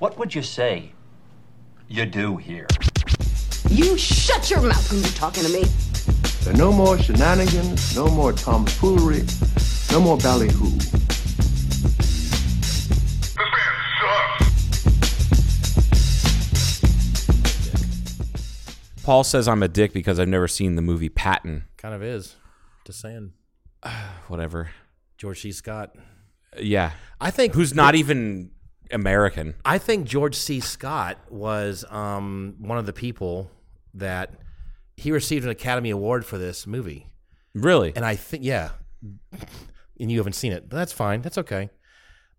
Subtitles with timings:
[0.00, 0.90] What would you say
[1.86, 2.66] you do here?
[3.70, 5.62] You shut your mouth when you're talking to me.
[6.42, 9.22] There are no more shenanigans, no more tomfoolery,
[9.92, 10.68] no more ballyhoo.
[10.70, 10.92] This
[13.38, 13.74] man
[18.98, 19.04] sucks.
[19.04, 21.66] Paul says I'm a dick because I've never seen the movie Patton.
[21.76, 22.34] Kind of is.
[22.84, 23.32] Just saying.
[24.26, 24.70] Whatever.
[25.18, 25.52] George C.
[25.52, 25.94] Scott.
[26.58, 26.90] Yeah.
[27.20, 28.50] I think Who's not even
[28.94, 29.54] American.
[29.64, 30.60] I think George C.
[30.60, 33.50] Scott was um, one of the people
[33.94, 34.30] that
[34.96, 37.08] he received an Academy Award for this movie,
[37.54, 37.92] Really?
[37.94, 38.70] and I think yeah,
[40.00, 41.70] and you haven't seen it, but that's fine, that's okay.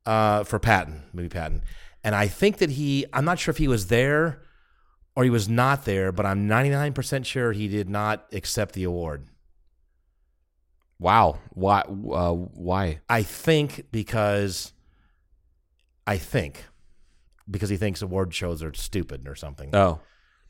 [0.06, 1.62] Uh, for Patton, movie Patton,
[2.04, 4.42] and I think that he, I'm not sure if he was there
[5.16, 8.84] or he was not there, but I'm 99 percent sure he did not accept the
[8.84, 9.28] award.
[11.00, 11.40] wow.
[11.52, 11.80] Why?
[11.82, 13.00] Uh, why?
[13.10, 14.74] I think because
[16.08, 16.66] I think
[17.50, 19.76] because he thinks award shows are stupid or something.
[19.76, 20.00] Oh.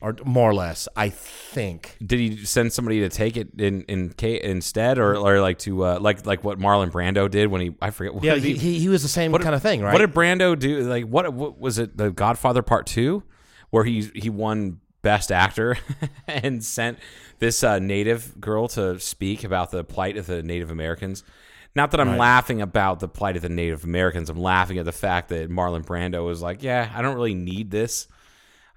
[0.00, 0.88] or more or less.
[0.96, 1.96] I think.
[2.04, 5.84] Did he send somebody to take it in in K instead, or, or like to
[5.84, 8.78] uh, like like what Marlon Brando did when he I forget what Yeah, he, he,
[8.78, 9.92] he was the same what kind of thing, right?
[9.92, 10.80] What did Brando do?
[10.80, 11.96] Like what, what was it?
[11.96, 13.22] The Godfather Part Two,
[13.70, 15.78] where he he won Best Actor
[16.26, 16.98] and sent
[17.38, 21.22] this uh, native girl to speak about the plight of the Native Americans.
[21.76, 22.18] Not that I'm Right.
[22.18, 24.30] laughing about the plight of the Native Americans.
[24.30, 27.70] I'm laughing at the fact that Marlon Brando was like, "Yeah, I don't really need
[27.70, 28.08] this.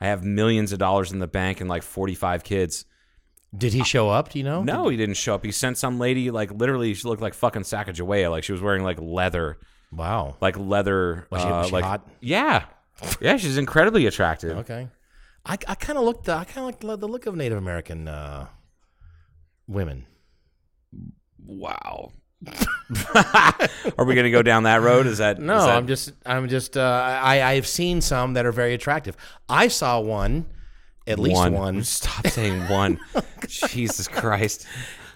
[0.01, 2.85] I have millions of dollars in the bank and like 45 kids."
[3.57, 4.29] Did he show up?
[4.29, 4.61] Do you know?
[4.61, 5.43] No, he didn't show up.
[5.43, 8.29] He sent some lady like literally she looked like fucking Sacagawea.
[8.29, 9.57] Like she was wearing like leather,
[9.91, 10.35] Wow.
[10.41, 11.25] like leather.
[11.31, 12.07] Was she- uh, was she like hot?
[12.19, 12.65] yeah,
[13.21, 13.37] yeah.
[13.37, 14.57] She's incredibly attractive.
[14.59, 14.89] Okay.
[15.45, 16.27] I, I kind of looked.
[16.29, 18.47] I kind of like the look of Native American uh,
[19.67, 20.05] women.
[21.43, 22.11] Wow.
[23.97, 25.05] Are we gonna go down that road?
[25.07, 26.11] Is that No, is that- I'm just.
[26.25, 26.77] I'm just.
[26.77, 29.15] Uh, I I have seen some that are very attractive.
[29.47, 30.45] I saw one,
[31.07, 32.99] at least one, Stop saying one.
[33.47, 34.65] Jesus Christ.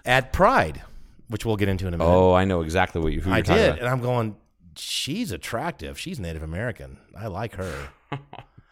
[0.05, 0.81] at Pride,
[1.29, 2.09] which we'll get into in a minute.
[2.11, 3.21] Oh, I know exactly what you.
[3.21, 3.79] Who I did, about.
[3.79, 4.35] and I'm going.
[4.75, 5.99] She's attractive.
[5.99, 6.97] She's Native American.
[7.17, 7.89] I like her.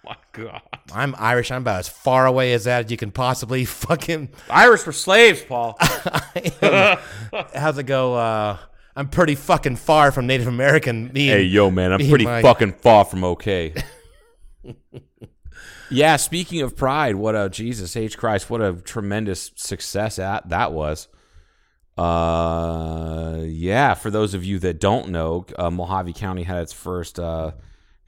[0.06, 0.62] My God.
[0.94, 1.52] I'm Irish.
[1.52, 4.30] I'm about as far away as that as you can possibly fucking.
[4.50, 5.78] Irish were slaves, Paul.
[7.54, 8.16] How's it go?
[8.16, 8.58] Uh,
[8.96, 11.12] I'm pretty fucking far from Native American.
[11.14, 13.74] Me hey, and- yo, man, I'm pretty my- fucking far from okay.
[15.90, 20.72] yeah, speaking of pride, what a Jesus H Christ, what a tremendous success at that
[20.74, 21.08] was.
[21.98, 27.20] Uh, yeah, for those of you that don't know, uh, Mohave County had its first
[27.20, 27.52] uh,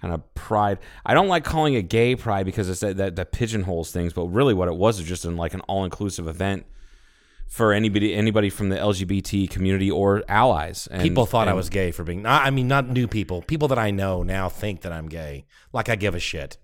[0.03, 0.79] kind of pride.
[1.05, 4.25] I don't like calling it gay pride because it's that, that, that pigeonholes things, but
[4.25, 6.65] really what it was is just an, like an all inclusive event
[7.47, 10.87] for anybody anybody from the LGBT community or allies.
[10.91, 12.25] And, People thought I was gay for being.
[12.25, 13.43] I mean, not new people.
[13.43, 15.45] People that I know now think that I'm gay.
[15.71, 16.57] Like I give a shit.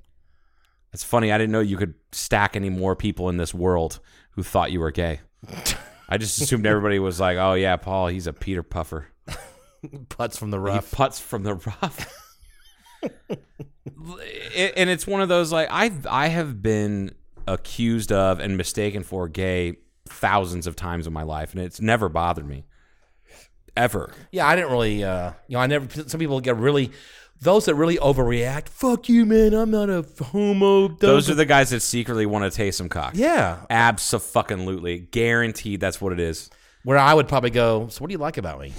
[0.92, 1.32] It's funny.
[1.32, 4.02] I didn't know you could stack any more people in this world
[4.32, 5.22] who thought you were gay.
[6.10, 9.08] I just assumed everybody was like, "Oh yeah, Paul, he's a Peter Puffer.
[10.10, 10.92] Putts from the He rough.
[10.92, 12.12] puts from the rough."
[13.04, 17.14] It- and it's one of those like I I have been
[17.48, 19.78] accused of and mistaken for gay
[20.08, 22.66] thousands of times in my life, and it's never bothered me
[23.78, 24.12] ever.
[24.32, 25.04] Yeah, I didn't really.
[25.04, 26.08] Uh, you know, I never.
[26.08, 26.92] Some people get really.
[27.42, 28.68] Those that really overreact.
[28.68, 29.54] Fuck you, man.
[29.54, 30.90] I'm not a homo.
[30.90, 33.14] Those are the guys that secretly want to taste some cock.
[33.16, 33.60] Yeah.
[33.70, 35.80] Absolutely, guaranteed.
[35.80, 36.50] That's what it is.
[36.84, 37.88] Where I would probably go.
[37.88, 38.74] So, what do you like about me?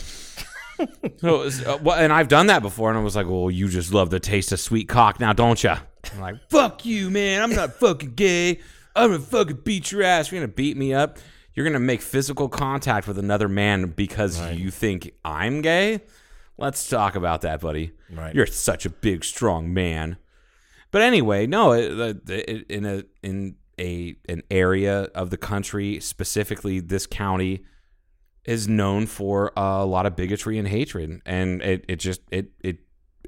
[1.23, 3.69] No, it's- uh, well, and I've done that before, and I was like, "Well, you
[3.69, 5.71] just love the taste of sweet cock, now, don't you?"
[6.15, 7.43] I'm like, "Fuck you, man!
[7.43, 8.61] I'm not fucking gay.
[8.97, 10.33] I'm gonna fucking beat your ass.
[10.33, 11.19] You're gonna beat me up.
[11.55, 16.01] You're gonna make physical contact with another man because you think I'm gay.
[16.57, 17.93] Let's talk about that, buddy.
[18.11, 18.35] Right.
[18.35, 20.17] You're such a big, strong man.
[20.91, 26.81] But anyway, no, it, it, in a in a an area of the country, specifically
[26.81, 27.65] this county,
[28.51, 32.79] is known for a lot of bigotry and hatred, and it, it just it it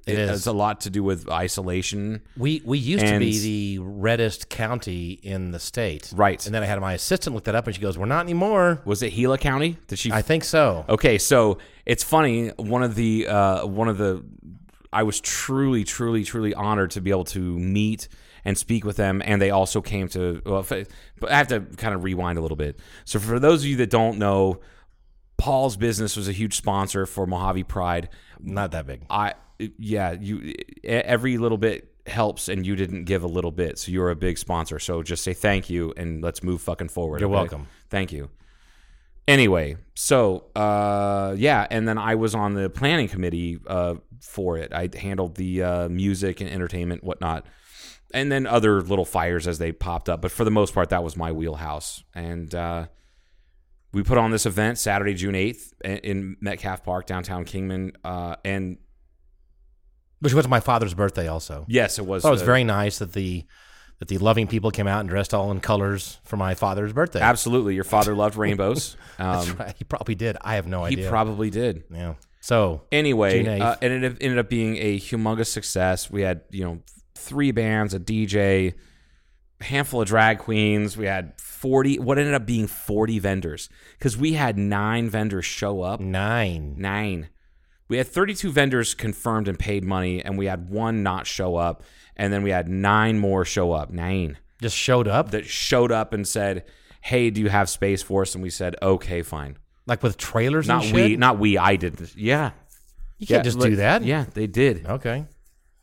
[0.07, 2.23] It has a lot to do with isolation.
[2.37, 6.13] We we used to be the reddest county in the state.
[6.15, 6.45] Right.
[6.45, 8.83] And then I had my assistant look that up, and she goes, "We're not anymore."
[8.85, 9.79] Was it Gila County?
[9.87, 10.11] Did she?
[10.11, 10.85] I think so.
[10.89, 12.49] Okay, so it's funny.
[12.57, 14.25] One of the uh, one of the
[14.93, 18.09] I was truly, truly, truly honored to be able to meet
[18.45, 20.43] and speak with them, and they also came to.
[20.45, 22.81] Well, but I have to kind of rewind a little bit.
[23.05, 24.59] So for those of you that don't know,
[25.43, 28.09] Paul's business was a huge sponsor for Mohave Pride.
[28.39, 29.03] Not that big.
[29.11, 29.35] I
[29.77, 30.55] yeah, you
[30.85, 34.39] every little bit helps, and you didn't give a little bit, so you're a big
[34.39, 34.79] sponsor.
[34.79, 37.21] So just say thank you, and let's move fucking forward.
[37.21, 37.35] You're okay?
[37.35, 37.67] welcome.
[37.91, 38.31] Thank you.
[39.27, 44.73] Anyway, so uh, yeah, and then I was on the planning committee uh, for it.
[44.73, 47.47] I handled the uh, music and entertainment, whatnot,
[48.15, 50.23] and then other little fires as they popped up.
[50.23, 52.05] But for the most part, that was my wheelhouse.
[52.15, 52.87] And uh,
[53.93, 58.79] we put on this event Saturday, June eighth, in Metcalfe Park, downtown Kingman, uh, and
[60.21, 61.65] Which was my father's birthday also.
[61.69, 62.25] yes, it was.
[62.25, 63.45] It was very nice that the
[63.99, 67.21] that the loving people came out and dressed all in colors for my father's birthday.
[67.21, 67.75] absolutely.
[67.77, 68.97] Your father loved rainbows.
[69.17, 69.75] That's Um, right.
[69.79, 70.37] He probably did.
[70.41, 71.05] I have no idea.
[71.05, 71.85] he probably did.
[71.89, 72.15] yeah.
[72.41, 73.61] So Anyway, 8th.
[73.61, 76.11] uh, it ended, up being a humongous success.
[76.11, 76.81] We had you know
[77.15, 78.75] three bands, a DJ,
[79.63, 80.97] handful of drag queens.
[80.97, 81.99] We had forty.
[81.99, 83.69] What ended up being forty vendors
[83.99, 86.01] because we had nine vendors show up.
[86.01, 86.75] nine.
[86.79, 87.29] Nine.
[87.89, 91.83] We had 32 vendors confirmed and paid money, and we had one not show up,
[92.17, 93.91] and then we had nine more show up.
[93.91, 95.31] Nine Just showed up.
[95.33, 96.65] that showed up and said,
[97.03, 100.69] "Hey, do you have space for us?" And we said, "Okay, fine." like with trailers
[100.69, 100.95] Not and shit.
[100.95, 101.59] we, not we.
[101.59, 101.97] I did.
[101.97, 102.15] this.
[102.17, 102.53] Yeah,
[103.19, 104.05] you can't Yeah, just do that.
[104.05, 104.87] Yeah, they did.
[104.87, 105.27] Okay.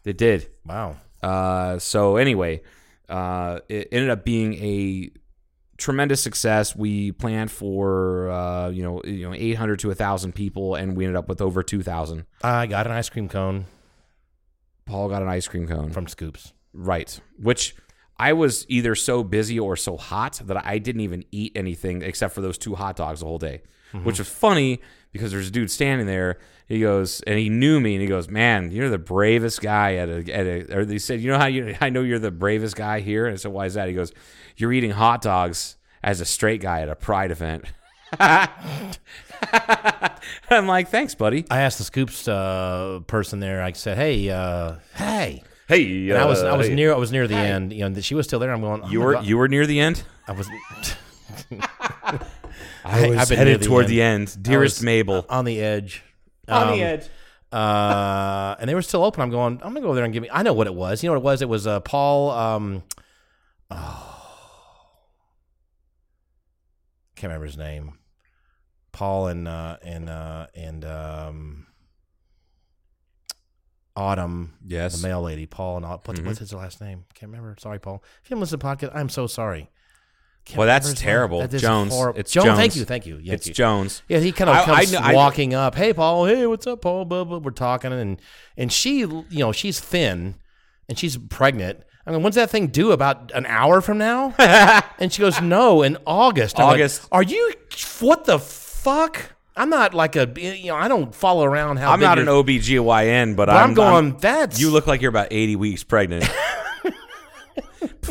[0.03, 0.47] They did.
[0.65, 0.95] Wow.
[1.21, 2.61] Uh, so anyway,
[3.09, 5.11] uh, it ended up being a
[5.77, 6.75] tremendous success.
[6.75, 11.17] We planned for uh, you know you know 800 to 1,000 people, and we ended
[11.17, 12.25] up with over 2,000.
[12.43, 13.65] I got an ice cream cone
[14.89, 15.91] Paul got an ice cream cone.
[15.91, 16.51] from Scoops.
[16.73, 17.19] Right.
[17.37, 17.75] Which
[18.17, 22.33] I was either so busy or so hot that I didn't even eat anything except
[22.33, 23.61] for those two hot dogs the whole day.
[24.03, 26.37] Which was funny because there's a dude standing there.
[26.69, 30.07] He goes, and he knew me, and he goes, "Man, you're the bravest guy at
[30.07, 31.75] a." At a or they said, "You know how you?
[31.81, 34.13] I know you're the bravest guy here." And I said, "Why is that?" He goes,
[34.55, 37.65] "You're eating hot dogs as a straight guy at a pride event."
[40.49, 43.61] I'm like, "Thanks, buddy." I asked the Scoops uh, person there.
[43.63, 46.73] I said, "Hey, uh, hey." Hey, And I was I was hey.
[46.73, 47.71] near I was near the end.
[47.73, 48.51] You know, she was still there.
[48.51, 48.81] I'm going.
[48.83, 49.25] oh You were God.
[49.25, 50.03] you were near the end.
[50.27, 50.47] I was.
[52.83, 53.91] I was I've been headed near the toward end.
[53.91, 55.25] the end, I dearest was Mabel.
[55.29, 56.03] on the edge.
[56.49, 57.07] On Um, the edge.
[57.51, 59.21] uh, and they were still open.
[59.21, 59.53] I'm going.
[59.63, 60.29] I'm gonna go over there and give me.
[60.31, 61.03] I know what it was.
[61.03, 61.41] You know what it was?
[61.41, 62.31] It was uh, Paul.
[62.31, 62.83] Um,
[63.71, 64.15] oh,
[67.15, 67.93] can't remember his name.
[68.91, 71.67] Paul and uh, and uh, and um,
[73.95, 74.53] Autumn.
[74.65, 74.93] Yes.
[74.93, 75.01] Mm-hmm.
[75.01, 75.45] the male lady.
[75.45, 76.01] Paul and Autumn.
[76.15, 77.05] What's, what's his last name?
[77.13, 77.55] Can't remember.
[77.59, 78.03] Sorry, Paul.
[78.23, 79.69] If you haven't listened to the podcast, I'm so sorry.
[80.57, 81.09] Well, that's remember his name.
[81.11, 81.39] terrible.
[81.41, 81.93] That is Jones.
[81.93, 82.19] horrible.
[82.19, 82.57] It's Jones.
[82.57, 82.85] Thank you.
[82.85, 83.15] Thank you.
[83.17, 83.53] Thank It's you.
[83.53, 84.01] Jones.
[84.07, 85.75] Yeah, he kind of I- I comes know- I- walking up.
[85.75, 86.25] Hey, Paul.
[86.25, 87.05] Hey, what's up, Paul?
[87.05, 87.37] Blah, blah.
[87.37, 88.21] We're talking, and
[88.57, 90.35] and she, you know, she's thin,
[90.87, 91.81] and she's pregnant.
[92.07, 92.91] I mean, when's that thing due?
[92.91, 94.33] About an hour from now?
[94.99, 96.59] and she goes, No, in August.
[96.59, 97.07] I'm like, August.
[97.11, 97.53] Are you?
[97.99, 99.33] What the fuck?
[99.55, 101.91] I'm not like a, you know, I don't follow around how.
[101.91, 104.17] I'm not an OBGYN, but, But I'm, I'm going.
[104.17, 106.23] that's you look like you're about 80 weeks pregnant.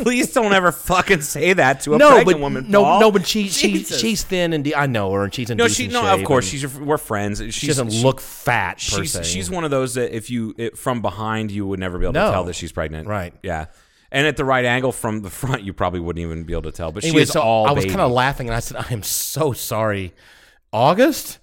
[0.03, 2.71] Please don't ever fucking say that to a no, pregnant but woman.
[2.71, 2.99] no, Paul.
[2.99, 3.99] no, but she, she Jesus.
[3.99, 6.01] she's thin and de- I know her, and she's in no, decent she no.
[6.03, 7.39] shape, Of course, and she's your, we're friends.
[7.39, 9.23] She's, she doesn't she- look fat per She's se.
[9.23, 12.13] she's one of those that if you it, from behind you would never be able
[12.13, 12.27] No.
[12.27, 13.07] to tell that she's pregnant.
[13.07, 13.33] Right.
[13.43, 13.65] Yeah.
[14.11, 16.71] And at the right angle from the front, you probably wouldn't even be able to
[16.71, 16.91] tell.
[16.91, 17.67] But Anyway, she is so all.
[17.67, 17.91] I was baby.
[17.95, 20.13] kind of laughing, and I said, "I am so sorry."
[20.73, 21.37] August,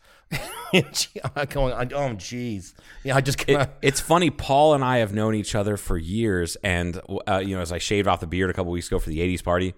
[0.73, 2.75] and she, I'm going, "Oh, jeez."
[3.05, 4.31] Yeah, I just It, it's funny.
[4.31, 7.79] Paul and I have known each other for years, and uh, you know, as I
[7.79, 9.75] shaved off the beard a couple weeks ago for the '80s party,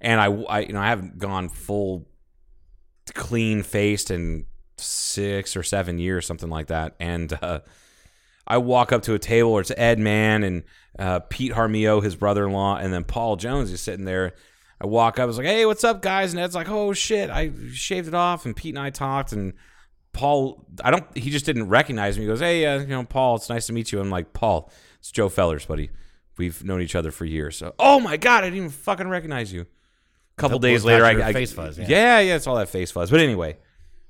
[0.00, 2.06] and I, I you know, I haven't gone full
[3.12, 4.46] clean faced in
[4.78, 6.94] six or seven years, something like that.
[6.98, 7.60] And uh,
[8.46, 10.62] I walk up to a table where it's Ed Mann and
[10.98, 14.34] uh, Pete Harmio, his brother-in-law, and then Paul Jones is sitting there.
[14.80, 17.30] I walk up, I was like, "Hey, what's up, guys?" And Ed's like, "Oh shit,
[17.30, 19.54] I shaved it off." And Pete and I talked, and
[20.14, 22.22] Paul, I don't, he just didn't recognize me.
[22.24, 24.70] He goes, "Hey, uh, you know, Paul, it's nice to meet you." I'm like, "Paul,
[25.00, 25.90] it's Joe Fellers, buddy.
[26.38, 29.52] We've known each other for years." So, oh my god, I didn't even fucking recognize
[29.52, 29.62] you.
[29.62, 31.86] A couple days later, I, I face fuzz, yeah.
[31.88, 33.10] yeah, yeah, it's all that face fuzz.
[33.10, 33.58] But anyway,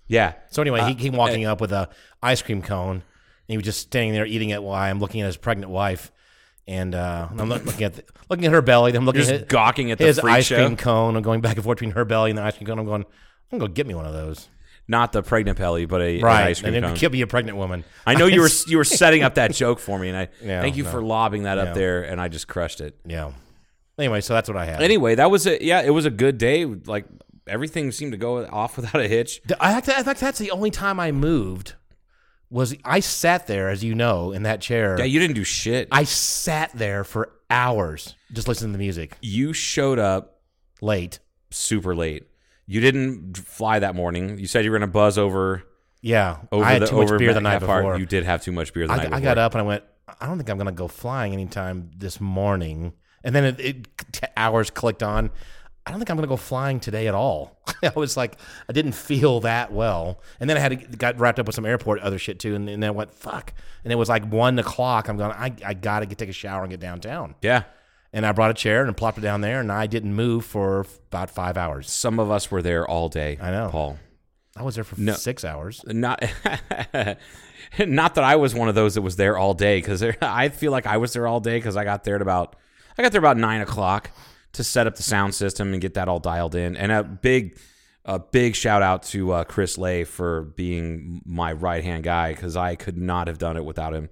[0.06, 0.34] yeah.
[0.50, 1.88] So anyway, Uh, he came walking up with a
[2.22, 3.02] ice cream cone, and
[3.48, 6.12] he was just standing there eating it while I'm looking at his pregnant wife,
[6.66, 8.92] and uh, I'm look- looking at the, looking at her belly.
[8.92, 10.56] Then I'm looking at just gawking at the his ice show?
[10.56, 11.16] cream cone.
[11.16, 12.78] I'm going back and forth between her belly and the ice cream cone.
[12.78, 13.02] I'm going.
[13.52, 14.48] I'm gonna go get me one of those.
[14.86, 16.96] Not the pregnant Pelly, but a, an Right, ice cream and cone.
[16.96, 17.84] could be a pregnant woman.
[18.06, 20.60] I know you were you were setting up that joke for me, and I Yeah,
[20.60, 20.90] thank you no.
[20.90, 22.94] for lobbing that up there, and I just crushed it.
[23.06, 23.32] Yeah.
[23.98, 24.82] Anyway, so that's what I had.
[24.82, 26.64] Anyway, that was a yeah, it was a good day.
[26.66, 27.06] Like
[27.46, 29.40] everything seemed to go off without a hitch.
[29.60, 31.74] I, in fact, that's the only time I moved.
[32.50, 34.96] Was I sat there, as you know, in that chair.
[34.98, 35.88] Yeah, you didn't do shit.
[35.90, 39.16] I sat there for hours just listening to the music.
[39.22, 40.40] you showed up
[40.80, 41.18] Late.
[41.50, 42.24] super late.
[42.66, 44.38] You didn't fly that morning.
[44.38, 45.62] You said you were going to buzz over
[46.00, 46.38] Yeah.
[46.50, 47.98] over I had the too much beer the night before.
[47.98, 49.84] You did have too much beer the I, night I got up and I went,
[50.20, 52.92] I don't think I'm going to go flying anytime this morning.
[53.22, 55.30] And then it, it t- hours clicked on.
[55.86, 57.58] I don't think I'm going to go flying today at all.
[57.82, 61.38] I was like, I didn't feel that well, and then I had to, got wrapped
[61.38, 63.52] up with some airport other shit too, and, and then I went fuck,
[63.84, 65.08] and it was like one o'clock.
[65.08, 67.64] I'm going, I, I got to get take a shower and get downtown, Yeah.
[68.14, 70.86] And I brought a chair and plopped it down there, and I didn't move for
[71.10, 71.90] about five hours.
[71.90, 73.36] Some of us were there all day.
[73.40, 73.68] I know.
[73.70, 73.98] Paul.
[74.56, 75.12] I was there for No.
[75.14, 75.84] six hours.
[75.86, 76.22] Not,
[77.78, 80.72] not that I was one of those that was there all day because I feel
[80.72, 82.56] like I was there all day because I got there at about
[82.96, 84.10] I got there about nine o'clock
[84.52, 86.76] to set up the sound system and get that all dialed in.
[86.76, 87.58] And a big,
[88.04, 92.56] a big shout out to uh, Chris Lay for being my right hand guy because
[92.56, 94.10] I could not have done it without him.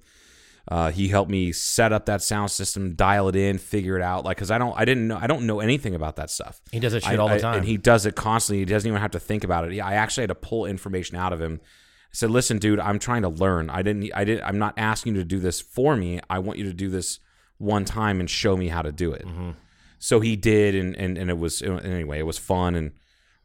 [0.69, 4.25] Uh, he helped me set up that sound system, dial it in, figure it out.
[4.25, 6.61] Like, cause I don't, I didn't know, I don't know anything about that stuff.
[6.71, 7.57] He does it shit I- all the I- time.
[7.59, 8.61] and he does it constantly.
[8.61, 9.81] He doesn't even have to think about it.
[9.81, 11.61] I actually had to pull information out of him.
[11.63, 13.71] I said, "Listen, dude, I'm trying to learn.
[13.71, 14.11] I didn't.
[14.15, 14.45] I didn't.
[14.45, 16.21] I'm not asking you to do this for me.
[16.31, 17.19] I want you to do this
[17.59, 19.51] one time and show me how to do it." Mm-hmm.
[19.99, 22.19] So he did, and, and and it was anyway.
[22.19, 22.93] It was fun and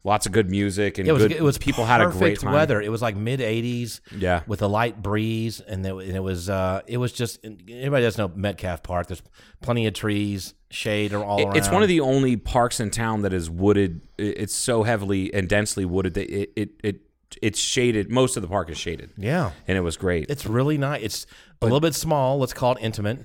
[0.08, 2.52] lots of good music and It was good, it was people had a great time.
[2.52, 2.80] weather.
[2.80, 4.00] It was like mid 80s.
[4.16, 4.42] Yeah.
[4.48, 8.18] with a light breeze, and it, and it was uh it was just everybody does
[8.18, 9.06] know Metcalfe Park.
[9.06, 9.22] There's
[9.60, 11.56] plenty of trees, shade are all It- around.
[11.56, 14.00] It's one of the only parks in town that is wooded.
[14.18, 17.00] It's so heavily and densely wooded that it it, it
[17.42, 18.10] it's shaded.
[18.10, 19.10] Most of the park is shaded.
[19.16, 19.50] yeah.
[19.68, 20.30] and it was great.
[20.30, 21.02] It's really nice.
[21.02, 21.26] It's
[21.60, 22.38] a little bit small.
[22.38, 23.24] Let's call it intimate.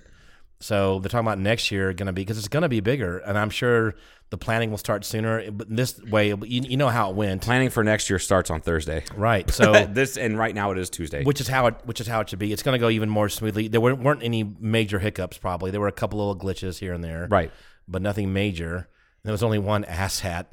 [0.63, 3.17] So they're talking about next year going to be because it's going to be bigger,
[3.17, 3.96] and I'm sure
[4.29, 5.51] the planning will start sooner.
[5.51, 8.62] But this way, you, you know how it went, Planning for next year starts on
[8.62, 9.03] Thursday.
[9.15, 9.50] right?
[9.53, 11.24] So this and right now it is Tuesday.
[11.25, 12.53] which is how it which is how it should be.
[12.53, 13.67] It's going to go even more smoothly.
[13.67, 15.38] There weren't, weren't any major hiccups.
[15.38, 17.51] Probably there were a couple little glitches here and there, Right.
[17.88, 18.88] But nothing major.
[19.24, 20.46] There was only one asshat.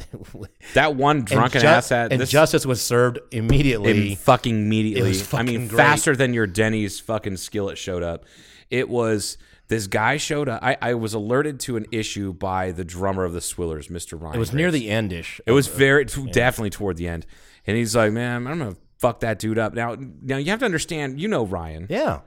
[0.74, 4.10] that one drunken and ju- ass at and justice was served immediately.
[4.12, 5.02] im- fucking immediately.
[5.02, 5.76] It was I mean, great.
[5.76, 8.24] faster than your Denny's fucking skillet showed up.
[8.70, 9.38] It was
[9.70, 10.62] this guy showed up.
[10.62, 14.20] I, I was alerted to an issue by the drummer of the Swillers, Mr.
[14.20, 14.34] Ryan.
[14.34, 15.40] it was near the endish.
[15.46, 17.24] It was very definitely toward the end,
[17.66, 20.64] and he's like, "Man, I'm gonna fuck that dude up." Now, now you have to
[20.64, 21.20] understand.
[21.20, 21.86] You know Ryan.
[21.88, 22.20] yeah.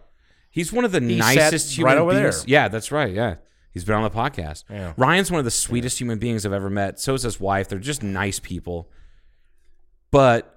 [0.49, 2.43] He's one of the sat nicest human right over beings.
[2.43, 2.49] there.
[2.49, 3.11] Yeah, that's right.
[3.11, 3.35] Yeah.
[3.71, 4.65] He's been on the podcast.
[4.69, 4.93] Yeah.
[4.97, 6.99] Ryan's one of the sweetest human beings I've ever met.
[6.99, 7.67] So is his wife.
[7.67, 8.87] They're just nice people.
[10.11, 10.52] But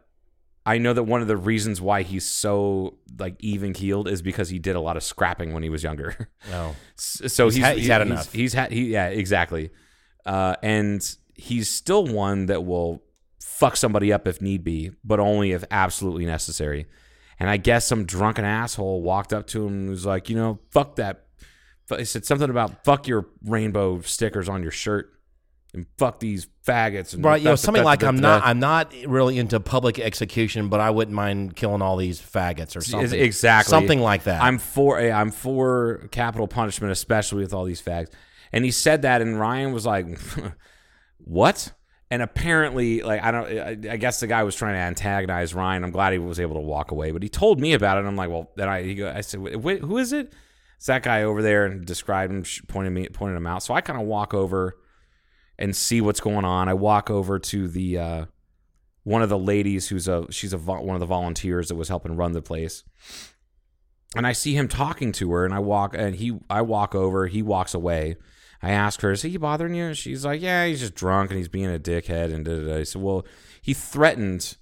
[0.68, 4.48] I know that one of the reasons why he's so like even keeled is because
[4.48, 6.28] he did a lot of scrapping when he was younger.
[6.98, 8.32] S- so he's, had- he's had he's, enough.
[8.32, 9.70] He's had he yeah exactly,
[10.24, 11.00] uh, and
[11.34, 13.02] he's still one that will
[13.40, 16.86] fuck somebody up if need be, but only if absolutely necessary.
[17.38, 20.58] And I guess some drunken asshole walked up to him and was like, you know,
[20.70, 21.26] fuck that.
[21.96, 25.12] He said something about fuck your rainbow stickers on your shirt
[25.76, 28.42] and fuck these faggots and Right, you know, something like I'm not.
[28.44, 32.80] I'm not really into public execution, but I wouldn't mind killing all these faggots or
[32.80, 33.18] something.
[33.20, 33.70] Exactly.
[33.70, 34.42] Something like that.
[34.42, 38.08] I'm for I'm for capital punishment, especially with all these fags.
[38.52, 40.06] And he said that, and Ryan was like,
[41.18, 41.72] "What?"
[42.10, 45.84] And apparently, like I don't, I, I guess the guy was trying to antagonize Ryan.
[45.84, 48.00] I'm glad he was able to walk away, but he told me about it.
[48.00, 50.32] and I'm like, well, then I, he go, I said, who is it?
[50.76, 53.62] It's that guy over there, and described him, pointed me, pointed him out.
[53.62, 54.76] So I kind of walk over
[55.58, 56.68] and see what's going on.
[56.68, 58.24] I walk over to the uh,
[59.04, 62.16] one of the ladies who's a she's a one of the volunteers that was helping
[62.16, 62.84] run the place
[64.16, 67.26] and I see him talking to her, and I walk and he I walk over,
[67.26, 68.16] he walks away.
[68.62, 71.48] I ask her, "Is he bothering you?" She's like, "Yeah, he's just drunk and he's
[71.48, 72.76] being a dickhead." And da, da, da.
[72.78, 73.26] I said, "Well,
[73.60, 74.56] he threatened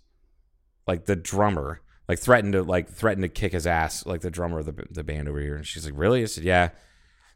[0.86, 4.58] like the drummer, like threatened to like threatened to kick his ass, like the drummer
[4.58, 6.70] of the the band over here." And she's like, "Really?" I said, "Yeah."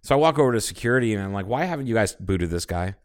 [0.02, 2.66] So I walk over to security and I'm like, "Why haven't you guys booted this
[2.66, 2.96] guy?"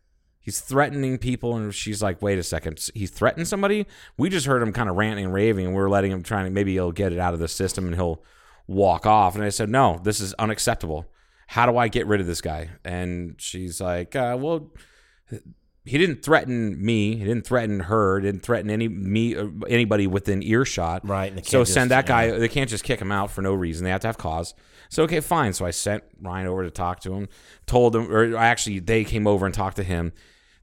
[0.43, 4.61] He's threatening people, and she's like, "Wait a second, he threatened somebody." We just heard
[4.61, 6.91] him kind of ranting and raving, and we are letting him trying to maybe he'll
[6.91, 8.21] get it out of the system and he'll
[8.67, 9.35] walk off.
[9.35, 11.05] And I said, "No, this is unacceptable.
[11.47, 14.73] How do I get rid of this guy?" And she's like, uh, "Well,
[15.85, 17.15] he didn't threaten me.
[17.17, 18.21] He didn't threaten her.
[18.21, 21.07] Didn't threaten any me uh, anybody within earshot.
[21.07, 22.31] Right, So send just- that guy.
[22.37, 23.83] They can't just kick him out for no reason.
[23.83, 24.53] They have to have cause.
[24.89, 25.53] So okay, fine.
[25.53, 27.27] So I sent Ryan over to talk to him.
[27.65, 30.13] Told him, or actually, they came over and talked to him.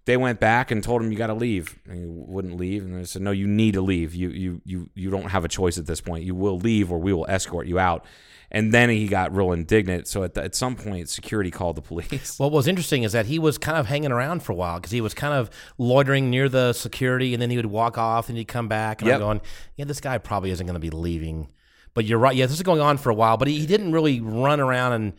[0.07, 1.79] They went back and told him you got to leave.
[1.87, 2.85] And he wouldn't leave.
[2.85, 4.15] And they said, no, you need to leave.
[4.15, 6.25] You you you you don't have a choice at this point.
[6.25, 8.05] You will leave, or we will escort you out.
[8.53, 10.09] And then he got real indignant.
[10.09, 12.37] So at, the, at some point, security called the police.
[12.39, 14.91] What was interesting is that he was kind of hanging around for a while because
[14.91, 18.37] he was kind of loitering near the security, and then he would walk off, and
[18.37, 19.15] he'd come back, and Yep.
[19.15, 19.41] I'm going,
[19.77, 21.49] "Yeah, this guy probably isn't going to be leaving."
[21.95, 22.35] But you're right.
[22.35, 24.95] Yeah, this is going on for a while, but he, he didn't really run around
[24.95, 25.13] and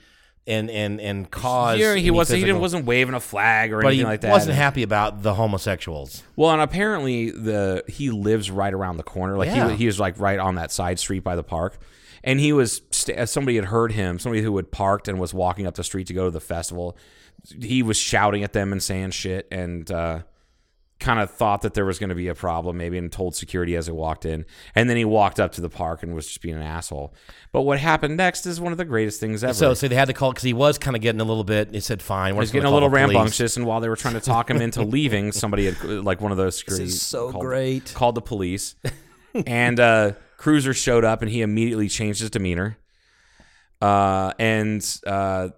[0.48, 1.80] and and and cause.
[1.80, 2.40] Yeah, he wasn't.
[2.40, 4.28] He didn't, wasn't waving a flag or but anything he like that.
[4.28, 6.24] He wasn't happy about the homosexuals.
[6.36, 9.38] Well, and apparently the he lives right around the corner.
[9.38, 9.70] Like Yeah.
[9.70, 11.78] he he was like right on that side street by the park,
[12.24, 14.20] and he was somebody had heard him.
[14.20, 16.98] Somebody who had parked and was walking up the street to go to the festival.
[17.60, 20.20] He was shouting at them and saying shit, and uh,
[21.02, 23.76] kind of thought that there was going to be a problem, maybe, and told security
[23.76, 24.46] as he walked in.
[24.76, 27.14] And then he walked up to the park and was just being an asshole.
[27.52, 29.54] But what happened next is one of the greatest things ever.
[29.54, 31.74] So, so they had to call because he was kind of getting a little bit.
[31.74, 33.98] He said, "Fine, we're He's getting a little the police." rambunctious, and while they were
[33.98, 37.44] trying to talk him into leaving, somebody had like one of those security so called,
[37.44, 37.94] great.
[37.94, 38.76] called the police,
[39.46, 42.78] and uh, Cruiser showed up, and he immediately changed his demeanor.
[43.82, 45.50] Uh, and uh,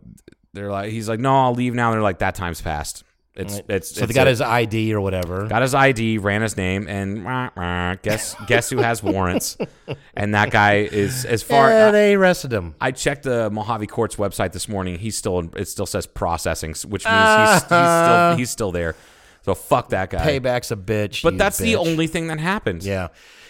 [0.54, 3.04] they're like, he's like, "No, I'll leave now." And they're like, "That time's passed.
[3.36, 4.32] It's it's So it's they got it.
[4.32, 5.48] his ID or whatever.
[5.48, 9.58] got his ID, ran his name, and wah, wah, guess guess who has warrants?
[10.16, 11.70] And that guy is as far.
[11.70, 12.76] yeah, they arrested him.
[12.80, 15.00] I checked the Mohave Court's website this morning.
[15.00, 18.96] He's still it still says processing, which means he's, he's still he's still there.
[19.42, 20.26] So fuck that guy.
[20.40, 21.24] Payback's a bitch.
[21.24, 22.86] But that's the only thing that happens.
[22.88, 23.08] Yeah.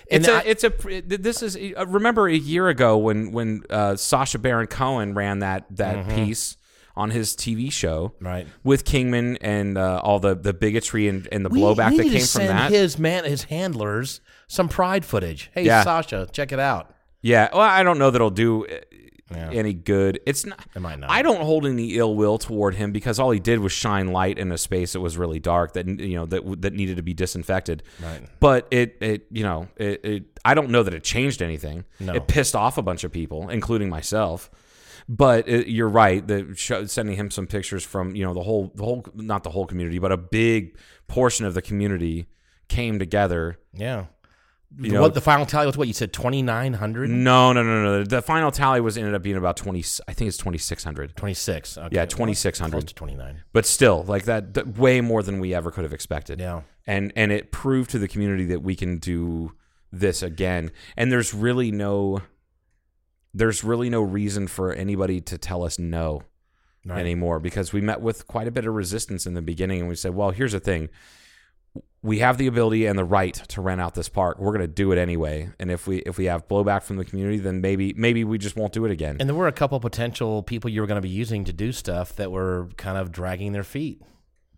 [0.07, 0.69] It's And a, I- it's a,
[1.01, 5.65] this is, uh, remember a year ago when, when, uh, Sacha Baron Cohen ran that,
[5.77, 6.57] that piece
[6.95, 8.13] on his TV show.
[8.19, 8.47] Right.
[8.63, 12.11] With Kingman and, uh, all the, the bigotry and, and the We blowback that came
[12.21, 12.71] to from that.
[12.71, 15.49] His man, his handlers, some pride footage.
[15.53, 15.83] Hey, Yeah.
[15.83, 16.93] Sacha, check it out.
[17.21, 20.19] Yeah, well, I don't know that it'll do uh, any good.
[20.25, 20.59] It's not.
[20.75, 21.09] It might not.
[21.09, 24.37] I don't hold any ill will toward him because all he did was shine light
[24.37, 27.13] in a space that was really dark that you know that that needed to be
[27.13, 27.81] disinfected.
[28.01, 28.21] Right.
[28.39, 31.85] But it it you know it, it I don't know that it changed anything.
[31.99, 32.13] No.
[32.13, 34.51] It pissed off a bunch of people, including myself.
[35.09, 36.25] But it, you're right.
[36.25, 39.49] The show, sending him some pictures from you know the whole the whole not the
[39.49, 42.27] whole community, but a big portion of the community
[42.67, 43.59] came together.
[43.73, 44.05] Yeah.
[44.79, 45.77] You know, what the final tally was?
[45.77, 46.11] What you said?
[46.11, 47.07] Twenty nine hundred.
[47.11, 48.03] no, no, no, no.
[48.03, 49.83] The final tally was ended up being about twenty.
[50.07, 51.15] I think it's twenty six hundred.
[51.15, 51.77] Twenty six.
[51.77, 51.95] Okay.
[51.95, 52.71] Yeah, 2,600.
[52.71, 53.43] Close to twenty nine.
[53.51, 56.39] But still, like that, that, way more than we ever could have expected.
[56.39, 56.61] Yeah.
[56.87, 59.51] and and it proved to the community that we can do
[59.91, 60.71] this again.
[60.97, 62.23] And there's really no,
[63.33, 66.21] there's really no reason for anybody to tell us no
[66.85, 66.99] Right.
[66.99, 69.95] anymore because we met with quite a bit of resistance in the beginning, and we
[69.95, 70.89] said, well, here's the thing.
[72.01, 74.37] We have the ability and the right to rent out this park.
[74.37, 75.49] We're going to do it anyway.
[75.61, 78.57] And if we if we have blowback from the community, then maybe maybe we just
[78.57, 79.15] won't do it again.
[79.21, 81.71] And there were a couple potential people you were going to be using to do
[81.71, 84.01] stuff that were kind of dragging their feet.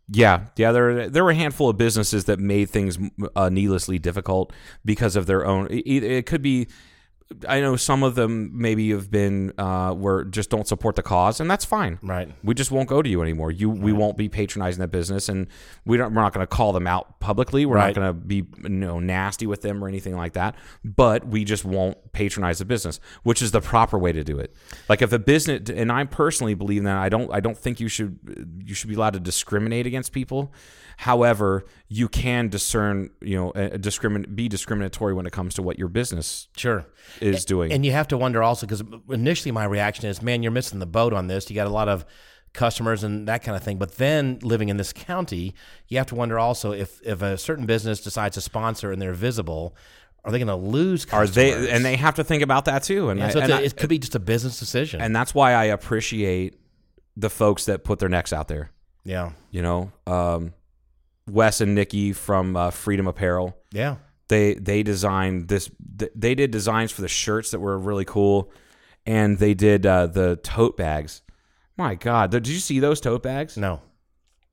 [0.09, 0.71] Yeah, yeah.
[0.71, 2.97] There, there were a handful of businesses that made things
[3.35, 4.51] uh, needlessly difficult
[4.83, 5.67] because of their own.
[5.67, 6.67] It, it could be.
[7.49, 11.39] I know some of them maybe have been uh, where just don't support the cause,
[11.39, 11.97] and that's fine.
[12.03, 12.29] Right.
[12.43, 13.49] We just won't go to you anymore.
[13.51, 15.47] You, we won't be patronizing that business, and
[15.85, 16.13] we don't.
[16.13, 17.65] We're not going to call them out publicly.
[17.65, 17.95] We're Right.
[17.95, 20.55] not going to be you know nasty with them or anything like that.
[20.83, 24.55] But we just won't patronize the business, which is the proper way to do it.
[24.87, 27.33] Like if a business, and I personally believe that I don't.
[27.33, 28.19] I don't think you should.
[28.63, 30.53] You should be allowed to discriminate against people.
[30.97, 33.09] However, you can discern.
[33.21, 36.85] You know, discrimin- be discriminatory when it comes to what your business Sure.
[37.21, 37.71] is doing.
[37.71, 40.85] And you have to wonder also because initially my reaction is, man, you're missing the
[40.85, 41.49] boat on this.
[41.49, 42.05] You got a lot of
[42.53, 43.77] customers and that kind of thing.
[43.77, 45.53] But then living in this county,
[45.89, 49.13] you have to wonder also if if a certain business decides to sponsor and they're
[49.13, 49.75] visible,
[50.23, 51.03] are they going to lose?
[51.05, 51.35] Are Customers?
[51.35, 51.69] they?
[51.69, 53.09] And they have to think about that too.
[53.09, 55.01] And, Yeah, I- so and a- I- it could be just a business decision.
[55.01, 56.57] and that's why I appreciate
[57.17, 58.71] the folks that put their necks out there.
[59.03, 60.53] yeah, You know, um,
[61.29, 63.57] Wes and Nikki from uh, Freedom Apparel.
[63.71, 63.95] yeah.
[64.27, 65.69] They they designed this.
[66.15, 68.51] They did designs for the shirts that were really cool,
[69.05, 71.21] and they did uh, the tote bags.
[71.77, 73.55] My God, did you see those tote bags?
[73.55, 73.81] No.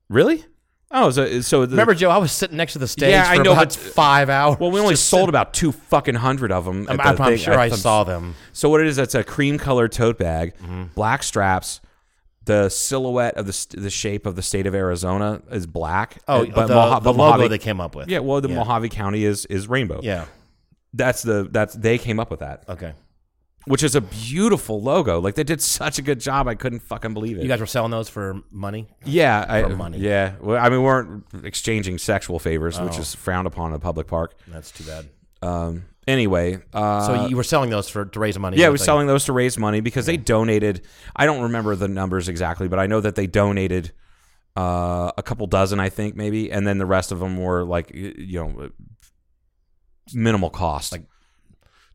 [0.09, 0.45] Really?
[0.91, 2.11] Oh, so so the, Remember, Joe?
[2.11, 4.59] I was sitting next to the stage Yeah, I know, about but- five hours.
[4.59, 6.85] Well, we only sold about two fucking hundred of them.
[6.87, 8.35] I'm, I'm, I'm sure I saw them.
[8.51, 8.99] So what it is?
[8.99, 10.83] It's a cream colored tote bag, Mm-hmm.
[10.93, 11.81] black straps.
[12.45, 16.17] The silhouette of the the shape of the state of Arizona is black.
[16.27, 18.09] Oh, uh, the, Moja- the but logo Mohave- they came up with.
[18.09, 18.63] Yeah, well, the Yeah.
[18.63, 20.01] Mohave County is is rainbow.
[20.03, 20.25] Yeah.
[20.93, 22.93] that's the that's they came up with that, Okay.
[23.65, 25.19] which is a beautiful logo.
[25.21, 26.47] Like they did such a good job.
[26.49, 27.43] I couldn't fucking believe it.
[27.43, 28.89] You guys were selling those for money.
[29.05, 29.99] yeah, I, for money.
[29.99, 33.01] Yeah, well, I mean, we weren't exchanging sexual favors, which Oh.
[33.01, 34.35] is frowned upon in a public park.
[34.47, 35.09] That's too bad.
[35.41, 35.85] Um.
[36.07, 38.57] Anyway, uh, So you were selling those for to raise money.
[38.57, 40.81] Yeah, I we're selling those to raise money because they donated.
[41.15, 43.91] I don't remember the numbers exactly, but I know that they donated
[44.57, 47.91] uh, a couple dozen, I think, maybe, and then the rest of them were like
[47.93, 48.69] you know
[50.13, 50.91] minimal cost.
[50.91, 51.03] Like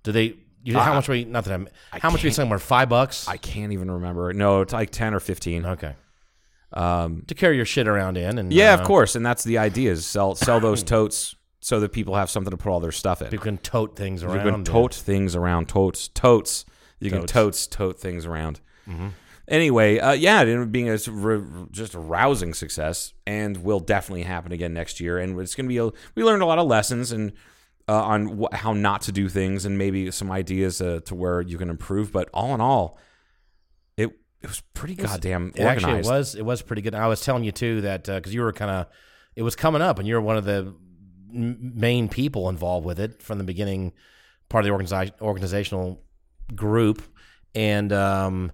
[0.02, 0.36] Do they?
[0.64, 1.24] You know, how Uh, much were you?
[1.24, 1.68] Not that I'm.
[1.92, 2.50] I How much were you selling?
[2.50, 3.28] Were five bucks?
[3.28, 4.32] I can't even remember.
[4.32, 5.64] No, it's like ten or fifteen.
[5.64, 5.94] okay.
[6.72, 9.58] Um, To carry your shit around in, and yeah, uh, of course, and that's the
[9.58, 12.92] idea: is sell sell those totes so that people have something to put all their
[12.92, 13.28] stuff in.
[13.28, 14.44] people can tote things around.
[14.46, 15.68] You can tote things around.
[15.68, 16.64] Totes, totes.
[17.00, 17.32] You can Totes.
[17.32, 18.60] totes, tote things around.
[19.46, 20.98] Anyway, uh, yeah, it ended up being a
[21.70, 25.18] just a rousing success, and will definitely happen again next year.
[25.18, 27.32] And it's going to be a, we learned a lot of lessons and
[27.88, 31.40] uh, on wh- how not to do things, and maybe some ideas uh, to where
[31.40, 32.12] you can improve.
[32.12, 32.98] But all in all,
[33.96, 34.10] it
[34.42, 36.08] it was pretty goddamn It actually, organized.
[36.08, 36.94] it was it was pretty good.
[36.94, 38.86] I was telling you too that because you were kind of
[39.34, 40.74] it was coming up, and you're one of the
[41.30, 43.92] main people involved with it from the beginning,
[44.48, 46.02] part of the organizi- organizational
[46.54, 47.02] group,
[47.54, 48.52] and um,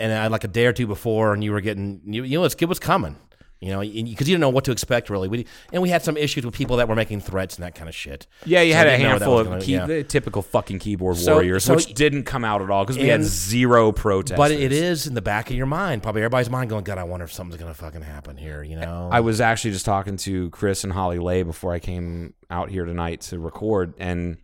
[0.00, 2.44] and I like a day or two before, and you were getting you, you know
[2.44, 3.16] it was coming.
[3.64, 5.26] You know, because you didn't know what to expect really.
[5.26, 7.88] We, and we had some issues with people that were making threats and that kind
[7.88, 8.26] of shit.
[8.44, 9.86] Yeah, you So had a didn't know what that handful of gonna- key, yeah.
[9.86, 13.08] the typical fucking keyboard So- warriors, so- which didn't come out at all because we
[13.08, 14.36] had zero protests.
[14.36, 17.04] But it is in the back of your mind, probably everybody's mind, going, "God, I
[17.04, 20.50] wonder if something's gonna fucking happen here." You know, I was actually just talking to
[20.50, 24.36] Chris and Holly Lay before I came out here tonight to record, and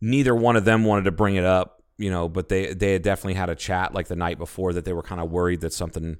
[0.00, 3.02] neither one of them wanted to bring it up, you know, but they they had
[3.02, 5.72] definitely had a chat like the night before that they were kind of worried that
[5.72, 6.18] something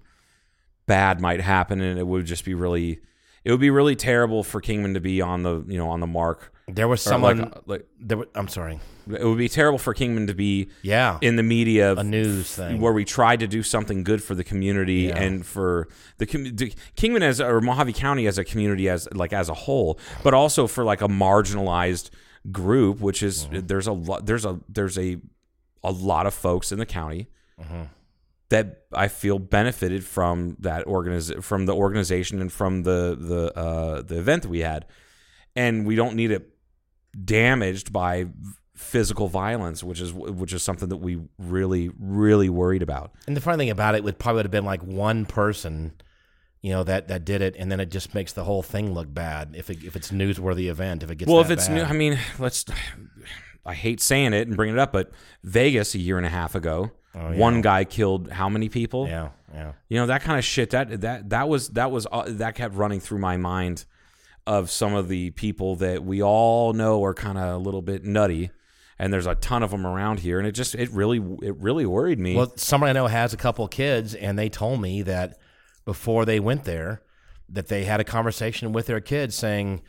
[0.88, 3.00] bad might happen, and it would just be really,
[3.44, 6.06] it would be really terrible for Kingman to be on the you know on the
[6.08, 6.52] mark.
[6.66, 7.38] there was Or someone.
[7.38, 8.80] like, like there, I'm sorry.
[9.08, 12.80] it would be terrible for Kingman to be Yeah, in the media a news thing.
[12.80, 15.16] where we tried to do something good for the community Yeah.
[15.22, 16.44] and for the, com-
[16.96, 20.66] Kingman as or Mohave County as a community as like as a whole, but also
[20.66, 22.10] for like a marginalized
[22.52, 23.66] group, which is Mm-hmm.
[23.66, 25.18] there's a lot there's a there's a
[25.82, 27.28] a lot of folks in the county
[27.60, 27.82] Mm-hmm.
[28.50, 34.02] That I feel benefited from that organiz- from the organization and from the the uh,
[34.02, 34.86] the event that we had,
[35.54, 36.50] and we don't need it
[37.24, 38.26] damaged by
[38.74, 43.12] physical violence, which is which is something that we really really worried about.
[43.26, 45.92] And the funny thing about it would probably would have been like one person,
[46.62, 49.12] you know, that that did it, and then it just makes the whole thing look
[49.12, 51.74] bad if it, if it's newsworthy event if it gets well, if it's bad.
[51.74, 52.64] new, I mean, let's.
[53.66, 55.10] I hate saying it and bringing it up, but
[55.44, 59.02] Vegas a year and a half ago, one guy killed how many people?
[59.02, 59.72] Oh, yeah, yeah.
[59.88, 60.70] You know that kind of shit.
[60.70, 63.84] That that that was that was uh, that kept running through my mind
[64.46, 68.04] of some of the people that we all know are kind of a little bit
[68.04, 68.50] nutty,
[68.98, 71.86] and there's a ton of them around here, and it just it really it really
[71.86, 72.34] worried me.
[72.34, 75.38] Well, somebody I know has a couple of kids, and they told me that
[75.84, 77.02] before they went there,
[77.48, 79.82] that they had a conversation with their kids saying,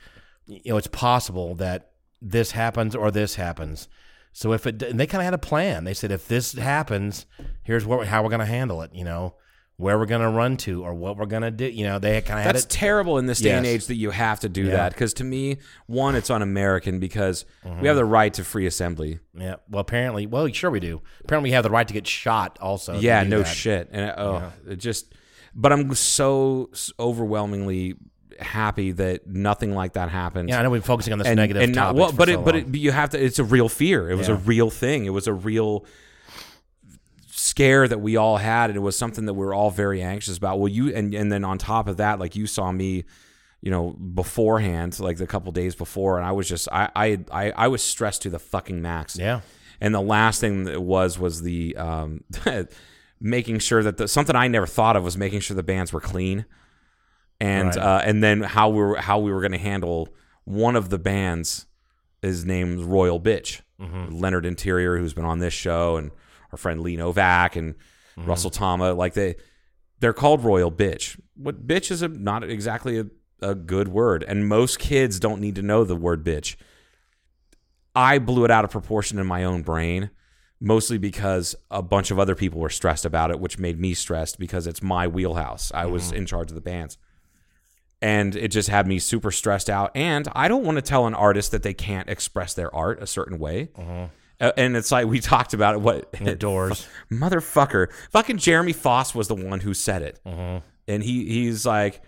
[0.48, 3.88] you know, it's possible that this happens or this happens.
[4.32, 5.84] So if it, and they kind of had a plan.
[5.84, 7.26] They said, if this happens,
[7.64, 8.92] here's what how we're going to handle it.
[8.94, 9.36] You know,
[9.78, 11.66] where we're going to run to or what we're going to do.
[11.66, 14.12] You know, they kind of had That's terrible in this day and age that you
[14.12, 14.72] have to do Yeah.
[14.72, 17.82] that because to me, one, it's un-American because Mm-hmm.
[17.82, 19.20] we have the right to free assembly.
[19.34, 19.56] yeah.
[19.70, 21.02] Well, apparently, well, sure we do.
[21.24, 22.58] Apparently, we have the right to get shot.
[22.62, 23.00] Also.
[23.00, 23.46] yeah, no that.
[23.48, 23.90] shit.
[23.92, 25.14] And oh, it just.
[25.56, 27.96] But I'm so overwhelmingly
[28.42, 30.50] happy that nothing like that happened.
[30.50, 32.40] Yeah, I know we've been focusing on this and, negative and not, well, but so
[32.40, 33.24] it, but it, you have to.
[33.24, 34.10] It's a real fear.
[34.10, 35.06] It was a real thing.
[35.06, 35.86] It was a real
[37.28, 40.38] scare that we all had, and it was something that we were all very anxious
[40.38, 40.60] about.
[40.60, 43.06] Well, you and and then on top of that, like you saw me,
[43.62, 47.52] you know, beforehand, like the couple days before, and I was just I I I,
[47.52, 49.18] I was stressed to the fucking max.
[49.18, 49.42] Yeah.
[49.82, 52.24] And the last thing that was was the um,
[53.22, 56.02] making sure that the something I never thought of was making sure the bands were
[56.02, 56.46] clean,
[57.40, 57.78] and Right.
[57.78, 60.10] uh, and then how we were how we were going to handle
[60.46, 61.66] one of the bands.
[62.22, 64.14] Is named Royal Bitch, mm-hmm.
[64.14, 66.12] Leonard Interior, who's been on this show, and
[66.52, 68.26] our friend Lee Novak and mm-hmm.
[68.26, 68.94] Russell Tama.
[68.94, 69.36] Like they,
[70.02, 71.18] they're called Royal Bitch.
[71.36, 73.06] What bitch is a, not exactly a,
[73.42, 76.58] a good word, and most kids don't need to know the word bitch.
[77.96, 80.10] I blew it out of proportion in my own brain,
[80.60, 84.40] mostly because a bunch of other people were stressed about it, which made me stressed
[84.40, 85.72] because it's my wheelhouse.
[85.74, 86.18] I was mm-hmm.
[86.18, 86.98] in charge of the bands.
[88.02, 89.92] And it just had me super stressed out.
[89.94, 93.08] And I don't want to tell an artist that they can't express their art a
[93.08, 93.70] certain way.
[94.42, 95.82] Uh, and it's like we talked about it.
[95.82, 96.88] What The doors.
[97.12, 97.88] motherfucker?
[98.12, 102.02] Fucking Jeremy Foss was the one who said it, and he he's like,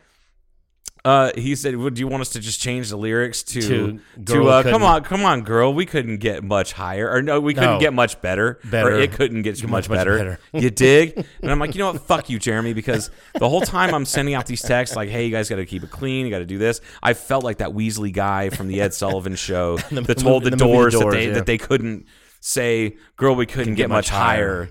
[1.04, 4.48] uh, he said, "Would you want us to just change the lyrics to To to,
[4.50, 7.74] uh, come on, come on, girl, we couldn't get much higher, or no, we couldn't
[7.76, 7.80] No.
[7.80, 8.90] get much better, Better.
[8.90, 10.18] or it couldn't get much, Much, better.
[10.18, 10.40] better.
[10.54, 11.26] you dig?
[11.42, 12.02] And I'm like, you know what?
[12.04, 15.32] Fuck you, Jeremy, because the whole time I'm sending out these texts like, hey, you
[15.32, 16.82] guys got to keep it clean, you got to do this.
[17.02, 20.52] I felt like that Weasley guy from the Ed Sullivan show The that told the,
[20.52, 21.34] the doors, Doors, that they yeah.
[21.34, 22.06] that they couldn't
[22.42, 24.70] say, girl, we couldn't get, much higher.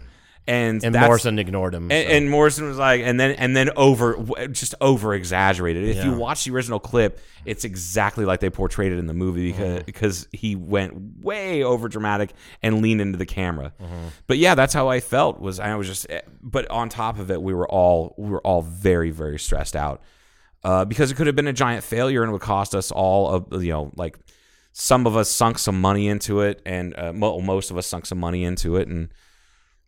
[0.51, 1.91] And, And Morrison ignored him.
[1.93, 2.13] and, so.
[2.15, 4.17] and Morrison was like, and then and then over,
[4.51, 5.85] just over exaggerated.
[5.97, 9.53] If you watch the original clip, it's exactly like they portrayed it in the movie
[9.53, 9.85] Mm-hmm.
[9.85, 12.33] because because he went way over dramatic
[12.63, 13.73] and leaned into the camera.
[13.81, 14.09] Mm-hmm.
[14.27, 15.41] But yeah, that's how I felt.
[15.41, 18.41] Was I was just, eh, but on top of it, we were all we were
[18.41, 20.03] all very very stressed out
[20.65, 23.29] uh, because it could have been a giant failure and it would cost us all
[23.53, 24.19] of you know like
[24.73, 28.05] some of us sunk some money into it and uh, mo- most of us sunk
[28.07, 29.09] some money into it and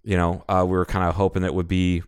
[0.05, 2.03] you know uh, we were kind of hoping that it would be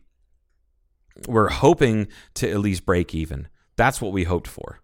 [1.28, 4.80] we're hoping to at least break even that's what we hoped for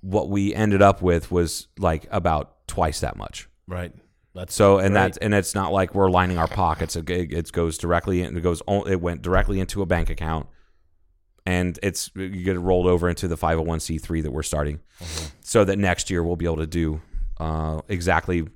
[0.00, 3.92] what we ended up with was like about twice that much right.
[4.34, 5.14] That's so and Right.
[5.14, 6.94] that and it's not like we're lining our pockets.
[6.94, 10.46] It, it goes directly and it goes it went directly into a bank account,
[11.46, 14.80] and it's you get it rolled over into the 501c3 that we're starting,
[15.40, 17.00] so that next year we'll be able to do
[17.40, 18.46] uh, exactly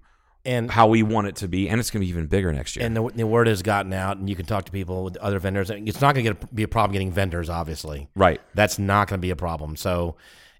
[0.44, 2.74] And how we want it to be, and it's going to be even bigger next
[2.74, 2.86] year.
[2.86, 5.38] and the, the word has gotten out, and you can talk to people with other
[5.38, 5.68] vendors.
[5.68, 8.08] It's not going to be a problem getting vendors, obviously.
[8.14, 8.40] right.
[8.54, 9.76] That's not going to be a problem.
[9.76, 10.16] So,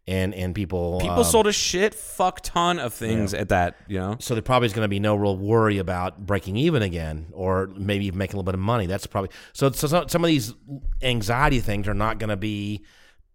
[0.07, 3.99] and and people People um, sold a shit fuck ton of things at that, you
[3.99, 4.17] know.
[4.19, 7.69] So there probably is going to be no real worry about breaking even again, or
[7.75, 8.87] maybe even making a little bit of money.
[8.87, 9.71] That's probably so.
[9.71, 10.53] So some some of these
[11.01, 12.85] anxiety things are not going to be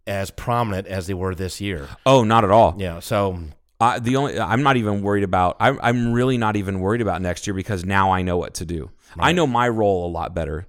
[0.05, 1.87] as prominent as they were this year.
[2.05, 2.75] Oh, not at all.
[2.77, 2.99] Yeah.
[2.99, 3.39] So
[3.85, 5.57] Uh, the only I'm not even worried about.
[5.59, 8.65] I'm I'm really not even worried about next year because now I know what to
[8.65, 8.89] do.
[9.19, 10.67] I know my role a lot better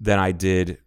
[0.00, 0.78] than I did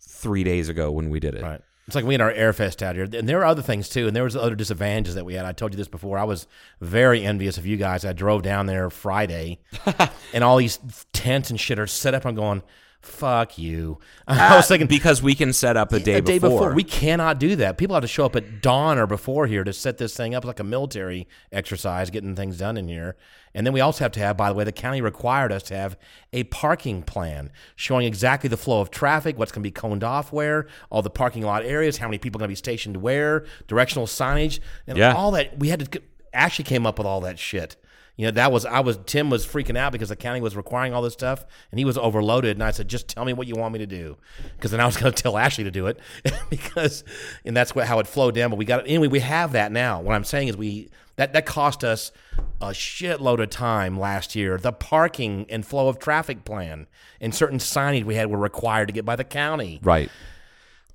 [0.00, 1.42] three days ago when we did it.
[1.42, 1.62] Right.
[1.86, 4.14] It's like we had our Airfest out here, and there were other things too, and
[4.14, 5.44] there was other disadvantages that we had.
[5.44, 6.18] I told you this before.
[6.18, 6.46] I was
[6.80, 8.04] very envious of you guys.
[8.04, 9.60] I drove down there Friday,
[10.34, 10.78] and all these
[11.12, 12.26] tents and shit are set up.
[12.26, 12.62] I'm going,
[13.04, 13.98] fuck you.
[14.28, 16.58] I uh, was thinking because we can set up a day, a day before.
[16.58, 16.74] before.
[16.74, 17.78] We cannot do that.
[17.78, 20.44] People have to show up at dawn or before here to set this thing up
[20.44, 23.16] like a military exercise, getting things done in here.
[23.54, 25.76] And then we also have to have, by the way, the county required us to
[25.76, 25.96] have
[26.32, 30.32] a parking plan showing exactly the flow of traffic, what's going to be coned off
[30.32, 33.44] where, all the parking lot areas, how many people are going to be stationed where,
[33.68, 35.14] directional signage, and Yeah.
[35.14, 35.58] all that.
[35.58, 36.02] We had to.
[36.32, 37.76] actually came up with all that shit.
[38.16, 40.94] You know, that was I was Tim was freaking out because the county was requiring
[40.94, 42.56] all this stuff, and he was overloaded.
[42.56, 44.16] And I said, "Just tell me what you want me to do,"
[44.56, 45.98] because then I was going to tell Ashley to do it,
[46.50, 47.02] because
[47.44, 48.50] and that's what, how it flowed down.
[48.50, 49.08] But we got it anyway.
[49.08, 50.00] We have that now.
[50.00, 52.12] What I'm saying is we that that cost us
[52.60, 54.58] a shitload of time last year.
[54.58, 56.86] The parking and flow of traffic plan
[57.20, 59.80] and certain signage we had were required to get by the county.
[59.82, 60.10] right.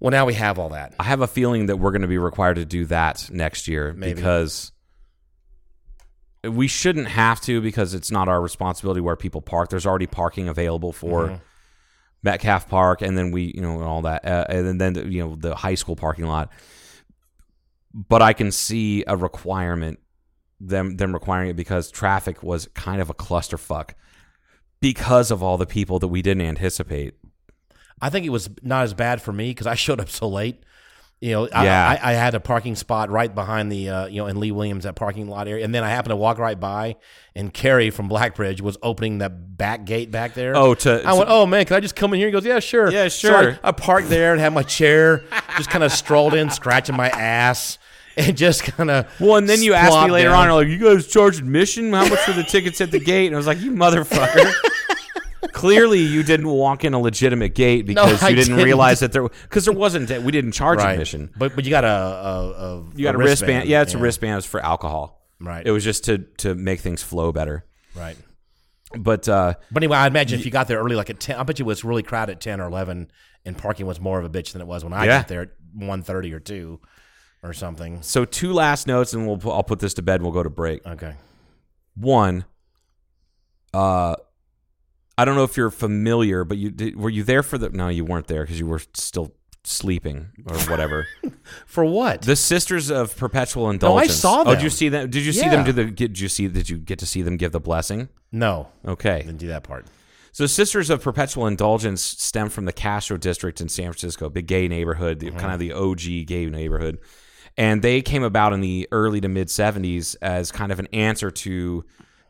[0.02, 0.96] Well, now we have all that.
[0.98, 3.92] I have a feeling that we're going to be required to do that next year
[3.92, 4.14] Maybe.
[4.14, 4.72] because
[6.44, 9.70] we shouldn't have to because it's not our responsibility where people park.
[9.70, 11.36] There's already parking available for Mm-hmm.
[12.22, 15.36] Metcalfe Park, and then we, you know, and all that, uh, and then you know
[15.36, 16.52] the high school parking lot.
[17.94, 20.00] But I can see a requirement
[20.60, 23.92] them them requiring it because traffic was kind of a clusterfuck
[24.82, 27.16] because of all the people that we didn't anticipate.
[28.02, 30.64] I think it was not as bad for me because I showed up so late.
[31.22, 31.98] You know, Yeah.
[32.02, 34.52] I, I, I had a parking spot right behind the, uh, you know, in Lee
[34.52, 35.66] Williams, that parking lot area.
[35.66, 36.96] And then I happened to walk right by,
[37.36, 40.56] and Carrie from Blackbridge was opening the back gate back there.
[40.56, 42.28] Oh, to- I went, oh, man, can I just come in here?
[42.30, 42.90] He goes, yeah, sure.
[42.90, 43.60] Yeah, So I- sure.
[43.64, 45.24] I, parked there and had my chair,
[45.58, 47.80] just kind of strolled in, scratching my ass,
[48.16, 49.20] and just kind of.
[49.20, 51.92] Well, and then you asked me later on, like, you guys charge admission?
[51.92, 53.28] How much for the tickets at the gate?
[53.28, 54.54] And I was like, you motherfucker.
[55.54, 58.66] Clearly, you didn't walk in a legitimate gate because I you didn't, didn't.
[58.66, 60.92] realize that there because there wasn't we didn't charge right.
[60.94, 61.32] admission.
[61.38, 63.70] But, but you got a, a, a You got a, wristband.
[63.70, 64.34] Yeah, it's a wristband.
[64.34, 65.28] It was for alcohol.
[65.40, 65.66] Right.
[65.66, 67.66] It was just to to make things flow better.
[67.96, 68.18] Right.
[68.98, 71.44] But uh, But anyway, I imagine if you got there early, like at ten, I
[71.44, 73.10] bet you it was really crowded at ten or eleven,
[73.46, 75.20] and parking was more of a bitch than it was when I Yeah.
[75.20, 76.82] got there at one thirty or two,
[77.44, 78.02] or something.
[78.02, 80.16] so two last notes, and we'll pu- I'll put this to bed.
[80.16, 80.86] and We'll go to break.
[80.86, 81.14] Okay.
[81.96, 82.46] One,
[83.74, 84.16] uh,
[85.20, 87.70] I don't know if you're familiar, but you did, were you there for the?
[87.70, 89.34] No, you weren't there because you were still
[89.66, 91.08] sleeping or whatever.
[91.68, 92.22] For what?
[92.22, 94.10] the Sisters of Perpetual Indulgence.
[94.10, 94.54] Oh, I saw them.
[94.54, 95.10] Oh, did you see them?
[95.10, 95.58] Did you see Yeah.
[95.58, 95.86] them do the?
[95.92, 96.48] Did you see?
[96.48, 98.08] Did you get to see them give the blessing?
[98.32, 99.24] no, Okay.
[99.24, 99.88] didn't do that part.
[100.32, 104.68] So Sisters of Perpetual Indulgence stem from the Castro district in San Francisco, big gay
[104.70, 105.40] neighborhood, the, uh-huh.
[105.40, 107.00] kind of the OG gay neighborhood.
[107.58, 111.30] And they came about in the early to mid 70s as kind of an answer
[111.32, 111.84] to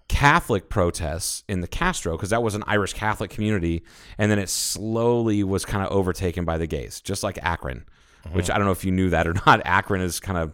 [0.10, 3.84] Catholic protests in the Castro, because that was an Irish Catholic community.
[4.18, 7.86] And then it slowly was kind of overtaken by the gays, just like Akron,
[8.34, 9.62] which I don't know if you knew that or not.
[9.66, 10.54] Akron is kind of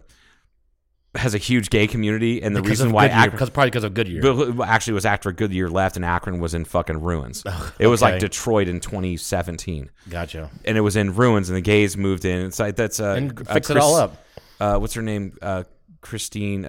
[1.15, 2.43] has a huge gay community.
[2.43, 4.21] And the Because reason why Akron, because probably because of Goodyear.
[4.21, 7.43] but actually, it was after Goodyear left and Akron was in fucking ruins.
[7.79, 8.19] It was like.
[8.19, 10.49] Detroit in 2017, gotcha.
[10.65, 12.45] and it was in ruins, and the gays moved in.
[12.45, 14.17] It's like that's uh, And uh, fix it Chris- all up.
[14.59, 15.37] Uh, what's her name?
[15.41, 15.63] Uh,
[16.01, 16.65] Christine.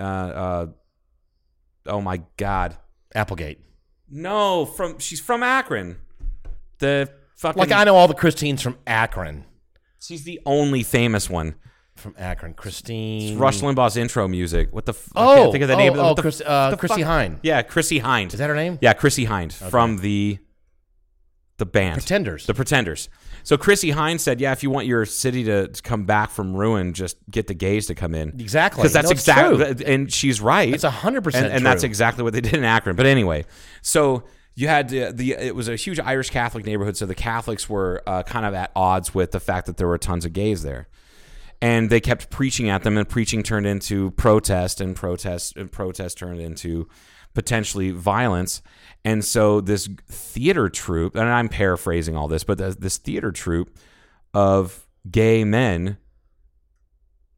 [1.88, 2.76] Oh my god,
[3.14, 3.60] Applegate.
[4.10, 4.64] no!
[4.66, 5.96] From she's from Akron.
[6.78, 9.44] The fucking Like I know all the Christines from Akron.
[10.00, 11.54] she's the only famous one.
[11.96, 13.32] From Akron, Christine.
[13.32, 14.68] It's Rush Limbaugh's intro music.
[14.70, 14.92] What the?
[14.92, 15.92] F- I Oh, can't think of the oh, name.
[15.92, 17.06] of the, oh, the, Chris- uh, the Chrissy fuck?
[17.10, 17.40] Hind.
[17.42, 18.34] Yeah, Chrissie Hynde.
[18.34, 18.78] Is that her name?
[18.82, 20.38] Yeah, Chrissie Hynde from the
[21.56, 22.44] the band Pretenders.
[22.44, 23.08] The Pretenders.
[23.46, 26.56] So Chrissy Hines said, "Yeah, if you want your city to, to come back from
[26.56, 28.82] ruin, just get the gays to come in." Exactly.
[28.82, 29.06] because that's
[29.60, 30.74] No, exactly, and she's right.
[30.74, 32.96] It's 100% and, and that's exactly what they did in Akron.
[32.96, 33.44] But anyway,
[33.82, 34.24] so
[34.56, 38.02] you had the, the it was a huge Irish Catholic neighborhood, so the Catholics were
[38.04, 40.88] uh, kind of at odds with the fact that there were tons of gays there.
[41.62, 46.18] And they kept preaching at them, and preaching turned into protest, and protest, and protest
[46.18, 46.88] turned into
[47.36, 48.62] potentially violence.
[49.04, 53.70] And so this theater troupe, and I'm paraphrasing all this, but this theater troupe
[54.34, 55.98] of gay men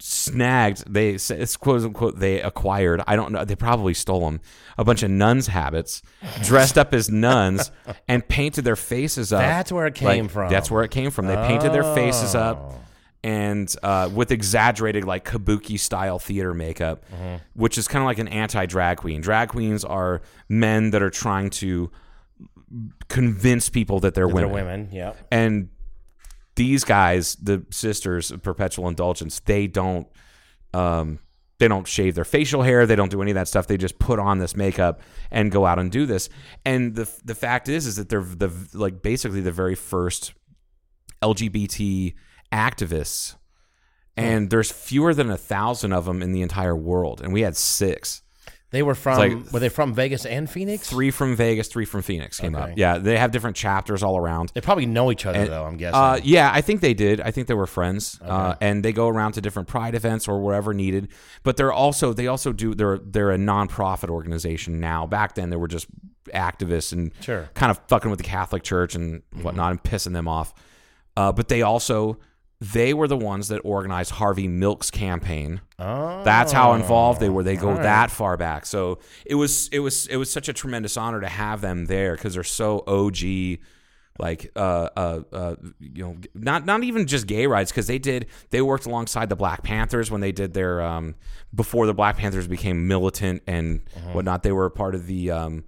[0.00, 4.40] snagged they it's quote unquote they acquired i don't know they probably stole them
[4.78, 6.02] a bunch of nuns habits
[6.44, 7.72] dressed up as nuns
[8.08, 10.50] and painted their faces up That's where it came Like, from.
[10.52, 12.80] that's where it came from they painted their faces up Oh.
[13.28, 17.36] And uh, with exaggerated like kabuki style theater makeup Mm-hmm.
[17.62, 21.10] which is kind of like an anti drag queen drag queens are men that are
[21.24, 21.90] trying to
[23.08, 24.88] convince people that they're They're women women.
[24.92, 25.12] Yeah.
[25.30, 25.68] and
[26.54, 30.06] these guys, the sisters of Perpetual Indulgence, they don't
[30.74, 31.18] um
[31.60, 33.66] they don't shave their facial hair, they don't do any of that stuff.
[33.66, 36.28] They just put on this makeup and go out and do this.
[36.64, 40.34] And the the fact is is that they're the like basically the very first
[41.22, 42.14] LGBT
[42.52, 43.37] activists.
[44.16, 47.56] And there's fewer than a thousand of them in the entire world, and we had
[47.56, 48.22] six.
[48.70, 49.16] They were from.
[49.16, 50.90] like- were they from Vegas and Phoenix?
[50.90, 52.72] Three from Vegas, three from Phoenix came Okay.
[52.72, 52.76] up.
[52.76, 54.50] Yeah, they have different chapters all around.
[54.54, 55.64] They probably know each other And- though.
[55.64, 55.94] I'm guessing.
[55.94, 57.20] Uh, yeah, I think they did.
[57.20, 60.42] I think they were friends, uh, and they go around to different Pride events or
[60.42, 61.08] wherever needed.
[61.44, 65.06] But they're also they also do they're they're a nonprofit organization now.
[65.06, 65.87] Back then, they were just
[66.34, 67.42] activists and Sure.
[67.44, 67.52] Mm-hmm.
[67.54, 70.52] kind of fucking with the Catholic Church and whatnot and pissing them off.
[71.16, 72.18] Uh, but they also
[72.61, 75.61] they were the ones that organized Harvey Milk's campaign.
[75.79, 77.42] oh, That's how involved they were.
[77.44, 77.83] They go right.
[77.83, 78.66] that far back.
[78.66, 82.14] So it was it was it was such a tremendous honor to have them there
[82.16, 83.59] because they're so OG.
[84.21, 88.27] Like uh uh uh you know not not even just gay rights because they did
[88.51, 91.14] they worked alongside the Black Panthers when they did their um
[91.55, 94.11] before the Black Panthers became militant and Uh-huh.
[94.14, 95.62] whatnot they were a part of the um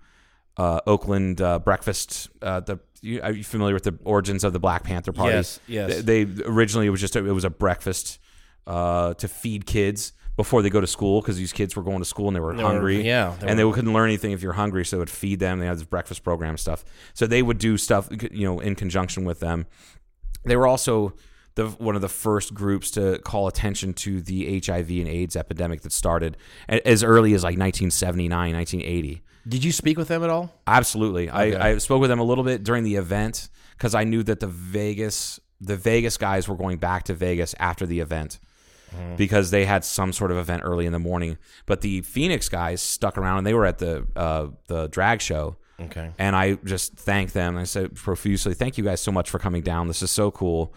[0.61, 4.59] uh Oakland uh, breakfast uh the you, are you familiar with the origins of the
[4.67, 5.35] Black Panther Party?
[5.37, 6.03] Yes, yes.
[6.03, 8.19] They, they originally it was just a, it was a breakfast
[8.67, 12.05] uh, to feed kids before they go to school because these kids were going to
[12.05, 13.01] school and they were They were- hungry.
[13.07, 15.61] yeah, they and they couldn't learn anything if you're hungry, so it would feed them.
[15.61, 19.25] They had this breakfast program stuff, so they would do stuff you know in conjunction
[19.25, 19.67] with them.
[20.45, 21.15] They were also
[21.55, 25.81] the one of the first groups to call attention to the HIV and AIDS epidemic
[25.83, 26.37] that started
[26.69, 29.23] as early as like 1979, 1980.
[29.49, 30.53] Did you speak with them at all?
[30.67, 31.31] Absolutely.
[31.31, 34.41] I, I spoke with them a little bit during the event because I knew that
[34.41, 38.39] the Vegas the Vegas guys were going back to Vegas after the event
[39.17, 41.39] because they had some sort of event early in the morning.
[41.67, 45.57] But the Phoenix guys stuck around and they were at the uh, the drag show.
[45.81, 46.11] Okay.
[46.19, 47.57] And I just thanked them.
[47.57, 49.87] I said profusely, "Thank you guys so much for coming down.
[49.87, 50.75] This is so cool."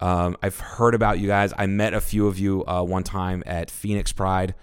[0.00, 1.52] Um, I've heard about you guys.
[1.58, 4.54] I met a few of you uh, one time at Phoenix Pride,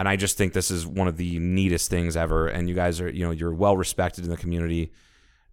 [0.00, 2.48] and I just think this is one of the neatest things ever.
[2.48, 4.92] And you guys are, you know, you're well respected in the community,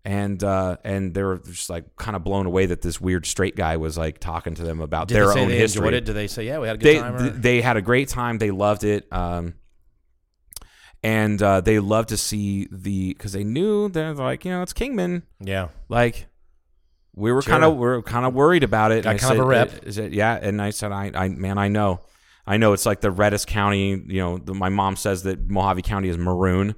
[0.06, 3.56] and uh, and they were just like kind of blown away that this weird straight
[3.56, 5.80] guy was like talking to them about Did their they say own they history.
[5.82, 6.06] enjoyed it?
[6.06, 7.16] Did they say, "Yeah, we had a good They time"?
[7.16, 8.38] or- they had a great time.
[8.38, 9.12] They loved it.
[9.14, 9.54] Um,
[11.04, 14.74] and uh, they loved to see the because they knew they're like you know it's
[14.74, 15.68] Kingman yeah.
[15.90, 16.28] like
[17.16, 17.52] we were Sure.
[17.52, 19.04] kind of we are kind of worried about it.
[19.04, 19.74] Got And I kind of a rep.
[19.74, 20.38] "Uh, Is it yeah?
[20.42, 22.02] And I said, I, I man, I know,
[22.48, 22.74] I know.
[22.74, 23.90] It's like the reddest county.
[23.90, 26.76] You know, the, my mom says that Mohave County is maroon.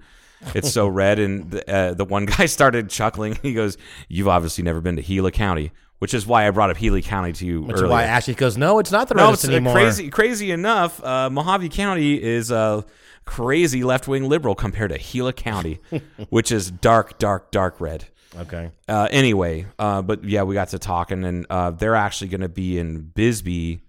[0.55, 3.38] It's so red, and the, uh, the one guy started chuckling.
[3.41, 3.77] He goes,
[4.08, 7.34] "You've obviously never been to Gila County," which is why I brought up Gila County
[7.34, 7.86] to you Which earlier.
[7.86, 10.10] is why Ashley goes, "No, it's not the no, reddest it's uh, anymore." crazy.
[10.10, 12.84] Crazy enough, uh, Mohave County is a
[13.25, 15.79] crazy left wing liberal compared to Gila County,
[16.29, 18.05] which is dark, dark, dark red.
[18.38, 18.71] Okay.
[18.88, 22.49] Uh, anyway, uh, but yeah, we got to talking, and uh, they're actually going to
[22.49, 23.82] be in Bisbee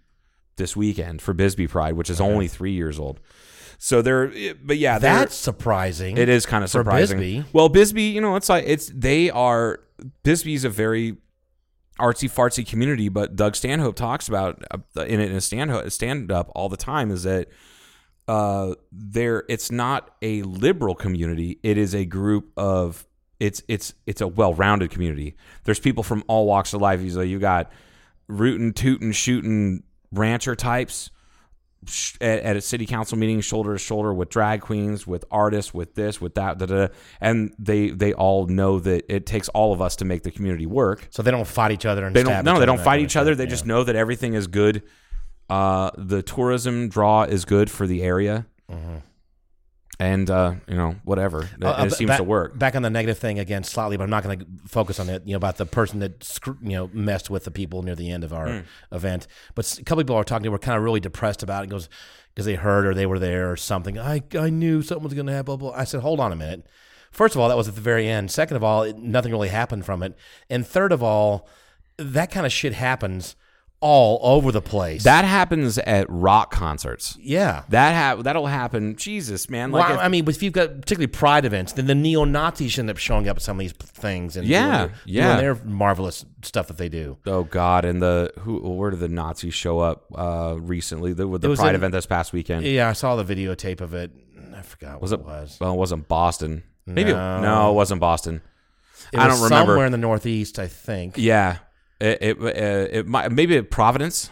[0.61, 3.19] this weekend for Bisbee Pride, which is only three years old.
[3.79, 4.29] So they're,
[4.63, 6.17] but yeah, they're- That's surprising.
[6.19, 7.19] it is kind of surprising.
[7.19, 7.45] Bisbee.
[7.53, 9.81] Well, Bisbee, you know, it's like it's they are
[10.23, 11.17] Bisbee's a very
[11.99, 16.31] artsy fartsy community, but Doug Stanhope talks about uh, in it in a stand stand
[16.31, 17.49] up all the time is that
[18.29, 23.07] uh there it's not a liberal community it is a group of
[23.41, 27.23] it's it's it's a well-rounded community there's people from all walks of life You so
[27.23, 27.73] you got
[28.29, 31.11] rootin' tootin' shooting rancher types
[32.21, 35.95] at, at a city council meeting shoulder to shoulder with drag queens with artists with
[35.95, 36.93] this with that da, da, da.
[37.23, 40.67] and they they all know that it takes all of us to make the community
[40.67, 41.07] work.
[41.11, 43.35] So they don't fight each other and they don't no they don't fight each other.
[43.35, 43.51] they Yeah.
[43.51, 44.83] just know that everything is good.
[45.49, 48.47] Uh the tourism draw is good for the area
[50.01, 52.83] and uh you know whatever it, Uh, uh, it seems back, to work Back on
[52.83, 55.23] the negative thing again, slightly, but I'm not going to focus on it.
[55.27, 56.27] You know about the person that
[56.63, 58.61] you know messed with the people near the end of our Hmm.
[58.91, 59.27] event.
[59.55, 61.67] But a couple people are talking to were kind of really depressed about it.
[61.69, 61.89] It goes
[62.35, 63.99] because they heard or they were there or something.
[63.99, 65.57] I I knew something was going to happen.
[65.57, 65.79] Blah, blah.
[65.79, 66.67] I said, hold on a minute.
[67.13, 68.31] First of all, that was at the very end.
[68.31, 70.17] Second of all, it, nothing really happened from it.
[70.49, 71.49] And third of all,
[71.99, 73.37] that kind of shit happens
[73.83, 75.05] all over the place.
[75.05, 77.17] That happens at rock concerts.
[77.21, 77.63] yeah.
[77.71, 78.97] That ha- that'll happen.
[78.97, 79.71] Jesus, man.
[79.73, 82.79] Like well, if- I mean, if you've got particularly pride events, then the neo Nazis
[82.79, 85.27] end up showing up at some of these things and Yeah, doing yeah.
[85.29, 87.17] doing their marvelous stuff that they do.
[87.27, 87.85] Oh God!
[87.87, 88.59] And the who?
[88.59, 91.13] Where did the Nazis show up uh, recently?
[91.15, 92.67] The, with the Pride in- event this past weekend.
[92.67, 94.11] Yeah, I saw the videotape of it.
[94.55, 95.23] I forgot was what it?
[95.23, 95.57] it was.
[95.61, 96.65] Well, it wasn't Boston.
[96.85, 97.39] Maybe No.
[97.39, 98.43] it, no, it wasn't Boston.
[99.13, 99.71] It I don't remember.
[99.73, 101.15] Somewhere in the Northeast, I think.
[101.17, 101.59] Yeah,
[102.01, 104.31] it it, uh, it might maybe Providence.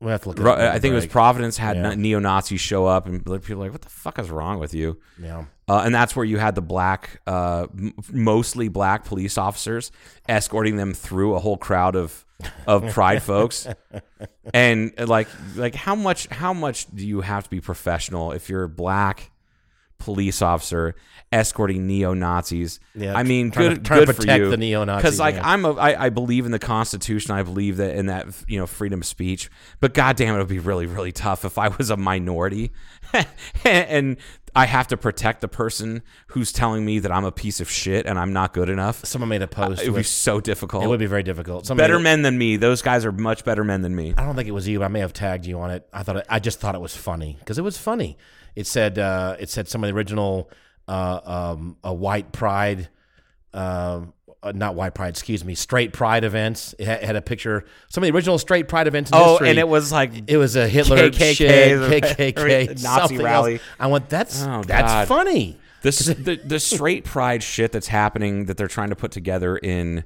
[0.00, 0.38] We have to look.
[0.38, 1.06] Ro- I think it was.
[1.06, 1.94] Providence had Yeah.
[1.94, 4.98] neo Nazis show up and people were like, "What the fuck is wrong with you?"
[5.20, 5.44] Yeah.
[5.66, 9.90] Uh, and that's where you had the black, uh, m- mostly black police officers
[10.28, 12.26] escorting them through a whole crowd of
[12.66, 13.66] of pride folks.
[14.52, 18.68] And like, like how much how much do you have to be professional if you're
[18.68, 19.30] black
[20.04, 20.94] police officer
[21.32, 22.78] escorting neo Nazis?
[22.94, 24.50] Yeah, I mean, trying to- good to good for you.
[24.50, 25.48] the neo-Nazis, because like yeah.
[25.48, 27.32] I'm a I, I believe in the Constitution.
[27.32, 29.50] I believe that in that you know freedom of speech.
[29.80, 32.72] But goddamn, it would be really really tough if I was a minority
[33.64, 34.16] and
[34.56, 38.06] I have to protect the person who's telling me that I'm a piece of shit
[38.06, 39.04] and I'm not good enough.
[39.04, 39.82] Someone made a post.
[39.82, 40.84] It would be so difficult.
[40.84, 41.66] it would be very difficult.
[41.66, 42.56] Somebody- better men than me.
[42.56, 44.14] Those guys are much better men than me.
[44.16, 44.78] I don't think it was you.
[44.78, 45.88] but I may have tagged you on it.
[45.92, 48.16] I thought it, I just thought it was funny because it was funny.
[48.56, 50.50] It said uh, it said some of the original
[50.88, 52.88] uh, um, a white pride,
[53.52, 56.74] um, uh, not white pride, excuse me, straight pride events.
[56.78, 59.10] It had, it had a picture some of the original straight pride events.
[59.10, 59.50] In Oh, history.
[59.50, 62.00] and it was like it was a Hitler KKK,
[62.34, 63.54] KKK, Nazi rally.
[63.54, 63.62] Else.
[63.80, 65.08] I went, that's Oh, that's God.
[65.08, 65.58] funny.
[65.82, 70.04] this the, the straight pride shit that's happening that they're trying to put together in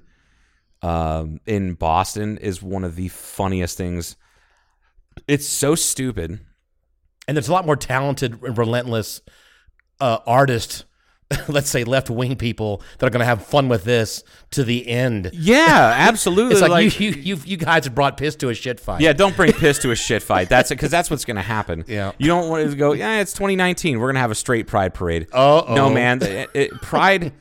[0.81, 4.17] um in Boston is one of the funniest things.
[5.27, 6.39] It's so stupid.
[7.29, 9.21] And there's a lot more talented, and relentless
[10.01, 10.85] uh, artists.
[11.49, 14.89] Let's say left wing people that are going to have fun with this to the
[14.89, 15.29] end.
[15.35, 16.53] Yeah, absolutely.
[16.55, 19.03] It's like, you, you, you, you guys have brought piss to a shit fight.
[19.03, 20.49] Yeah, don't bring piss to a shit fight.
[20.49, 21.85] That's it, because that's what's going to happen.
[21.99, 22.13] Yeah.
[22.17, 22.93] you don't want to go.
[22.93, 23.99] Yeah, it's 2019.
[23.99, 25.27] We're going to have a straight pride parade.
[25.31, 25.75] Uh-oh.
[25.75, 26.23] no, man.
[26.23, 27.35] It, it- pride,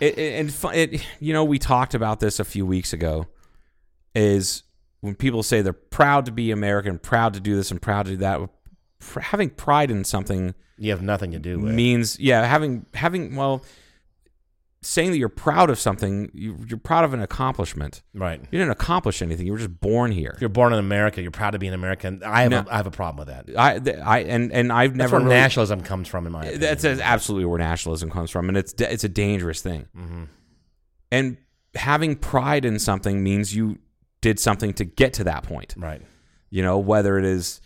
[0.00, 1.06] it, and it.
[1.20, 3.26] You know, we talked about this a few weeks ago.
[4.14, 4.62] Is
[5.02, 8.12] when people say they're proud to be American, proud to do this, and proud to
[8.12, 8.40] do that.
[9.20, 11.72] Having pride in something you have nothing to do with.
[11.72, 11.74] it.
[11.74, 13.64] means, yeah, having having well,
[14.82, 18.02] saying that you're proud of something, you, you're proud of an accomplishment.
[18.12, 18.38] Right.
[18.50, 19.46] You didn't accomplish anything.
[19.46, 20.32] You were just born here.
[20.34, 22.22] If you're born in America, you're proud to be an American.
[22.24, 22.58] I have, No.
[22.60, 23.58] a, I have a problem with that.
[23.58, 26.40] I, th- I, and and I've That's never where really, nationalism comes from, in my
[26.40, 26.60] opinion.
[26.60, 29.86] That's that's absolutely where nationalism comes from, and it's it's a dangerous thing.
[29.96, 30.24] Mm-hmm.
[31.12, 31.36] And
[31.76, 33.78] having pride in something means you
[34.20, 35.74] did something to get to that point.
[35.76, 36.02] right.
[36.50, 37.60] You know, whether it is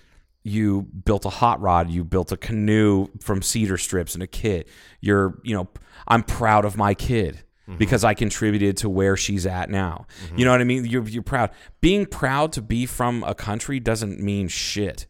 [0.48, 4.68] you built a hot rod, you built a canoe from cedar strips and a kit.
[5.00, 5.68] You're, you know,
[6.06, 7.78] I'm proud of my kid mm-hmm.
[7.78, 10.06] because I contributed to where she's at now.
[10.24, 10.38] Mm-hmm.
[10.38, 10.84] You know what I mean?
[10.84, 11.50] You're, you're proud.
[11.80, 15.06] Being proud to be from a country doesn't mean shit.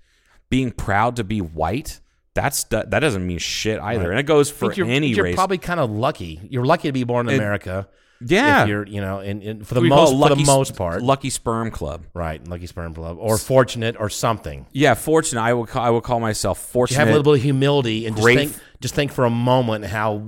[0.51, 2.01] Being proud to be white,
[2.35, 4.11] that's that doesn't mean shit either.
[4.11, 5.35] And it goes for you're, any you're race.
[5.35, 6.41] probably kind of lucky.
[6.49, 7.89] You're lucky to be born in It- America.
[8.27, 8.63] Yeah.
[8.63, 10.47] If you're, you know, in, in for the We call most it for lucky the
[10.47, 12.05] most part, lucky sperm club.
[12.15, 12.47] right?
[12.47, 14.67] Lucky sperm club, or fortunate, or something.
[14.73, 15.41] Yeah, fortunate.
[15.41, 16.99] I would call, I would call myself You fortunate.
[16.99, 18.39] have a little bit of humility and just Great.
[18.51, 20.23] think, just think for a moment how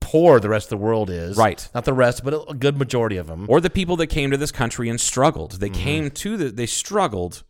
[0.00, 1.36] poor the rest of the world is.
[1.36, 1.68] Right.
[1.74, 3.44] Not the rest, but a, good majority of them.
[3.48, 5.60] or the people that came to this country and struggled.
[5.60, 5.80] They Mm-hmm.
[5.82, 7.42] came to the they struggled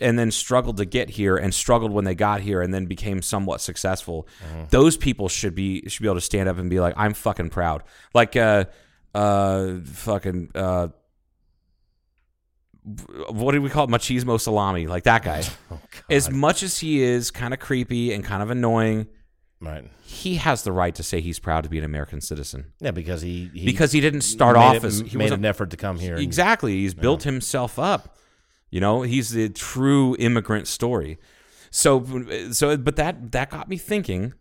[0.00, 3.22] and then struggled to get here and struggled when they got here and then became
[3.22, 4.26] somewhat successful.
[4.52, 4.64] Mm-hmm.
[4.70, 7.50] Those people should be should be able to stand up and be like I'm fucking
[7.50, 7.82] proud.
[8.14, 8.64] Like uh
[9.14, 10.88] uh fucking uh
[13.28, 13.90] what do we call it?
[13.90, 15.44] Machismo salami, like that guy.
[15.72, 15.78] Oh,
[16.10, 19.06] as much as he is kind of creepy and kind of annoying,
[19.60, 19.84] right.
[20.02, 23.22] he has the right to say he's proud to be an American citizen Yeah, because
[23.22, 25.98] he, he because he didn't start off it- as he made an effort to come
[26.00, 26.14] here.
[26.14, 26.72] and- Exactly.
[26.76, 28.16] He's built himself up.
[28.70, 31.18] You know, he's the true immigrant story.
[31.70, 34.32] So, so, but that that got me thinking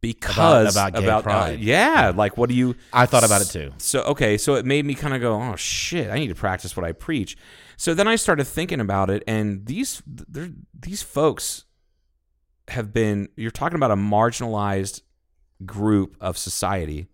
[0.00, 1.60] because about gay uh, pride.
[1.60, 2.76] yeah, like what do you?
[2.92, 3.72] I thought about it too.
[3.78, 6.76] So okay, so it made me kind of go, oh shit, I need to practice
[6.76, 7.36] what I preach.
[7.76, 11.64] So then I started thinking about it, and these they're- these folks
[12.68, 13.28] have been.
[13.36, 15.00] You're talking about a marginalized
[15.64, 17.06] group of society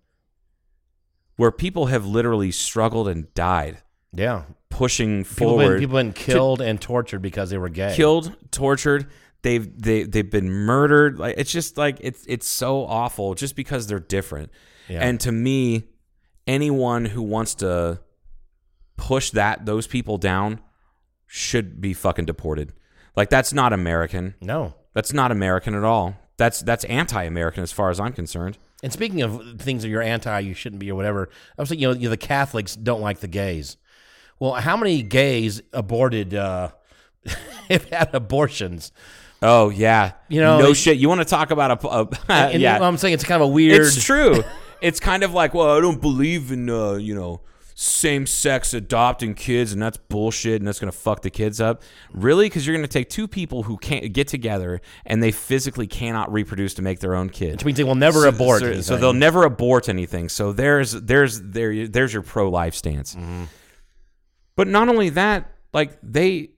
[1.37, 3.79] where people have literally struggled and died
[4.13, 4.43] Yeah.
[4.71, 7.93] Pushing People forward, been, people been killed and tortured because they were gay.
[7.95, 9.07] killed, tortured.
[9.43, 11.19] They've they they've been murdered.
[11.19, 14.51] Like it's just like it's it's so awful just because they're different.
[14.89, 15.01] Yeah.
[15.01, 15.85] And to me,
[16.47, 18.01] anyone who wants to
[18.97, 20.61] push that those people down
[21.27, 22.73] should be fucking deported.
[23.17, 24.35] Like that's not American.
[24.41, 24.75] No.
[24.93, 26.17] That's not American at all.
[26.37, 28.59] That's that's anti-American as far as I'm concerned.
[28.83, 31.83] And speaking of things that you're anti, you shouldn't be, or whatever, I was thinking,
[31.83, 33.77] you know, you know, the Catholics don't like the gays.
[34.41, 36.71] Well, how many gays aborted uh,
[37.71, 38.91] have had abortions?
[39.43, 40.97] Oh yeah, You know, no it- shit.
[40.99, 42.79] You want to talk about a, a And yeah?
[42.83, 43.81] I'm saying it's kind of a weird.
[43.81, 44.43] It's true.
[44.83, 47.41] it's kind of like, well, I don't believe in uh, you know
[47.75, 51.83] same sex adopting kids, and that's bullshit, and that's gonna fuck the kids up.
[52.13, 52.45] Really?
[52.47, 56.75] Because you're gonna take two people who can't get together and they physically cannot reproduce
[56.75, 57.53] to make their own kid.
[57.53, 58.61] Which means they will never So- abort.
[58.61, 60.29] So, so they'll never abort anything.
[60.29, 63.15] So there's there's there there's your pro life stance.
[63.15, 63.45] Mm-hmm.
[64.57, 66.51] But not only that, like they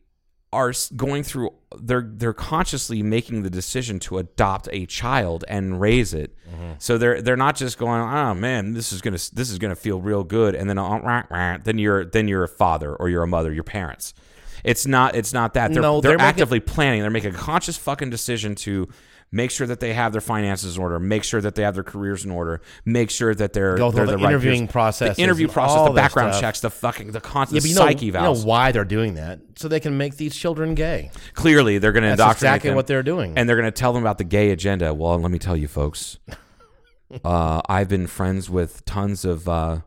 [0.53, 6.13] are going through they're they're consciously making the decision to adopt a child and raise
[6.13, 6.37] it.
[6.51, 6.73] Mm-hmm.
[6.79, 9.71] So they're they're not just going, "Oh man, this is going to this is going
[9.71, 12.95] to feel real good." And then uh, rah, rah, then you're then you're a father
[12.95, 14.13] or you're a mother, your parents.
[14.65, 15.73] It's not it's not that.
[15.73, 17.01] They're, No, they're, they're making- actively planning.
[17.01, 18.89] They're making a conscious fucking decision to
[19.33, 21.83] make sure that they have their finances in order, make sure that they have their
[21.83, 24.73] careers in order, make sure that they're Go they're the right interviewing peers.
[24.73, 28.07] processes the interview process, the background checks, the fucking the constant but you know, psyche
[28.07, 29.41] you know why they're doing that?
[29.57, 31.11] So they can make these children gay.
[31.35, 33.37] Clearly, they're going to That's indoctrinate exactly them, what they're doing.
[33.37, 34.93] and they're going to tell them about the gay agenda.
[34.95, 36.19] Well, let me tell you, folks.
[37.25, 39.81] uh, I've been friends with tons of uh,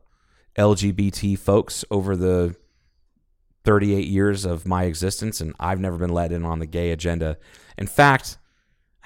[0.57, 2.55] LGBT folks over the
[3.63, 7.37] 38 years of my existence, and I've never been let in on the gay agenda.
[7.77, 8.37] In fact,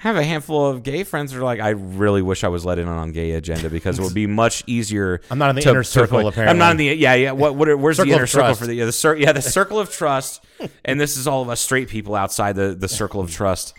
[0.00, 2.78] have a handful of gay friends that are like, I really wish I was let
[2.78, 5.20] in on gay agenda because it would be much easier.
[5.30, 6.50] I'm not in the to- inner circle, play- apparently.
[6.50, 7.32] I'm not in the yeah yeah.
[7.32, 7.68] What what?
[7.78, 10.42] Where's Circle the inner circle for the yeah the cir- yeah the circle of trust?
[10.84, 13.74] and this is all of us straight people outside the the circle of trust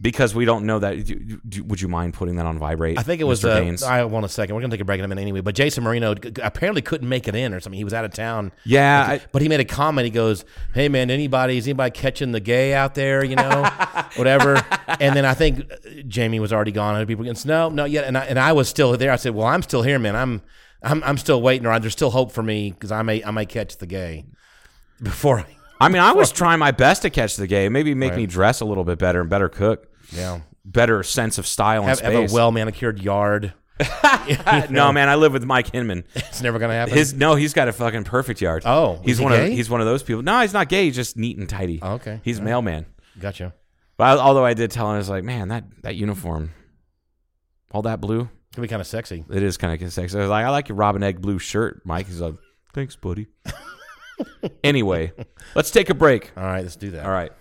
[0.00, 0.96] because we don't know that.
[1.66, 2.98] Would you mind putting that on vibrate?
[2.98, 3.44] I think it was.
[3.44, 4.54] Uh, I want a second.
[4.54, 5.40] We're gonna take a break in a minute anyway.
[5.40, 7.76] But Jason Marino apparently couldn't make it in or something.
[7.76, 8.52] He was out of town.
[8.64, 10.04] Yeah, I- but he made a comment.
[10.06, 10.44] He goes,
[10.74, 13.24] "Hey man, anybody is anybody catching the gay out there?
[13.24, 13.68] You know,
[14.16, 14.64] whatever."
[15.00, 15.76] And then I think uh,
[16.08, 16.96] Jamie was already gone.
[16.96, 18.04] And people against no, not yet.
[18.04, 19.10] And I, and I was still there.
[19.12, 20.16] I said, "Well, I'm still here, man.
[20.16, 20.42] I'm
[20.82, 23.46] I'm I'm still waiting, or there's still hope for me because I may I may
[23.46, 24.24] catch the gay
[25.02, 25.46] before." I,
[25.82, 27.68] I mean, I was trying my best to catch the gay.
[27.68, 29.88] Maybe make me dress a little bit better and better cook.
[30.12, 32.32] Yeah, Better sense of style and have, have space.
[32.32, 33.54] a well manicured yard.
[34.70, 36.04] no, man, I live with Mike Hinman.
[36.14, 36.94] It's never gonna happen.
[36.94, 38.62] His no, he's got a fucking perfect yard.
[38.66, 39.46] Oh, he's he one gay?
[39.46, 40.22] of he's one of those people.
[40.22, 40.84] No, he's not gay.
[40.84, 41.78] He's just neat and tidy.
[41.80, 42.20] Oh, okay.
[42.22, 42.86] he's mailman.
[43.18, 43.54] gotcha.
[43.96, 46.52] But I, although I did tell him, I was like, man, that that uniform,
[47.72, 49.24] all that blue, can be kind of sexy.
[49.30, 50.16] it is kind of sexy.
[50.16, 52.06] I was like, I like your robin egg blue shirt, Mike.
[52.06, 52.34] He's like,
[52.74, 53.28] thanks, buddy.
[54.64, 55.12] anyway,
[55.54, 56.32] let's take a break.
[56.36, 57.06] All right, let's do that.
[57.06, 57.32] All right.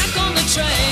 [0.00, 0.89] Back on the train.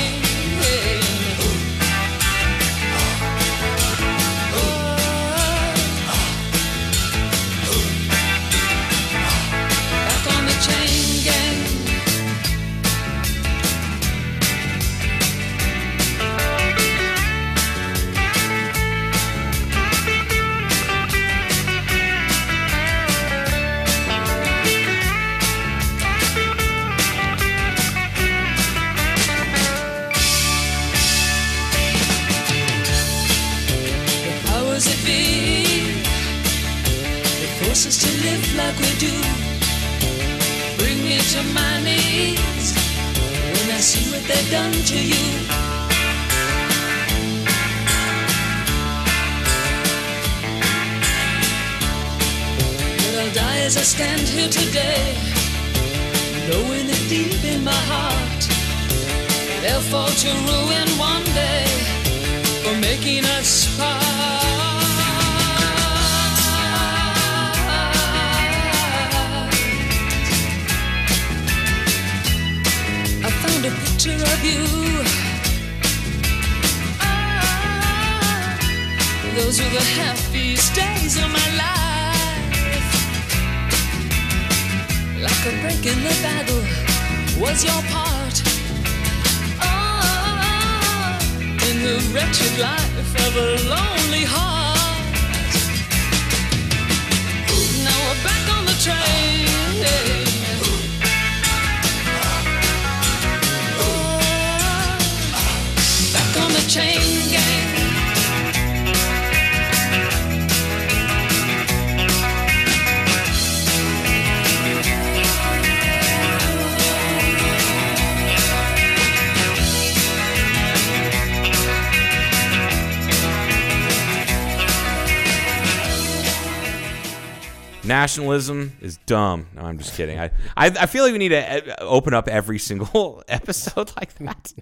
[127.99, 129.47] Nationalism is dumb.
[129.55, 130.17] No, I'm just kidding.
[130.19, 134.13] I, I, I feel like we need to uh, open up every single episode like
[134.15, 134.53] that.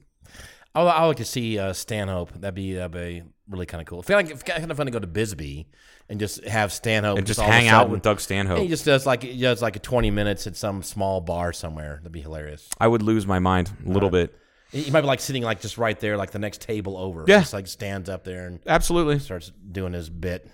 [0.74, 2.32] I would, I would like to see uh, Stanhope.
[2.34, 4.00] That'd be that'd be really kind of cool.
[4.00, 5.68] I feel like it's kind of fun to go to Bisbee
[6.10, 8.58] and just have Stanhope And just a hang out with Doug Stanhope.
[8.58, 11.98] He just does like he does like a twenty minutes at some small bar somewhere.
[11.98, 12.68] That'd be hilarious.
[12.80, 14.36] I would lose my mind a little bit.
[14.72, 17.26] He he might be like sitting like just right there, like the next table over.
[17.28, 17.42] Yeah.
[17.42, 19.20] just like stands up there and Absolutely.
[19.20, 20.50] starts doing his bit.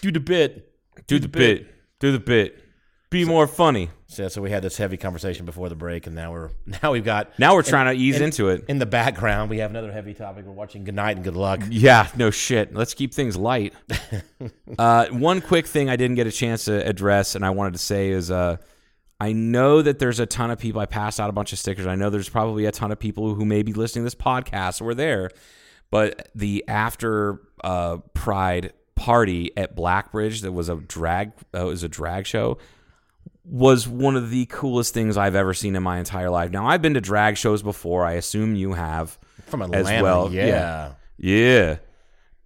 [0.00, 0.70] Do the bit.
[1.08, 1.73] Do the bit.
[2.00, 2.60] Do the bit.
[3.10, 3.90] Be more funny.
[4.06, 6.50] So, so we had this heavy conversation before the break, and now we're
[6.82, 8.64] now we've got Now we're trying to ease into it.
[8.68, 9.50] in the background.
[9.50, 10.44] We have another heavy topic.
[10.44, 11.60] We're watching Good Night and Good Luck.
[11.70, 12.74] Yeah, no shit.
[12.74, 13.72] Let's keep things light.
[14.78, 17.78] uh, one quick thing I didn't get a chance to address, and I wanted to
[17.78, 18.56] say is, uh,
[19.20, 20.80] I know that there's a ton of people.
[20.80, 21.86] I passed out a bunch of stickers.
[21.86, 24.80] I know there's probably a ton of people who may be listening to this podcast
[24.80, 25.30] were there,
[25.90, 31.88] but the after uh, Pride party at Blackbridge that was a drag uh, was a
[31.88, 32.58] drag show
[33.44, 36.50] was one of the coolest things I've ever seen in my entire life.
[36.50, 38.04] Now I've been to drag shows before.
[38.04, 40.32] I assume you have From as Atlanta, well.
[40.32, 40.92] yeah.
[41.18, 41.76] yeah.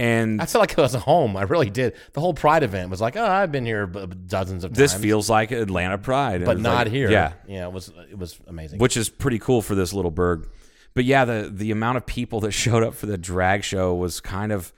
[0.00, 1.36] And I felt like I was home.
[1.36, 1.94] I really did.
[2.12, 5.00] The whole Pride event was like, oh, I've been here b- dozens of this times.
[5.02, 7.10] This feels like Atlanta Pride, but not like- here.
[7.10, 7.66] Yeah, yeah.
[7.66, 8.78] It was it was amazing.
[8.78, 10.48] which is pretty cool for this little burg.
[10.94, 14.20] But yeah, the the amount of people that showed up for the drag show was
[14.20, 14.72] kind of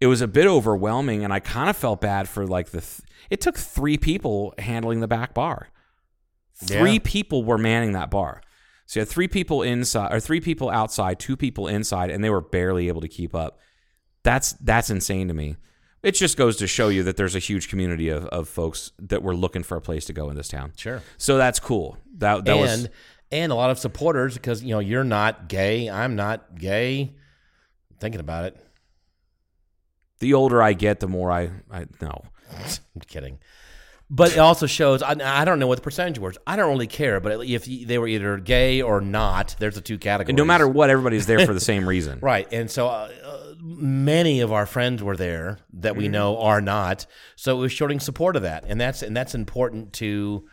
[0.00, 2.80] it was a bit overwhelming, and I kind of felt bad for like the.
[2.80, 5.68] Th- it took three people handling the back bar.
[6.54, 6.98] Three Yeah.
[7.02, 8.40] people were manning that bar.
[8.86, 12.30] So you had three people inside, or three people outside, two people inside, and they
[12.30, 13.58] were barely able to keep up.
[14.22, 15.56] That's that's insane to me.
[16.02, 19.22] It just goes to show you that there's a huge community of, of folks that
[19.22, 20.72] were looking for a place to go in this town.
[20.76, 21.02] Sure.
[21.16, 21.96] So that's cool.
[22.18, 22.88] That that and was
[23.32, 25.88] and a lot of supporters because you know you're not gay.
[25.88, 27.14] I'm not gay.
[28.00, 28.56] Thinking about it.
[30.24, 32.22] The older I get, the more I I know.
[32.94, 33.38] I'm kidding.
[34.10, 35.02] But it also shows.
[35.02, 36.36] I, I don't know what the percentage was.
[36.46, 37.20] I don't really care.
[37.20, 40.28] But if they were either gay or not, there's the two categories.
[40.28, 42.18] And no matter what, everybody's there for the same reason.
[42.22, 42.46] Right.
[42.52, 45.98] And so uh, uh, many of our friends were there that Mm-hmm.
[46.02, 47.06] we know are not.
[47.36, 48.64] So it was showing support of that.
[48.68, 50.44] And that's and that's important to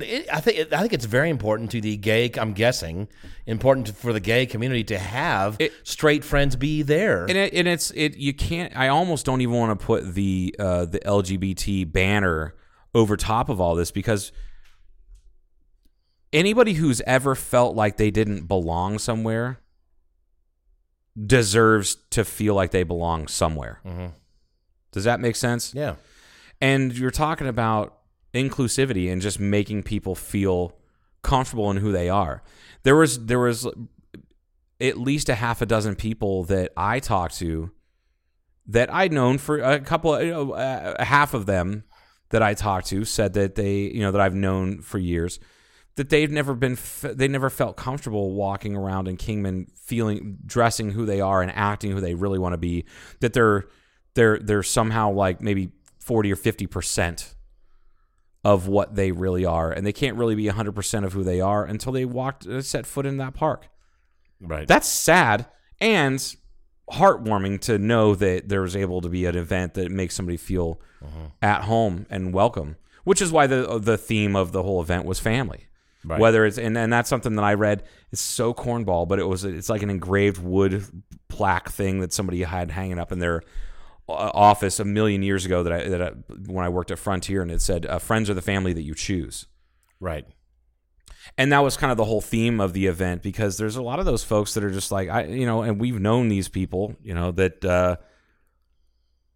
[0.00, 2.30] I think I think it's very important to the gay.
[2.36, 3.08] I'm guessing
[3.46, 7.22] important for the gay community to have It- straight friends be there.
[7.24, 8.76] And, it, and it's it you can't.
[8.76, 12.54] I almost don't even want to put the uh, the LGBT banner
[12.94, 14.32] over top of all this because
[16.32, 19.60] anybody who's ever felt like they didn't belong somewhere
[21.26, 23.80] deserves to feel like they belong somewhere.
[24.92, 25.74] Does that make sense?
[25.74, 25.94] yeah,
[26.60, 27.95] And you're talking about
[28.36, 30.76] inclusivity and just making people feel
[31.22, 32.42] comfortable in who they are.
[32.82, 33.66] There was there was
[34.80, 37.70] at least a half a dozen people that I talked to
[38.68, 41.84] that I'd known for a couple, know, uh, half of them
[42.30, 45.38] that I talked to said that they, you know, that I've known for years
[45.94, 51.06] that they've never been, they never felt comfortable walking around in Kingman, feeling, dressing who
[51.06, 52.84] they are and acting who they really want to be.
[53.20, 53.64] That they're,
[54.14, 57.34] they're, they're somehow like maybe forty or fifty percent
[58.46, 61.40] of what they really are, and they can't really be hundred percent of who they
[61.40, 63.66] are until they walked, uh, set foot in that park.
[64.40, 64.68] right.
[64.68, 65.46] That's sad
[65.80, 66.36] and
[66.92, 70.80] heartwarming to know that there was able to be an event that makes somebody feel
[71.42, 72.76] at home and welcome.
[73.02, 75.66] Which is why the the theme of the whole event was family.
[76.04, 76.20] Right.
[76.20, 77.82] Whether it's and, and that's something that I read.
[78.12, 80.84] It's so cornball, but it was it's like an engraved wood
[81.26, 83.40] plaque thing that somebody had hanging up in their uh,
[84.08, 86.10] office a million years ago that I that I,
[86.46, 88.94] when I worked at Frontier, and it said uh, friends are the family that you
[88.94, 89.46] choose.
[89.98, 90.26] Right.
[91.38, 93.98] and that was kind of the whole theme of the event because there's a lot
[93.98, 96.94] of those folks that are just like I you know and we've known these people
[97.02, 97.96] you know that uh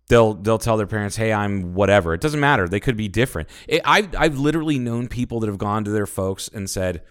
[0.08, 2.14] they'll they'll tell their parents hey I'm whatever.
[2.14, 2.68] It doesn't matter.
[2.68, 3.48] They could be different.
[3.66, 7.02] It, I've I've literally known people that have gone to their folks and said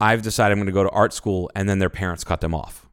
[0.00, 2.54] I've decided I'm going to go to art school and then their parents cut them
[2.54, 2.86] off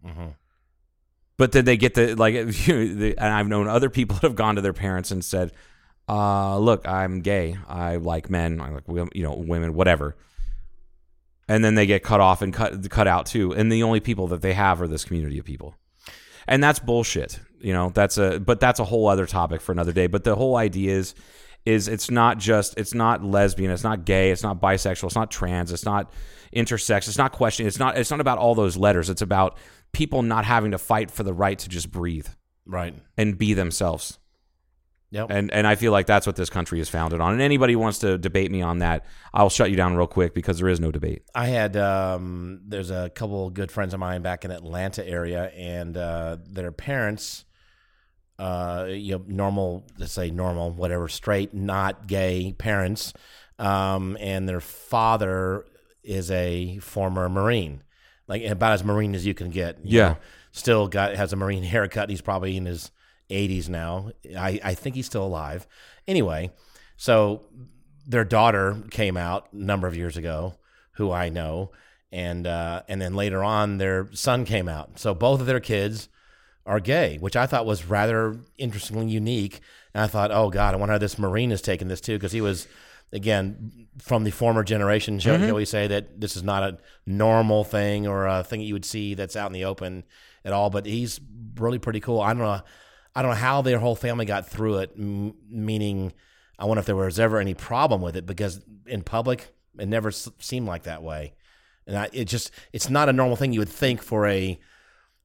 [1.38, 4.62] but then they get the like and I've known other people that have gone to
[4.62, 5.52] their parents and said
[6.08, 8.84] uh look I'm gay I like men I like
[9.14, 10.16] you know women whatever
[11.48, 13.54] and then they get cut off and cut cut out too.
[13.54, 15.76] And the only people that they have are this community of people,
[16.48, 17.40] and that's bullshit.
[17.60, 20.08] You know, that's a but that's a whole other topic for another day.
[20.08, 21.16] But the whole idea is
[21.66, 25.32] is it's not just it's not lesbian, it's not gay, it's not bisexual, it's not
[25.32, 26.12] trans, it's not
[26.56, 29.10] intersex, it's not questioning, it's not it's not about all those letters.
[29.10, 29.58] It's about
[29.96, 32.28] people not having to fight for the right to just breathe
[32.66, 32.94] Right.
[33.18, 34.20] and be themselves.
[35.12, 35.28] Yep.
[35.30, 37.32] And and I feel like that's what this country is founded on.
[37.32, 40.34] And anybody who wants to debate me on that, I'll shut you down real quick
[40.34, 41.22] because there is no debate.
[41.34, 45.46] I had um, there's a couple good friends of mine back in the Atlanta area,
[45.56, 47.46] and uh, their parents,
[48.40, 53.14] uh, you know, normal, let's say normal, whatever, straight, not gay parents,
[53.58, 55.66] um, and their father
[56.04, 57.84] is a former Marine,
[58.28, 59.78] like about as Marine as you can get.
[59.84, 60.10] you Yeah.
[60.10, 60.18] know.
[60.52, 62.10] still got has a Marine haircut.
[62.10, 62.92] He's probably in his
[63.30, 64.12] 80s now.
[64.38, 65.68] I, I think he's still alive.
[66.08, 66.52] Anyway,
[66.98, 67.44] so
[68.08, 70.56] their daughter came out a number of years ago,
[70.94, 71.72] who I know,
[72.12, 75.00] and uh, and then later on their son came out.
[75.00, 76.08] So both of their kids
[76.68, 79.60] are gay, which I thought was rather interestingly unique.
[79.94, 82.32] And I thought, oh God, I wonder how this Marine is taking this too, because
[82.32, 82.68] he was
[83.12, 85.20] again from the former generation.
[85.20, 85.56] Shall, shall mm-hmm.
[85.56, 88.86] we say that this is not a normal thing or a thing that you would
[88.86, 90.04] see that's out in the open
[90.44, 90.70] at all?
[90.70, 91.20] But he's
[91.56, 92.22] really pretty cool.
[92.22, 92.62] I don't know.
[93.16, 94.92] I don't know how their whole family got through it.
[94.98, 96.14] M- meaning,
[96.60, 100.10] I wonder if there was ever any problem with it because in public it never
[100.10, 101.34] s- seemed like that way.
[101.88, 104.60] And I, it just it's not a normal thing you would think for a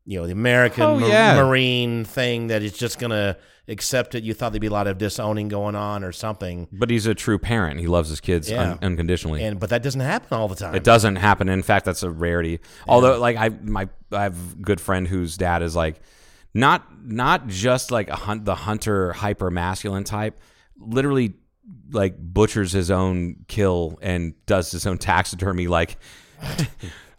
[0.05, 1.43] you know the American Oh, ma- yeah.
[1.43, 3.37] Marine thing that is just gonna
[3.69, 4.25] accept it.
[4.25, 7.15] You thought there'd be a lot of disowning going on or something, But he's a
[7.15, 7.79] true parent.
[7.79, 8.73] He loves his kids Yeah.
[8.73, 9.45] un- unconditionally.
[9.45, 10.75] and but that doesn't happen all the time.
[10.75, 11.49] It doesn't happen.
[11.49, 12.59] In fact, that's a rarity.
[12.89, 16.01] Although, like I my I have a good friend whose dad is like
[16.53, 20.41] not not just like a hunt the hunter hyper masculine type.
[20.77, 21.35] Literally,
[21.93, 25.69] like butchers his own kill and does his own taxidermy.
[25.69, 25.97] Like,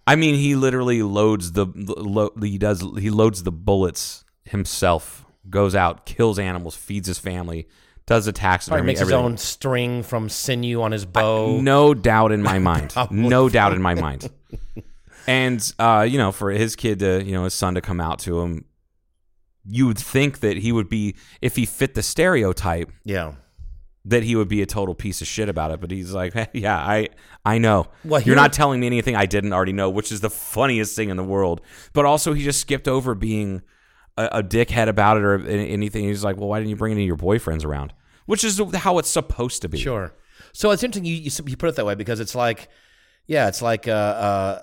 [0.08, 5.26] I mean, he literally loads the lo, he does he loads the bullets himself.
[5.50, 7.68] Goes out, kills animals, feeds his family,
[8.06, 8.84] does a Probably taxidermy.
[8.84, 11.60] makes his own string from sinew on his bow.
[11.60, 12.94] No doubt in my mind.
[13.12, 14.30] no doubt in my mind.
[15.28, 18.20] And uh, you know, for his kid to, you know, his son to come out
[18.20, 18.66] to him,
[19.66, 23.34] you would think that he would be if he fit the stereotype Yeah.
[24.06, 25.80] that he would be a total piece of shit about it.
[25.82, 27.10] But he's like, hey, yeah, I
[27.44, 27.88] I know.
[28.06, 31.10] Well, You're not telling me anything I didn't already know, which is the funniest thing
[31.10, 31.62] in the world.
[31.94, 33.62] But also, he just skipped over being
[34.18, 36.06] a, a dickhead about it or anything.
[36.06, 37.94] He's like, well, why didn't you bring any of your boyfriends around?
[38.28, 39.80] Which is how it's supposed to be.
[39.80, 40.14] Sure.
[40.54, 42.70] So it's interesting you, you you put it that way because it's like,
[43.26, 44.62] yeah, it's like uh, uh,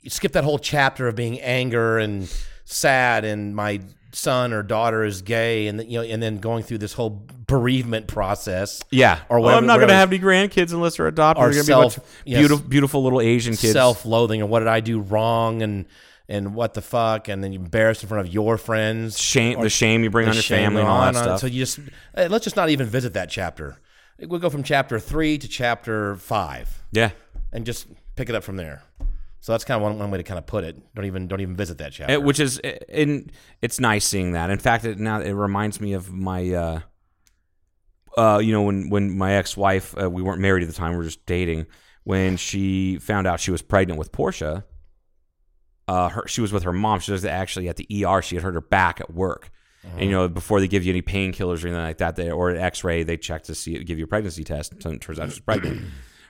[0.00, 2.32] you skip that whole chapter of being anger and
[2.64, 3.80] sad and my
[4.12, 8.06] son or daughter is gay and you know and then going through this whole bereavement
[8.06, 8.82] process.
[8.90, 9.20] Yeah.
[9.28, 11.44] Or Well, whatever- I'm not going to have any grandkids unless they're adopted.
[11.44, 12.38] Or to be bunch yes.
[12.40, 13.72] beautiful, beautiful little Asian kids.
[13.72, 15.86] Self-loathing and what did I do wrong and
[16.28, 19.18] and what the fuck and then you embarrassed in front of your friends.
[19.18, 21.40] shame, Or the shame you bring on your family and all that on- stuff.
[21.40, 21.78] So you just
[22.16, 23.76] uh, let's just not even visit that chapter.
[24.18, 26.82] We'll go from chapter three to chapter five.
[26.92, 27.10] yeah.
[27.52, 27.86] and just
[28.16, 28.82] pick it up from there.
[29.42, 30.80] So that's kind of one, one way to kind of put it.
[30.94, 32.14] Don't even don't even visit that chapter.
[32.14, 33.28] It- which is, in
[33.60, 34.50] it's nice seeing that.
[34.50, 36.80] In fact, it now it reminds me of my, uh,
[38.16, 40.92] uh, you know, when when my ex wife, uh, we weren't married at the time,
[40.92, 41.66] we were just dating.
[42.04, 44.64] When she found out she was pregnant with Portia,
[45.88, 47.00] uh, her she was with her mom.
[47.00, 48.22] She was actually at the ER.
[48.22, 49.50] She had hurt her back at work.
[49.84, 52.50] And you know, before they give you any painkillers or anything like that, they, or
[52.50, 54.78] an X-ray, they check to see give you a pregnancy test.
[54.80, 55.82] Turns out she's pregnant.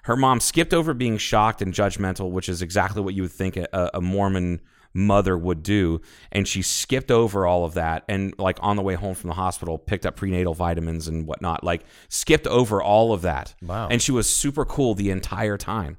[0.02, 3.56] Her mom skipped over being shocked and judgmental, which is exactly what you would think
[3.56, 4.60] a, a Mormon
[4.94, 6.00] mother would do,
[6.32, 8.04] and she skipped over all of that.
[8.08, 11.64] And like on the way home from the hospital, picked up prenatal vitamins and whatnot.
[11.64, 13.54] Like skipped over all of that.
[13.62, 13.88] Wow.
[13.88, 15.96] And she was super cool the entire time.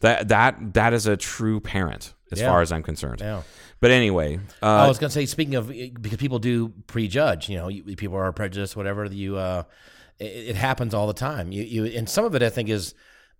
[0.00, 2.50] That that that is a true parent, as Yeah.
[2.50, 3.20] far as I'm concerned.
[3.20, 3.42] Yeah.
[3.80, 7.56] But anyway, uh, I was going to say, speaking of, because people do prejudge, you
[7.58, 9.04] know, you, people are prejudiced, whatever.
[9.06, 9.64] You, uh,
[10.18, 11.50] it, it happens all the time.
[11.52, 12.94] You, you, and some of it, I think, is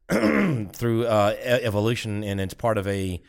[0.73, 3.21] through uh, evolution, and it's part of a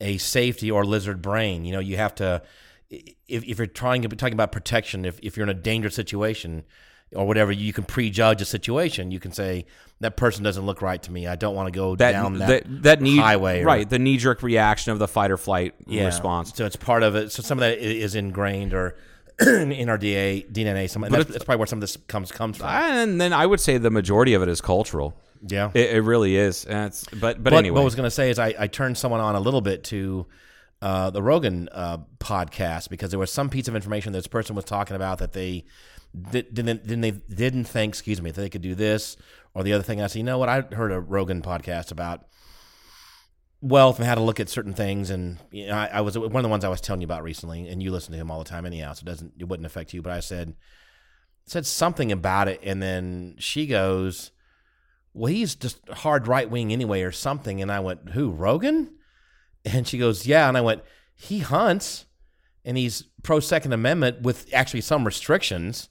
[0.00, 1.64] a safety or lizard brain.
[1.64, 2.42] You know, you have to
[2.90, 5.94] if, if you're trying to be talking about protection, if, if you're in a dangerous
[5.94, 6.64] situation
[7.14, 9.10] or whatever, you can prejudge a situation.
[9.10, 9.66] You can say
[10.00, 11.26] that person doesn't look right to me.
[11.26, 13.62] I don't want to go that down that that, that knee, highway.
[13.62, 13.88] or- right?
[13.88, 16.06] The knee jerk reaction of the fight or flight yeah.
[16.06, 16.52] response.
[16.54, 17.32] So it's part of it.
[17.32, 18.96] So some of that is ingrained or
[19.40, 20.90] in our DA, DNA.
[20.90, 22.66] Some that's, that's probably where some of this comes comes from.
[22.66, 25.16] And then I would say the majority of it is cultural.
[25.46, 25.70] Yeah.
[25.74, 26.64] It, it really is.
[27.10, 29.20] But, but But anyway, what I was going to say is I, I turned someone
[29.20, 30.26] on a little bit to
[30.82, 34.64] uh, the Rogan uh, podcast because there was some piece of information this person was
[34.64, 35.64] talking about that they
[36.30, 39.16] didn't didn't they didn't think excuse me that they could do this
[39.54, 40.00] or the other thing.
[40.00, 40.48] I said, you know what?
[40.48, 42.26] I heard a Rogan podcast about
[43.60, 46.36] wealth and how to look at certain things, and you know, I, I was one
[46.36, 48.38] of the ones I was telling you about recently, and you listen to him all
[48.38, 50.02] the time anyhow, so it doesn't it wouldn't affect you.
[50.02, 50.54] But I said
[51.46, 54.30] said something about it, and then she goes
[55.14, 57.60] well, he's just hard right wing anyway, or something.
[57.60, 58.94] And I went, who, Rogan?
[59.64, 60.48] And she goes, yeah.
[60.48, 60.82] And I went,
[61.14, 62.06] he hunts
[62.64, 65.88] and he's pro Second Amendment with actually some restrictions.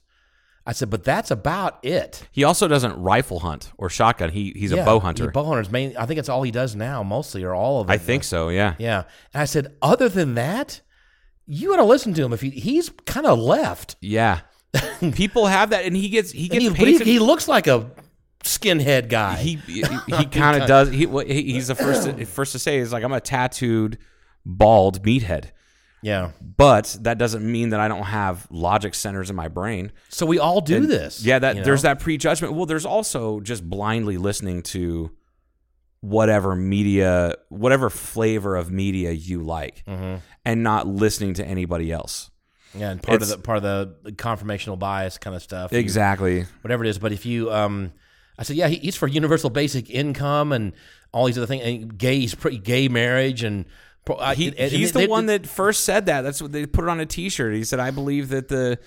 [0.66, 2.28] I said, but that's about it.
[2.32, 4.30] he also doesn't rifle hunt or shotgun.
[4.30, 5.30] He he's a bow hunter.
[5.30, 5.96] bow hunter's main.
[5.96, 7.92] I think it's all he does now, mostly, or all of it.
[7.92, 8.50] I think so.
[8.50, 8.74] Yeah.
[8.78, 9.04] Yeah.
[9.32, 10.80] And I said, other than that,
[11.46, 12.32] you got to listen to him.
[12.32, 14.40] If he, he's kind of left, Yeah.
[15.12, 17.90] People have that, and he gets he gets he, he, he looks like a
[18.44, 19.36] skinhead guy.
[19.36, 19.82] he he,
[20.16, 20.90] he kind of does.
[20.90, 23.98] He he's the first to, first to say is like I'm a tattooed
[24.46, 25.50] bald meathead,
[26.02, 26.30] yeah.
[26.56, 29.92] but that doesn't mean that I don't have logic centers in my brain.
[30.08, 31.22] So we all do And, this.
[31.24, 32.54] Yeah, that you there's that prejudgment.
[32.54, 35.10] Well, there's also just blindly listening to
[36.00, 40.16] whatever media, whatever flavor of media you like, Mm-hmm.
[40.44, 42.30] and not listening to anybody else.
[42.74, 45.72] Yeah, and part of the part of the confirmational bias kind of stuff.
[45.72, 46.46] You- Exactly.
[46.62, 46.98] whatever it is.
[46.98, 47.92] But if you, um,
[48.40, 50.72] I said, yeah, he, he's for universal basic income and
[51.12, 51.62] all these other things.
[51.62, 53.66] And gay, he's pretty gay marriage and.
[54.18, 56.22] I- He, and- he's they- the one that first said that.
[56.22, 57.54] That's what they put it on a T-shirt.
[57.54, 58.78] He said, "I believe that the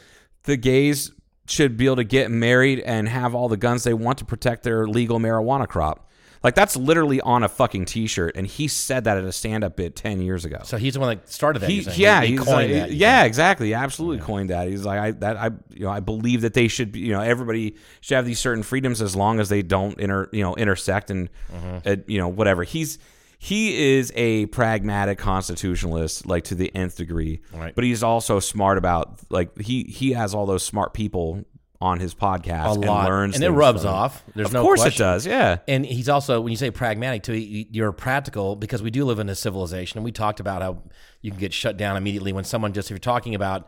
[0.43, 1.12] the gays
[1.47, 4.64] should be able to get married and have all the guns they want to protect
[4.64, 6.10] their legal marijuana crop."
[6.44, 9.96] Like that's literally on a fucking T-shirt, and he said that at a stand-up bit
[9.96, 10.60] ten years ago.
[10.66, 11.70] So he's the one that started that.
[11.70, 12.00] He, saying.
[12.00, 12.91] yeah, he, he he's coined like, that.
[12.91, 13.28] yeah, think.
[13.28, 14.68] exactly, He absolutely coined that.
[14.68, 17.22] He's like, I that I you know I believe that they should be, you know
[17.22, 21.10] everybody should have these certain freedoms as long as they don't inter you know intersect
[21.12, 21.78] and Mm-hmm.
[21.88, 22.64] uh, you know whatever.
[22.64, 22.98] He's
[23.39, 27.76] he is a pragmatic constitutionalist like to the nth degree, Right.
[27.76, 31.44] but he's also smart about like he he has all those smart people
[31.84, 34.24] on his podcast a and lot, learns and it rubs off.
[34.34, 35.04] There's of no course question.
[35.04, 35.58] it does, yeah.
[35.68, 39.28] And he's also, when you say pragmatic, too, you're practical because we do live in
[39.28, 39.98] a civilization.
[39.98, 40.82] And we talked about how
[41.22, 43.68] you can get shut down immediately when someone just, if you're talking about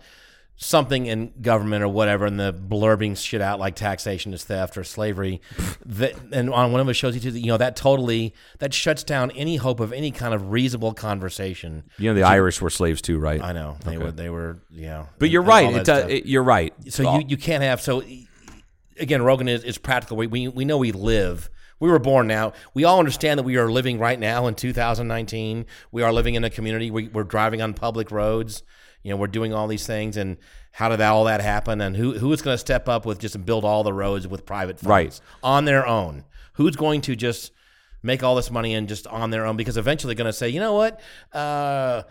[0.58, 4.84] something in government or whatever, and the blurbing shit out like taxation is theft or
[4.84, 5.42] slavery,
[5.86, 9.04] that, and on one of us shows you, to, you know, that totally, that shuts
[9.04, 11.84] down any hope of any kind of reasonable conversation.
[11.98, 13.42] You know the Irish were slaves too, right?
[13.42, 15.08] I know they were, they were, yeah.
[15.20, 15.76] But you're and right.
[15.76, 16.74] It, does, it, you're right.
[16.90, 18.04] So you, you can't have so
[19.00, 20.18] again Rogan is, is practical.
[20.18, 21.50] We, we we know we live.
[21.80, 22.54] We were born now.
[22.74, 25.66] We all understand that we are living right now in 2019.
[25.92, 26.90] We are living in a community.
[26.90, 28.64] We, we're driving on public roads.
[29.06, 30.18] You know, we're doing all these things.
[30.18, 30.38] And
[30.72, 31.80] how did that, all that happen?
[31.80, 34.46] And who who is going to step up with just build all the roads with
[34.46, 35.22] private funds Right.
[35.44, 36.26] on their own?
[36.54, 37.52] Who's going to just
[38.02, 39.58] make all this money and just on their own?
[39.58, 41.00] Because eventually they're going to say, you know what?
[41.34, 42.04] Uh,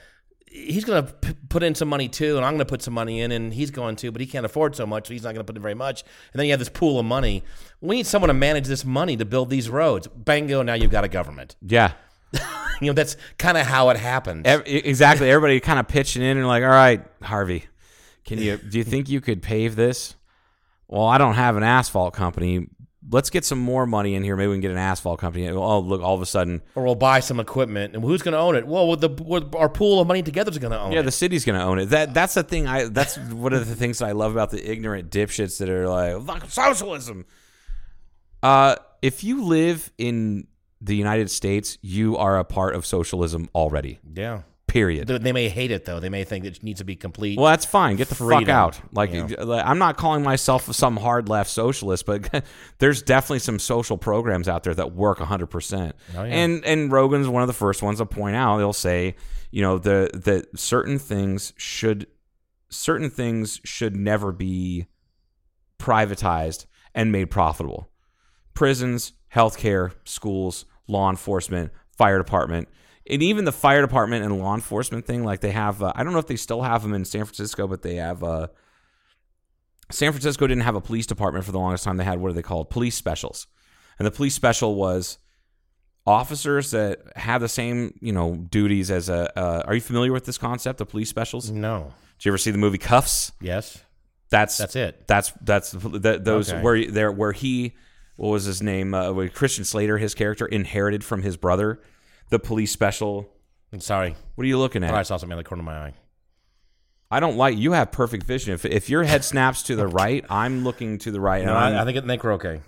[0.47, 2.95] he's going to p- put in some money too, and I'm going to put some
[2.95, 5.35] money in, and he's going to, but he can't afford so much, so he's not
[5.35, 6.03] going to put in very much.
[6.33, 7.43] And then you have this pool of money.
[7.81, 10.07] We need someone to manage this money to build these roads.
[10.07, 10.63] Bango!
[10.63, 11.57] Now you've got a government.
[11.61, 11.93] yeah.
[12.81, 14.43] You know that's kind of how it happens.
[14.45, 15.31] Ev- exactly.
[15.31, 17.65] Everybody kind of pitching in and like, all right, Harvey,
[18.25, 20.17] can you do you think you could pave this?
[20.89, 22.67] Well, I don't have an asphalt company.
[23.11, 24.35] Let's get some more money in here.
[24.35, 25.49] Maybe we can get an asphalt company.
[25.49, 26.01] Oh, look!
[26.03, 28.67] All of a sudden, or we'll buy some equipment, and who's going to own it?
[28.67, 31.01] Well, the our pool of money together is going to own yeah, it.
[31.01, 31.87] Yeah, the city's going to own it.
[31.87, 32.67] That that's the thing.
[32.67, 35.89] I that's one of the things that I love about the ignorant dipshits that are
[35.89, 37.27] like socialism.
[38.43, 40.47] Uh, if you live in
[40.85, 43.99] the United States, you are a part of socialism already.
[44.15, 44.43] yeah.
[44.67, 45.07] Period.
[45.07, 46.01] They- may hate it though.
[46.01, 47.39] They may think it needs to be complete.
[47.39, 47.95] Well, that's fine.
[47.95, 48.81] Get the fuck out.
[48.93, 52.45] Like, you I'm not calling myself some hard left socialist, but
[52.81, 55.47] there's definitely some social programs out there that work 100.
[55.47, 58.57] percent Oh, And and Rogan's one of the first ones to point out.
[58.59, 59.15] They'll say,
[59.53, 62.09] you know, the that certain things should
[62.69, 64.89] certain things should never be
[65.79, 66.67] privatized
[66.97, 67.91] and made profitable.
[68.55, 72.69] Prisons, healthcare, schools, law enforcement, fire department,
[73.09, 75.25] and even the fire department and law enforcement thing.
[75.25, 77.67] Like they have, uh, I don't know if they still have them in San Francisco,
[77.67, 78.23] but they have.
[78.23, 78.49] Uh,
[79.91, 81.99] San Francisco didn't have a police department for the longest time.
[81.99, 82.71] They had what are they called?
[82.71, 83.47] Police specials,
[83.99, 85.19] and the police special was
[86.07, 89.39] officers that have the same you know duties as a.
[89.39, 91.51] Uh, are you familiar with this concept, the police specials?
[91.51, 91.93] No.
[92.19, 93.33] Did you ever see the movie Kuffs?
[93.41, 93.83] Yes.
[94.31, 95.07] That's That's it.
[95.07, 96.63] That's that's th those Okay.
[96.63, 97.77] where there where he
[98.17, 98.95] what was his name?
[98.95, 101.81] Uh, Christian Slater, his character, inherited from his brother
[102.31, 103.29] the police special.
[103.73, 104.15] I'm sorry.
[104.35, 104.91] What are you looking at?
[104.91, 105.95] Thought I saw something in the corner of my eye.
[107.11, 108.55] I don't like you have perfect vision.
[108.55, 111.45] If if your head snaps to the right, I'm looking to the right.
[111.45, 112.61] No, I, I think, I think we're okay.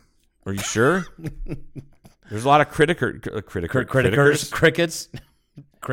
[0.45, 1.07] are you sure?
[2.31, 4.49] There's a lot of critiker, critiker, Crit- crickets.
[4.51, 5.09] crickets.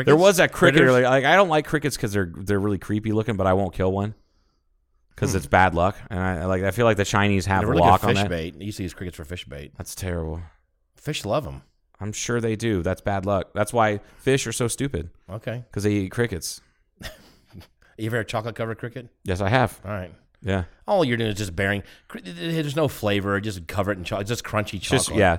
[0.05, 1.03] There was that cricket earlier.
[1.03, 3.91] Like I don't like crickets because they're they're really creepy looking, but I won't kill
[3.91, 4.15] one
[5.15, 5.95] because it's bad luck.
[6.09, 8.23] And I like I feel like the Chinese have They're a really lock on fish
[8.23, 8.29] that.
[8.29, 8.55] bait.
[8.55, 9.73] You used to use crickets for fish bait.
[9.77, 10.41] That's terrible.
[10.95, 11.61] Fish love them.
[11.99, 12.83] I'm sure they do.
[12.83, 13.51] That's bad luck.
[13.53, 15.63] That's why fish are so stupid Okay.
[15.69, 16.61] because they eat crickets.
[17.95, 19.07] You ever had chocolate covered cricket?
[19.23, 19.79] Yes, I have.
[19.85, 20.11] All right.
[20.41, 21.83] Yeah, All you're doing is just bearing.
[22.23, 23.39] There's no flavor.
[23.39, 24.27] Just cover it in chocolate.
[24.27, 25.05] Just crunchy chocolate.
[25.05, 25.37] just yeah.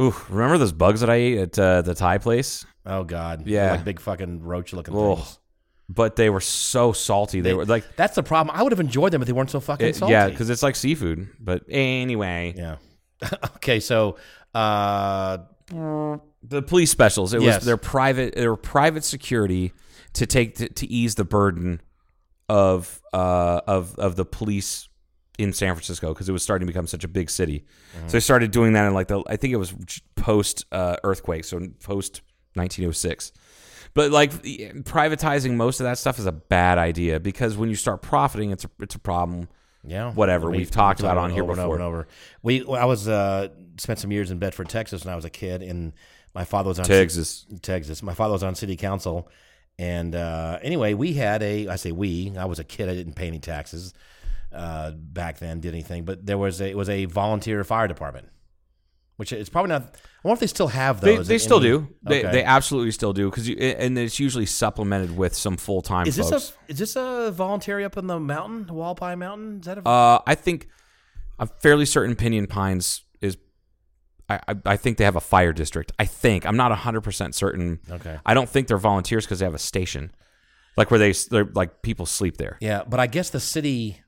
[0.00, 2.64] Ooh, remember those bugs that I ate at uh, the Thai place?
[2.86, 3.46] Oh God.
[3.46, 3.72] Yeah.
[3.72, 5.38] Like big fucking roach looking things.
[5.88, 7.40] But they were so salty.
[7.40, 8.56] They, were like, That's the problem.
[8.56, 10.12] I would have enjoyed them if they weren't so fucking it- salty.
[10.12, 11.28] yeah, because it's like seafood.
[11.38, 12.76] But anyway, yeah.
[13.56, 14.16] okay, so
[14.54, 15.38] uh,
[15.70, 17.34] the police specials.
[17.34, 17.56] It Yes.
[17.56, 19.72] was their private, their private security
[20.14, 21.80] to take to, to ease the burden
[22.48, 24.88] of uh of of the police
[25.38, 27.64] in San Francisco because it was starting to become such a big city.
[28.06, 29.74] So they started doing that in like the I think it was
[30.14, 32.20] post uh, earthquake, so post
[32.54, 33.32] 1906.
[33.94, 38.02] But like privatizing most of that stuff is a bad idea because when you start
[38.02, 39.48] profiting, it's a it's a problem.
[39.84, 41.74] yeah, Whatever, we've talked about on here over before.
[41.74, 42.08] and over.
[42.42, 45.62] We, I was uh, spent some years in Bedford, Texas, when I was a kid,
[45.62, 45.92] and
[46.34, 47.46] my father was on Texas.
[47.62, 48.02] Texas.
[48.02, 49.28] My father was on city council,
[49.78, 51.68] and uh, anyway, we had a.
[51.68, 52.36] I say we.
[52.36, 52.88] I was a kid.
[52.88, 53.94] I didn't pay any taxes
[54.52, 55.60] uh, back then.
[55.60, 56.04] Did anything?
[56.04, 56.68] But there was a.
[56.68, 58.28] It was a volunteer fire department,
[59.16, 59.82] which it's probably not.
[59.82, 61.28] I wonder if they still have They, those.
[61.28, 61.88] they in still any- do.
[62.02, 62.32] They, Okay.
[62.32, 66.06] they absolutely still do because and it's usually supplemented with some full time.
[66.06, 66.52] Is this folks.
[66.68, 69.60] a is this a voluntary up in the mountain, Hualapai Mountain?
[69.60, 70.68] Is that a Uh, I think
[71.38, 73.36] I'm fairly certain Pinion Pines is.
[74.28, 75.92] I, I, I think they have a fire district.
[75.98, 77.80] I think I'm not 100 percent certain.
[77.90, 78.18] Okay.
[78.24, 80.12] I don't think they're volunteers because they have a station,
[80.76, 82.56] like where they they're, like people sleep there.
[82.60, 84.00] Yeah, but I guess the city.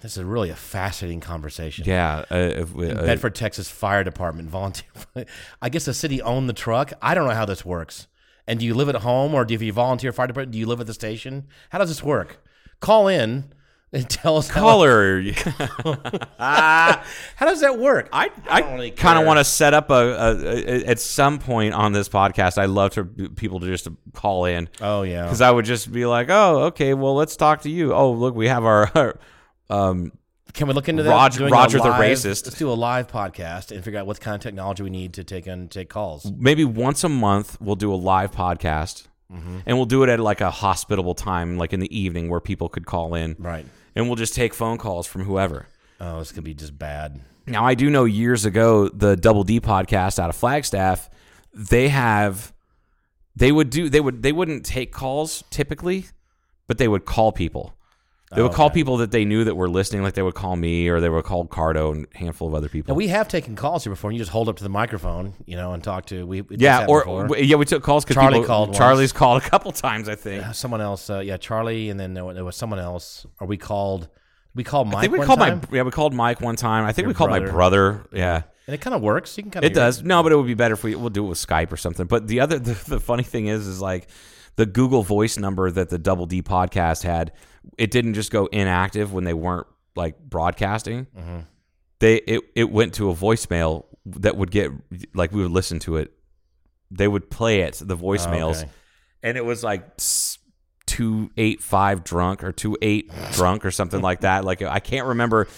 [0.00, 1.84] This is really a fascinating conversation.
[1.86, 2.24] Yeah.
[2.30, 4.88] Uh, if we- uh, Bedford, Texas Fire Department volunteer.
[5.62, 6.92] I guess the city owned the truck.
[7.00, 8.08] I don't know how this works.
[8.48, 10.80] And do you live at home, or do you, volunteer fire department, do you live
[10.80, 11.46] at the station?
[11.70, 12.42] How does this work?
[12.80, 13.52] Call in
[13.92, 14.48] and tell us.
[14.48, 15.20] how- Caller,
[16.38, 17.02] How
[17.46, 18.08] does that work?
[18.12, 21.38] I I, don't really kind of want to set up a, a, a at some
[21.38, 22.58] point on this podcast.
[22.58, 24.68] I love to people to just call in.
[24.80, 25.22] Oh yeah.
[25.24, 28.34] because I would just be like, "Oh, okay, well, let's talk to you." Oh, look,
[28.34, 29.18] we have our,
[29.70, 30.12] um,
[30.54, 31.10] Can we look into that?
[31.10, 32.46] Roger- Doing a Roger the live- racist.
[32.46, 35.24] Let's do a live podcast and figure out what kind of technology we need to
[35.24, 36.30] take in take calls.
[36.36, 39.58] maybe once a month we'll do a live podcast, Mm-hmm.
[39.66, 42.70] and we'll do it at like a hospitable time, like in the evening, where people
[42.70, 43.66] could call in, Right.
[43.94, 45.66] and we'll just take phone calls from whoever.
[46.00, 47.20] Oh, this could be just bad.
[47.46, 51.10] Now, I do know years ago the Double D podcast out of Flagstaff,
[51.52, 52.54] they have,
[53.36, 56.06] they would do, they would, they wouldn't take calls typically,
[56.66, 57.74] but they would call people.
[58.34, 58.74] They would call Okay.
[58.74, 61.24] people that they knew that were listening, like they would call me or they would
[61.24, 62.92] call Cardo and a handful of other people.
[62.94, 65.32] Now we have taken calls here before, and you just hold up to the microphone,
[65.46, 66.26] you know, and talk to.
[66.26, 67.38] We we yeah, or before.
[67.38, 68.78] yeah, we took calls because Charlie people, called once.
[68.78, 70.54] Charlie's called a couple times, I think.
[70.54, 73.24] Someone else, uh, yeah, Charlie, and then there there was someone else.
[73.40, 74.08] Or we called,
[74.54, 74.96] we called Mike.
[74.96, 76.84] I think we one called time, my yeah, we called Mike one time.
[76.84, 77.52] I think Your we called my brother.
[77.52, 78.06] brother.
[78.12, 78.42] Yeah.
[78.66, 79.38] and it kind of works.
[79.38, 80.02] You can kind of It does.
[80.02, 82.06] No, but it would be better if we we'll do it with Skype or something.
[82.06, 84.08] But the other the, the funny thing is is like
[84.56, 87.32] the Google Voice number that the Double D podcast had,
[87.76, 89.66] it didn't just go inactive when they weren't
[89.96, 91.06] like broadcasting.
[91.16, 91.38] Mm-hmm.
[92.00, 94.70] They it it went to a voicemail that would get
[95.14, 96.12] like we would listen to it.
[96.90, 98.70] They would play it the voicemails, Oh, okay.
[99.22, 99.84] and it was like
[100.86, 104.44] two eight five drunk or two eight drunk or something like that.
[104.44, 105.48] Like I can't remember.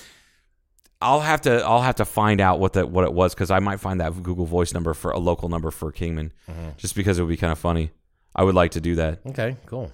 [1.03, 3.59] I'll have to I'll have to find out what that what it was because I
[3.59, 6.71] might find that Google Voice number for a local number for Kingman, Mm-hmm.
[6.77, 7.91] just because it would be kind of funny.
[8.35, 9.21] I would like to do that.
[9.27, 9.91] Okay, cool.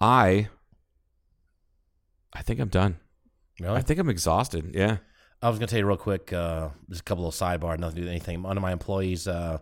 [0.00, 0.48] I
[2.32, 2.96] I think I'm done.
[3.60, 3.76] Really?
[3.76, 4.72] I think I'm exhausted.
[4.74, 4.98] Yeah.
[5.42, 6.32] I was gonna tell you real quick.
[6.32, 8.42] Uh, just a couple of sidebar, nothing to do with anything.
[8.42, 9.58] One of my employees uh,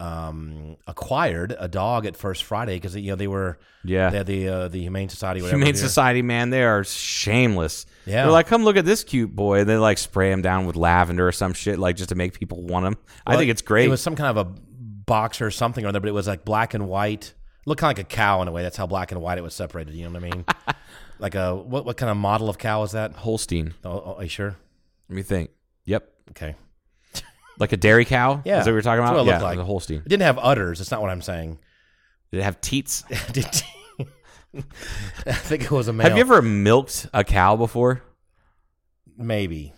[0.00, 4.10] um, acquired a dog at First Friday because you know they were Yeah.
[4.10, 5.40] they had the uh, the Humane Society.
[5.42, 5.74] Whatever Humane.
[5.74, 7.86] Society, man, they are shameless.
[8.06, 8.22] Yeah.
[8.22, 9.60] They're like, come look at this cute boy.
[9.60, 12.38] And they like spray him down with lavender or some shit, like just to make
[12.38, 12.96] people want him.
[13.26, 13.86] I think it's great.
[13.86, 14.50] It was some kind of a
[15.06, 17.34] box or something or other, but it was like black and white.
[17.68, 18.62] Looked kind of like a cow in a way.
[18.62, 19.94] That's how black and white it was separated.
[19.94, 20.44] You know what I mean?
[21.18, 21.84] like a what?
[21.84, 23.12] What kind of model of cow is that?
[23.12, 23.74] Holstein.
[23.84, 24.56] Oh, oh, are you sure?
[25.08, 25.50] Let me think.
[25.84, 26.10] Yep.
[26.30, 26.54] Okay.
[27.58, 28.40] Like a dairy cow?
[28.44, 29.26] Yeah, Is that what you're talking that's about?
[29.26, 29.58] what it yeah, like.
[29.58, 29.98] a Holstein.
[29.98, 30.78] It didn't have udders.
[30.78, 31.58] That's not what I'm saying.
[32.30, 33.02] Did it have teats?
[33.32, 33.46] Did-
[35.26, 36.08] I think it was a male.
[36.08, 38.02] Have you ever milked a cow before?
[39.16, 39.72] Maybe.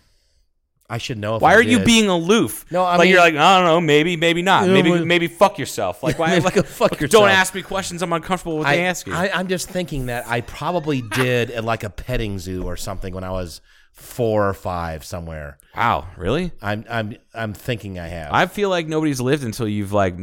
[0.91, 1.37] I should know.
[1.37, 2.67] If Why I are you being aloof?
[2.71, 4.67] No, I like you're like I don't know, maybe, maybe not.
[4.67, 6.03] Yeah, Maybe, maybe fuck yourself.
[6.03, 6.37] Like why?
[6.41, 7.23] Like, fuck like, yourself.
[7.23, 9.13] Don't ask me questions I'm uncomfortable with I, asking.
[9.13, 13.15] I, I'm just thinking that I probably did at like a petting zoo or something
[13.15, 13.61] when I was
[13.93, 15.59] four or five somewhere.
[15.77, 16.51] wow, really?
[16.61, 18.33] I'm I'm I'm thinking I have.
[18.33, 20.17] I feel like nobody's lived until you've like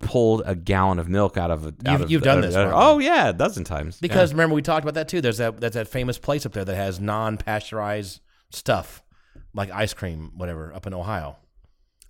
[0.00, 1.68] pulled a gallon of milk out of a.
[1.68, 3.98] out You've- of- you've done this, of- oh yeah, a dozen times.
[3.98, 5.22] because remember we talked about that too.
[5.22, 8.20] There's that that's that famous place up there that has non-pasteurized
[8.50, 9.02] stuff
[9.56, 11.36] like ice cream, whatever, up in Ohio.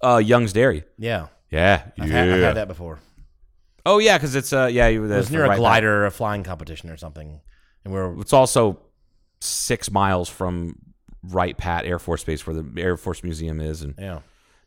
[0.03, 0.85] Uh, Young's Dairy.
[0.99, 2.15] Yeah, Yeah, I've, yeah.
[2.15, 2.99] had, I've had that before.
[3.87, 6.43] Oh yeah, because it's uh yeah you It was near a glider, or a flying
[6.43, 7.41] competition or something,
[7.85, 8.81] and we we're It's also
[9.41, 10.77] six miles from
[11.23, 14.21] Wright Pat Air Force Base, where the Air Force Museum is, and yeah.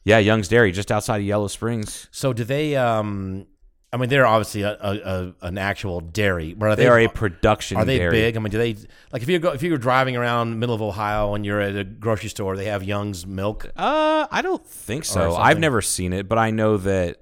[0.05, 2.07] yeah, Young's Dairy, just outside of Yellow Springs.
[2.11, 2.77] So do they?
[2.77, 3.45] Um,
[3.91, 6.53] I mean, they're obviously a, a, a an actual dairy.
[6.53, 7.77] But are They are a production.
[7.77, 8.11] Are they dairy.
[8.11, 8.37] big?
[8.37, 8.75] I mean, do they
[9.11, 11.75] like if you go if you were driving around middle of Ohio and you're at
[11.75, 13.65] a grocery store, they have Young's milk.
[13.75, 15.35] Uh, I don't think so.
[15.35, 17.17] I've never seen it, but I know that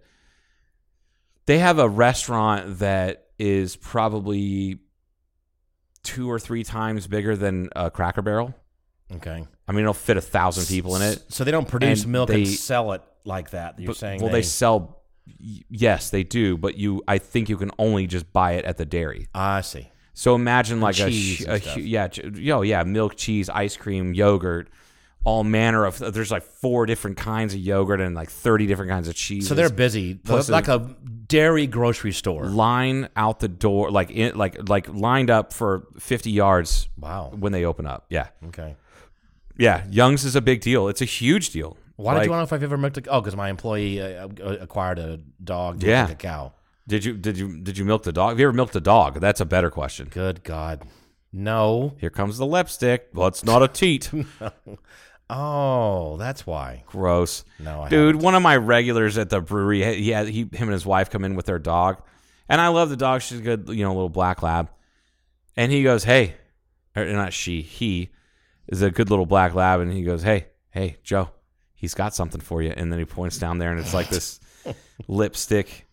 [1.46, 4.80] they have a restaurant that is probably
[6.04, 8.54] two or three times bigger than a Cracker Barrel.
[9.16, 11.24] Okay, I mean, it'll fit a thousand people in it.
[11.30, 13.80] So they don't produce And milk they- and sell it like that.
[13.80, 14.97] You're But- saying well, they, sell.
[15.40, 18.86] Yes, they do, but you, I think you can only just buy it at the
[18.86, 19.28] dairy.
[19.36, 19.90] Ah, I see.
[20.14, 24.14] So imagine like a, sh- a hu- yeah, ch- yo, yeah, milk, cheese, ice cream,
[24.16, 24.68] yogurt,
[25.24, 26.00] all manner of.
[26.00, 29.48] There's like four different kinds of yogurt and like thirty different kinds of cheese.
[29.48, 30.96] So they're busy, Plus like a
[31.28, 32.46] dairy grocery store.
[32.46, 37.32] line out the door, like in, like like lined up for fifty yards Wow.
[37.38, 38.06] when they open up.
[38.10, 38.76] Yeah, Okay.
[39.58, 39.86] yeah.
[39.90, 40.88] Young's is a big deal.
[40.88, 41.78] It's a huge deal.
[41.98, 43.10] Why did you want to know if I've ever milked a?
[43.10, 45.84] Oh, because my employee uh, uh, acquired a dog.
[45.84, 46.04] Yeah.
[46.04, 46.54] like a cow.
[46.88, 48.30] Did you did you did you milk the dog?
[48.30, 49.20] Have you ever milked a dog?
[49.20, 50.08] That's a better question.
[50.10, 50.88] Good God,
[51.34, 51.96] no.
[52.00, 53.10] Here comes the lipstick.
[53.14, 54.10] Well, it's not a teat.
[55.30, 56.84] Oh, that's why.
[56.86, 57.44] Gross.
[57.60, 60.72] No, I Dude, one of my regulars at the brewery, he had he him and
[60.72, 62.02] his wife come in with their dog,
[62.48, 63.22] and I love the dog.
[63.22, 64.70] She's a good, you know, little black lab.
[65.58, 66.36] And he goes, "Hey,"
[66.96, 68.12] or not she, he
[68.68, 71.32] is a good little black lab, and he goes, "Hey, hey, Joe,
[71.78, 74.40] he's got something for you." And then he points down there, and it's like this
[75.08, 75.86] lipstick.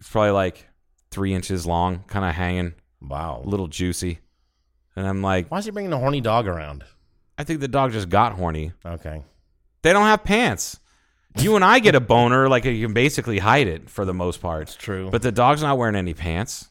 [0.00, 0.66] It's probably like
[1.10, 3.42] three inches long, kind of hanging, Wow.
[3.44, 4.20] a little juicy.
[4.96, 6.84] And I'm like, Why is he bringing a horny dog around?
[7.36, 8.72] I think the dog just got horny.
[8.84, 9.22] Okay.
[9.82, 10.78] They don't have pants.
[11.38, 14.40] You and I get a boner, like you can basically hide it for the most
[14.40, 14.62] part.
[14.62, 15.08] It's true.
[15.10, 16.67] But the dog's not wearing any pants.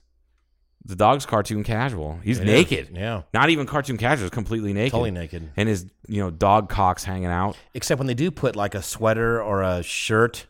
[0.87, 2.17] The dog's cartoon casual.
[2.23, 2.91] He's It naked.
[2.91, 3.23] is, yeah.
[3.33, 4.23] Not even cartoon casual.
[4.23, 4.93] He's completely naked.
[4.93, 5.49] Totally naked.
[5.57, 7.57] And his, you know, dog cocks hanging out.
[7.73, 10.47] Except when they do put like a sweater or a shirt.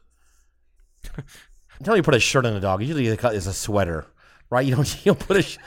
[1.84, 2.82] Tell you put a shirt on a dog.
[2.82, 4.06] Usually it's a sweater,
[4.52, 4.66] right?
[4.66, 4.88] You don't.
[5.06, 5.42] You don't put a.
[5.42, 5.58] Sh-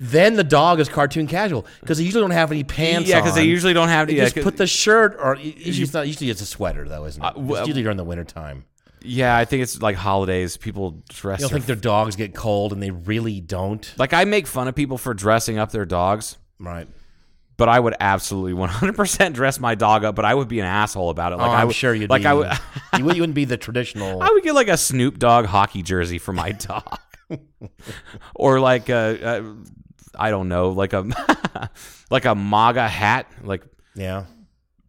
[0.00, 3.08] then the dog is cartoon casual because they usually don't have any pants.
[3.08, 3.48] Yeah, because they on.
[3.48, 4.06] usually don't have.
[4.06, 6.06] They Yeah, just 'cause- put the shirt, or usually it's not.
[6.06, 7.26] Usually it's a sweater, though, isn't it?
[7.26, 8.64] Uh, well- it's usually during the wintertime.
[9.02, 10.56] Yeah, I think it's like holidays.
[10.56, 11.40] People dress.
[11.40, 14.46] You don't their- think their dogs get cold, and they really don't, like I make
[14.46, 16.36] fun of people for dressing up their dogs.
[16.58, 16.88] right?
[17.56, 20.14] But I would absolutely 100% dress my dog up.
[20.14, 21.38] But I would be an asshole about it.
[21.38, 22.52] Like oh, I I'm would, sure you'd like be, I would.
[22.96, 24.22] you, would, you wouldn't be the traditional.
[24.22, 26.98] I would get like a Snoop Dogg hockey jersey for my dog,
[28.34, 29.56] or like a, a
[30.16, 31.04] I don't know, like a
[32.10, 33.64] like a MAGA hat, like
[33.96, 34.26] yeah,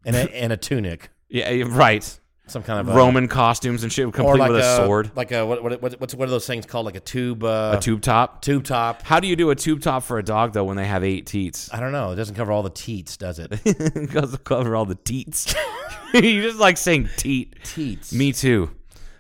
[0.06, 2.20] and a, and a tunic, yeah, right,
[2.50, 5.46] some kind of a, Roman costumes and shit, complete like with a, sword, like a
[5.46, 6.86] what, what, what what's what are those things called?
[6.86, 8.42] Like a tube, uh, a tube top.
[8.42, 9.02] tube top.
[9.04, 11.26] How do you do a tube top for a dog though when they have eight
[11.26, 11.70] teats?
[11.74, 12.12] I don't know.
[12.12, 13.52] It doesn't cover all the teats, does it?
[13.66, 15.54] it goes to cover all the teats.
[16.14, 17.56] you just like saying teat.
[17.64, 18.14] teats.
[18.14, 18.72] Me too,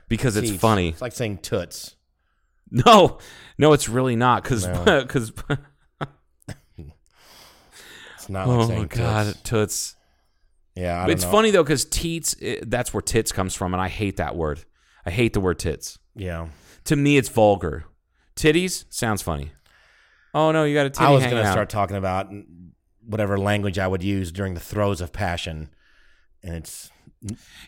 [0.08, 0.90] because it's funny.
[0.90, 1.95] It's like saying toots.
[2.72, 3.18] No,
[3.58, 5.02] no, it's really not because No.
[5.02, 5.32] because
[8.16, 9.95] It's not like oh saying god, toots.
[10.80, 11.31] Yeah, I don't It's know.
[11.31, 12.34] funny though because teats.
[12.39, 14.64] It, that's where tits comes from, and I hate that word.
[15.06, 15.99] I hate the word tits.
[16.15, 16.47] Yeah,
[16.85, 17.85] To me, it's vulgar.
[18.35, 19.51] Titties sounds funny.
[20.34, 22.30] Oh no, you got a titty I was going to start talking about
[23.06, 25.69] whatever language I would use during the throes of passion,
[26.43, 26.91] and it's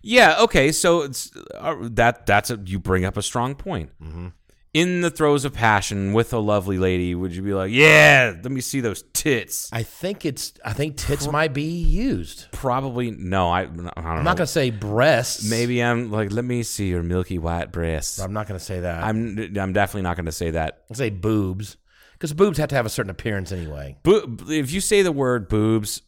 [0.01, 0.37] Yeah.
[0.41, 0.71] Okay.
[0.71, 3.89] So it's uh, that that's a you bring up a strong point.
[4.01, 4.27] Mm-hmm.
[4.73, 8.51] In the throes of passion with a lovely lady, would you be like, "Yeah, let
[8.51, 9.69] me see those tits"?
[9.73, 12.49] I think it's I think tits might be used.
[12.53, 13.49] Probably no.
[13.49, 13.63] I.
[13.63, 15.49] I don't I'm not going to say breasts.
[15.49, 18.19] Maybe I'm like, let me see your milky white breasts.
[18.19, 19.03] I'm not going to say that.
[19.03, 20.83] I'm I'm definitely not going to say that.
[20.89, 21.75] I'll say boobs
[22.13, 23.97] because boobs have to have a certain appearance anyway.
[24.03, 26.01] Bo- if you say the word boobs,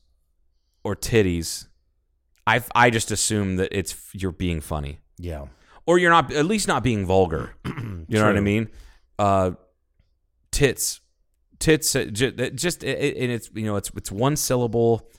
[0.85, 1.68] or titties,
[2.45, 5.45] I I just assume that it's you're being funny Yeah.
[5.85, 7.55] Or you're not at least not being vulgar.
[7.65, 8.69] you know what I mean?
[9.19, 9.51] Uh,
[10.51, 11.01] tits,
[11.60, 15.10] tits, uh, ju- uh, just it, it- and it's you know it's it's one syllable.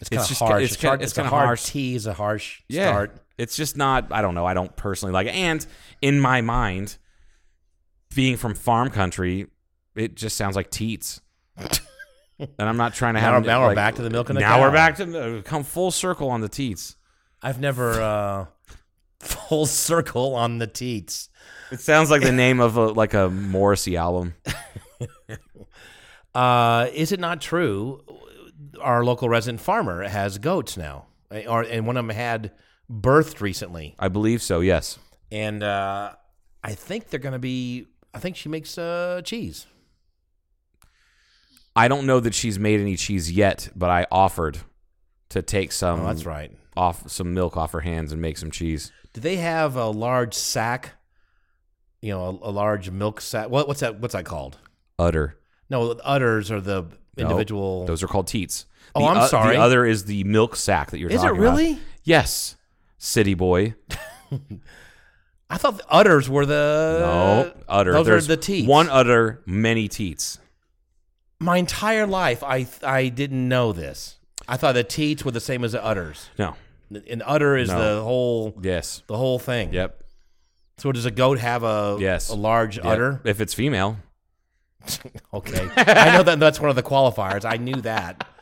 [0.00, 0.62] It's kind of just harsh.
[0.62, 1.64] it's, It's, hard, it's it's, kind of hard harsh.
[1.64, 3.16] T is a harsh Yeah, start.
[3.38, 4.08] it's just not.
[4.12, 4.44] I don't know.
[4.44, 5.34] I don't personally like it.
[5.34, 5.66] And
[6.02, 6.98] in my mind,
[8.14, 9.46] being from farm country,
[9.94, 11.22] it just sounds like teats.
[11.56, 13.42] and I'm not trying to Now have.
[13.44, 14.60] we're- now we're back to the milk and the Now cow.
[14.62, 16.96] we're back to come full circle on the teats.
[17.42, 18.46] I've never uh,
[19.26, 21.28] full circle on the teats.
[21.70, 24.34] It sounds like the name of a like a Morrissey album.
[26.34, 28.02] Uh, is it not true?
[28.80, 31.06] Our local resident farmer has goats now,
[31.48, 32.52] or and one of them had
[32.92, 34.60] birthed recently, I believe so.
[34.60, 34.98] Yes.
[35.32, 36.12] and uh,
[36.62, 37.86] I think they're going to be.
[38.12, 39.66] I think she makes uh, cheese.
[41.74, 44.58] I don't know that she's made any cheese yet, but I offered
[45.30, 46.00] to take some.
[46.00, 46.52] Oh, that's right.
[46.76, 48.92] Off some milk off her hands and make some cheese.
[49.14, 50.92] Do they have a large sack?
[52.02, 53.48] You know, a, a large milk sack.
[53.48, 53.98] What, what's that?
[54.00, 54.58] What's that called?
[54.98, 55.38] Udder.
[55.70, 56.82] No, udders are the
[57.16, 57.86] No, individual.
[57.86, 58.66] those are called teats.
[58.94, 59.56] Oh, I'm o- sorry.
[59.56, 61.54] The other is the milk sack that you're Is talking about.
[61.54, 61.78] Is it really?
[62.04, 62.56] Yes.
[62.98, 63.74] City boy.
[65.50, 67.92] I thought the udders were the No, udder.
[67.92, 68.68] Those There's are the teats.
[68.68, 70.38] One udder, many teats.
[71.38, 74.18] My entire life, I I didn't know this.
[74.48, 76.30] I thought the teats were the same as the udders.
[76.38, 76.54] No.
[76.90, 77.96] An udder is No.
[77.96, 79.02] the whole Yes.
[79.06, 79.72] the whole thing.
[79.72, 80.02] Yep.
[80.78, 82.28] So does a goat have a Yes.
[82.28, 82.84] a large Yep.
[82.86, 83.20] udder?
[83.24, 83.96] If it's female.
[85.34, 87.44] Okay, I know that that's one of the qualifiers.
[87.44, 88.26] I knew that.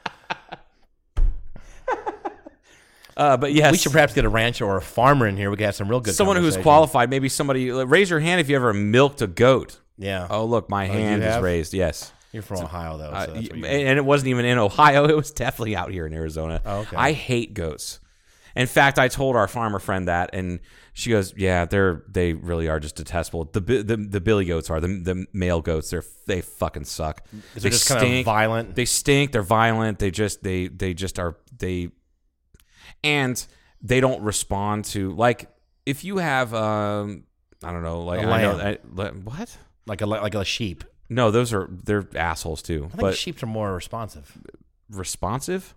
[3.17, 3.71] Uh, but yes.
[3.71, 5.49] We should perhaps get a rancher or a farmer in here.
[5.49, 6.15] We could have some real good.
[6.17, 6.63] someone who's conversation.
[6.65, 7.11] qualified.
[7.11, 7.71] Maybe somebody.
[7.71, 9.79] Raise your hand if you ever milked a goat.
[9.97, 10.27] Yeah.
[10.29, 11.43] Oh, look, my you hand is have?
[11.45, 11.75] raised.
[11.75, 12.13] Yes.
[12.33, 15.05] You're from Ohio though, so Uh, that's what you- and it wasn't even in Ohio.
[15.09, 16.61] It was definitely out here in Arizona.
[16.67, 16.97] Oh, okay.
[16.97, 18.01] I hate goats.
[18.57, 20.61] In fact, I told our farmer friend that, and
[20.93, 23.47] she goes, "Yeah, they're they really are just detestable.
[23.47, 25.91] The the, the billy goats are the the male goats.
[25.91, 27.27] They're they fucking suck.
[27.57, 28.75] Is they it just kind of violent?
[28.77, 29.33] They stink.
[29.33, 29.99] They're violent.
[29.99, 31.89] They just they they just are they,
[33.03, 33.45] and
[33.83, 35.51] they don't respond to like
[35.85, 37.25] if you have um
[37.63, 38.59] I don't know like A I know.
[38.59, 38.79] I,
[39.25, 39.57] what
[39.87, 40.85] like a like a sheep.
[41.11, 44.39] no those are they're assholes too I think but sheep are more responsive.
[44.91, 45.75] responsive.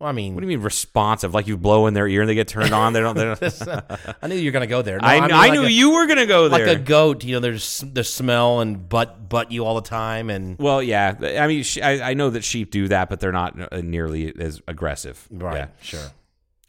[0.00, 1.34] Well, I mean, What do you mean responsive?
[1.34, 2.94] Like you blow in their ear and they get turned on?
[2.94, 3.14] They don't.
[3.14, 4.98] They don't I knew you were gonna go there.
[4.98, 6.66] No, I, mean I like knew a- you were gonna go there.
[6.66, 7.22] like a goat.
[7.22, 11.14] You know, there's the smell and butt butt you all the time, and well, yeah.
[11.38, 14.34] I mean, sh- I, I know that sheep do that, but they're not uh, nearly
[14.40, 15.28] as aggressive.
[15.30, 15.66] right, Yeah.
[15.82, 16.10] sure.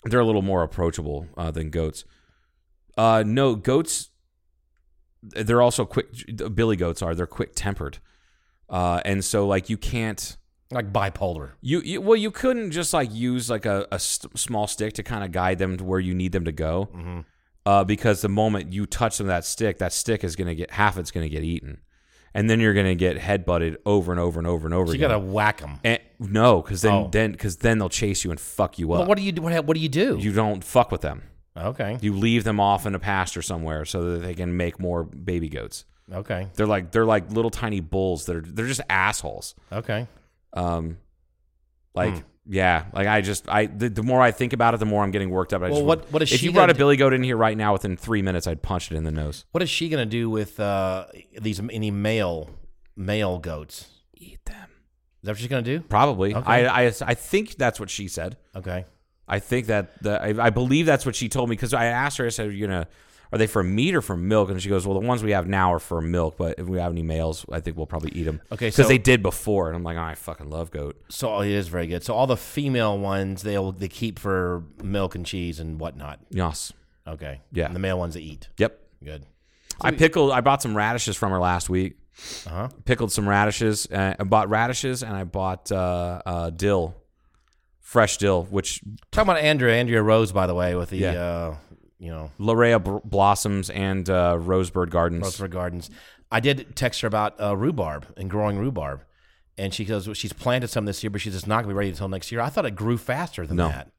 [0.04, 2.04] They're a little more approachable uh, than goats.
[2.98, 4.10] Uh, no, goats.
[5.24, 6.08] They're also quick.
[6.54, 7.16] Billy goats are.
[7.16, 8.00] They're quick tempered,
[8.70, 10.36] uh, and so like you can't.
[10.72, 11.52] Like bipolar.
[11.62, 15.04] You, you well, you couldn't just like use like a, a st- small stick to
[15.04, 17.20] kind of guide them to where you need them to go, Mm-hmm.
[17.66, 20.98] uh, because the moment you touch them that stick, that stick is gonna get half
[20.98, 21.80] it's gonna get eaten,
[22.34, 24.94] and then you're gonna get head butted over and over and over and over So
[24.94, 25.10] you again.
[25.10, 25.80] gotta whack them.
[25.84, 27.10] And- no, because then Oh.
[27.12, 29.00] then because then they'll chase you and fuck you up.
[29.00, 29.42] Well, what do you do?
[29.42, 30.18] What, what do you do?
[30.20, 31.24] you don't fuck with them.
[31.58, 35.04] okay, You leave them off in a pasture somewhere so that they can make more
[35.04, 35.84] baby goats.
[36.14, 39.56] okay, They're like they're like little tiny bulls that are they're just assholes.
[39.72, 40.08] okay.
[40.54, 40.98] Um,
[41.94, 42.20] like Hmm.
[42.48, 45.12] yeah, like I just I the, the more I think about it, the more I'm
[45.12, 45.62] getting worked up.
[45.62, 47.38] I Well, just, what- what is if she you brought a billy goat in here
[47.38, 49.46] right now within three minutes, I'd punch it in the nose.
[49.52, 51.06] What is she gonna do with uh,
[51.40, 52.50] these any male
[52.96, 53.88] male goats?
[54.16, 54.70] Eat them.
[55.22, 55.82] Is that what she's gonna do?
[55.82, 56.34] Probably.
[56.36, 56.46] Okay.
[56.68, 58.38] I, I I think that's what she said.
[58.56, 58.86] Okay.
[59.28, 62.18] I think that the, I, I believe that's what she told me because I asked
[62.18, 62.26] her.
[62.26, 62.86] I said, "Are "You know,
[63.32, 65.48] are they for meat or for milk?" And she goes, "Well, the ones we have
[65.48, 68.24] now are for milk, but if we have any males, I think we'll probably eat
[68.24, 71.02] them." Okay, because so- they did before, and I'm like, oh, I fucking love goat.
[71.10, 72.04] So oh, it is very good.
[72.04, 76.20] So all the female ones they'll they keep for milk and cheese and whatnot.
[76.30, 76.74] Yes.
[77.08, 77.42] Okay.
[77.52, 77.66] Yeah.
[77.66, 78.50] And the male ones they eat.
[78.58, 78.80] Yep.
[79.04, 79.26] Good.
[79.82, 80.32] I pickled.
[80.32, 81.98] I bought some radishes from her last week.
[82.46, 82.70] Uh huh.
[82.86, 83.88] Pickled some radishes.
[83.88, 86.94] Uh, I bought radishes, and I bought uh, uh, dill,
[87.80, 88.82] fresh dill, which
[89.12, 91.12] Talking about Andrea, Andrea Rose, by the way, with the Yeah.
[91.14, 91.56] uh,
[92.02, 95.24] you know Larea blossoms and uh, Rosebird Gardens.
[95.24, 95.90] Rosebud Gardens.
[96.32, 99.04] I did text her about uh, rhubarb and growing rhubarb,
[99.58, 101.70] and she goes, well, she's planted some this year, but she's just not going to
[101.70, 102.42] be ready until next year.
[102.42, 103.68] I thought it grew faster than No.
[103.68, 103.92] that.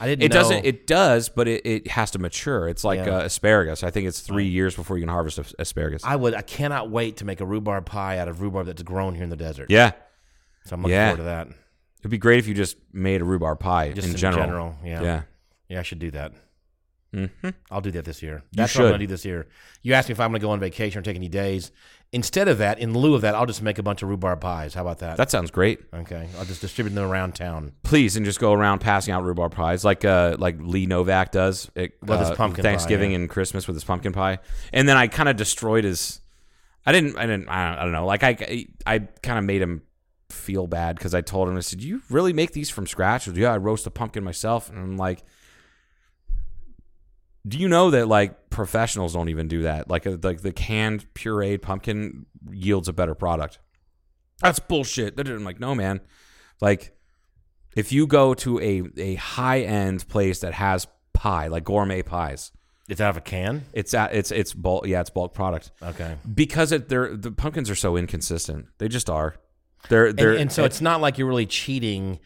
[0.00, 0.22] I didn't.
[0.22, 0.34] It know.
[0.40, 0.64] doesn't.
[0.64, 2.68] It does, but it, it has to mature.
[2.68, 3.18] It's like Yeah.
[3.18, 3.82] uh, asparagus.
[3.82, 6.02] I think it's three years before you can harvest as- asparagus.
[6.04, 6.34] I would.
[6.34, 9.30] I cannot wait to make a rhubarb pie out of rhubarb that's grown here in
[9.30, 9.66] the desert.
[9.70, 9.92] yeah,
[10.64, 11.08] So I'm looking Yeah.
[11.08, 11.48] forward to that.
[12.00, 15.02] it'd be great if you just made a rhubarb pie Just in general, yeah.
[15.02, 15.22] yeah.
[15.68, 16.32] Yeah, I should do that.
[17.14, 17.50] Mm-hmm.
[17.70, 18.42] I'll do that this year.
[18.52, 18.84] That's what.
[18.84, 19.46] I'm going to do this year.
[19.82, 21.70] You asked me if I'm going to go on vacation or take any days.
[22.14, 24.74] Instead of that, in lieu of that, I'll just make a bunch of rhubarb pies.
[24.74, 25.16] How about that?
[25.16, 25.80] That sounds great.
[25.94, 26.28] okay.
[26.38, 27.72] I'll just distribute them around town.
[27.82, 31.70] Please, and just go around passing out rhubarb pies like uh like Lee Novak does
[31.74, 33.16] at With his uh, pumpkin pie, Thanksgiving yeah.
[33.16, 34.40] and Christmas with his pumpkin pie.
[34.74, 36.20] And then I kind of destroyed his.
[36.84, 37.16] I didn't.
[37.16, 37.48] I didn't.
[37.48, 38.06] I don't, I don't know.
[38.06, 39.82] Like I I kind of made him
[40.28, 43.32] feel bad because I told him I said, "You really make these from scratch?" Or,
[43.32, 45.22] yeah, I roast a pumpkin myself, and I'm like.
[47.46, 49.90] Do you know that like professionals don't even do that?
[49.90, 53.58] Like uh, like the canned pureed pumpkin yields a better product.
[54.40, 55.18] That's bullshit.
[55.18, 56.00] I'm like, no, man.
[56.60, 56.96] Like,
[57.76, 62.52] if you go to a a high end place that has pie, like gourmet pies,
[62.88, 63.64] It's out of a can?
[63.72, 64.86] it's at it's it's bulk.
[64.86, 66.16] Yeah, it's bulk product Okay.
[66.34, 68.66] because it they're the pumpkins are so inconsistent.
[68.78, 69.34] They just are.
[69.88, 72.20] They're they're and so it's not like you're really cheating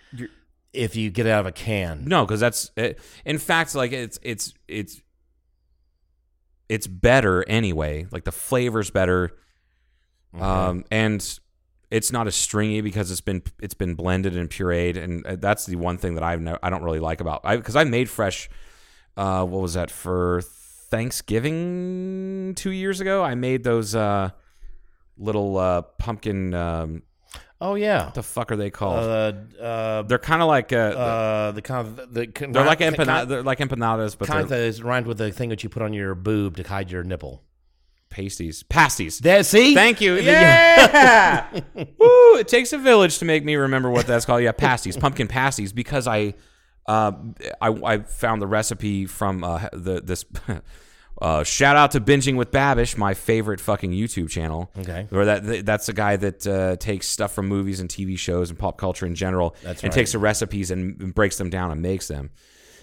[0.75, 2.05] if you get it out of a can.
[2.07, 5.01] No, because that's it, in fact like it's it's it's
[6.69, 8.07] it's better anyway.
[8.11, 9.31] Like the flavor's better,
[10.39, 11.39] um, and
[11.91, 15.67] it's not as stringy because it's been it's been blended and pureed, and uh, that's
[15.67, 18.09] the one thing that I've no, I don't really like about I because I made
[18.09, 18.49] fresh.
[19.17, 23.23] Uh, what was that for Thanksgiving two years ago?
[23.23, 24.31] I made those uh,
[25.17, 26.55] little uh, pumpkin.
[26.55, 27.03] Um,
[27.61, 28.05] Oh, yeah.
[28.05, 28.99] what the fuck are they called?
[28.99, 32.81] Uh, uh, they're kind of like uh, uh, the kind of the, the they're like
[32.81, 32.95] kind,
[33.31, 35.83] they're like empanadas, but kind they're that is rhymed with the thing that you put
[35.83, 37.43] on your boob to hide your nipple.
[38.11, 39.23] pasties, pasties.
[39.47, 39.75] See?
[39.75, 40.17] Thank you.
[40.17, 41.49] Yeah.
[41.75, 44.43] Woo, it takes a village to make me remember what that's called.
[44.43, 46.35] Yeah, pasties, pumpkin pasties, because I,
[46.87, 47.13] uh,
[47.61, 50.27] I, I found the recipe from uh, the this.
[51.21, 54.71] Uh, shout out to binging with Babish, my favorite fucking YouTube channel.
[54.79, 55.07] Okay.
[55.11, 58.59] where that that's a guy that uh, takes stuff from movies and TV shows and
[58.59, 59.95] pop culture in general, That's and right.
[59.95, 62.31] takes the recipes and, breaks them down and makes them.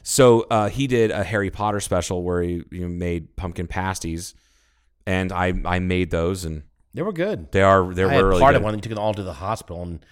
[0.01, 4.33] So uh, he did a Harry Potter special where he you know, made pumpkin pasties,
[5.05, 6.63] and I I made those and
[6.95, 7.51] They were good.
[7.51, 8.57] they are they I were really part good.
[8.57, 8.73] of one.
[8.73, 10.03] You took it all to the hospital and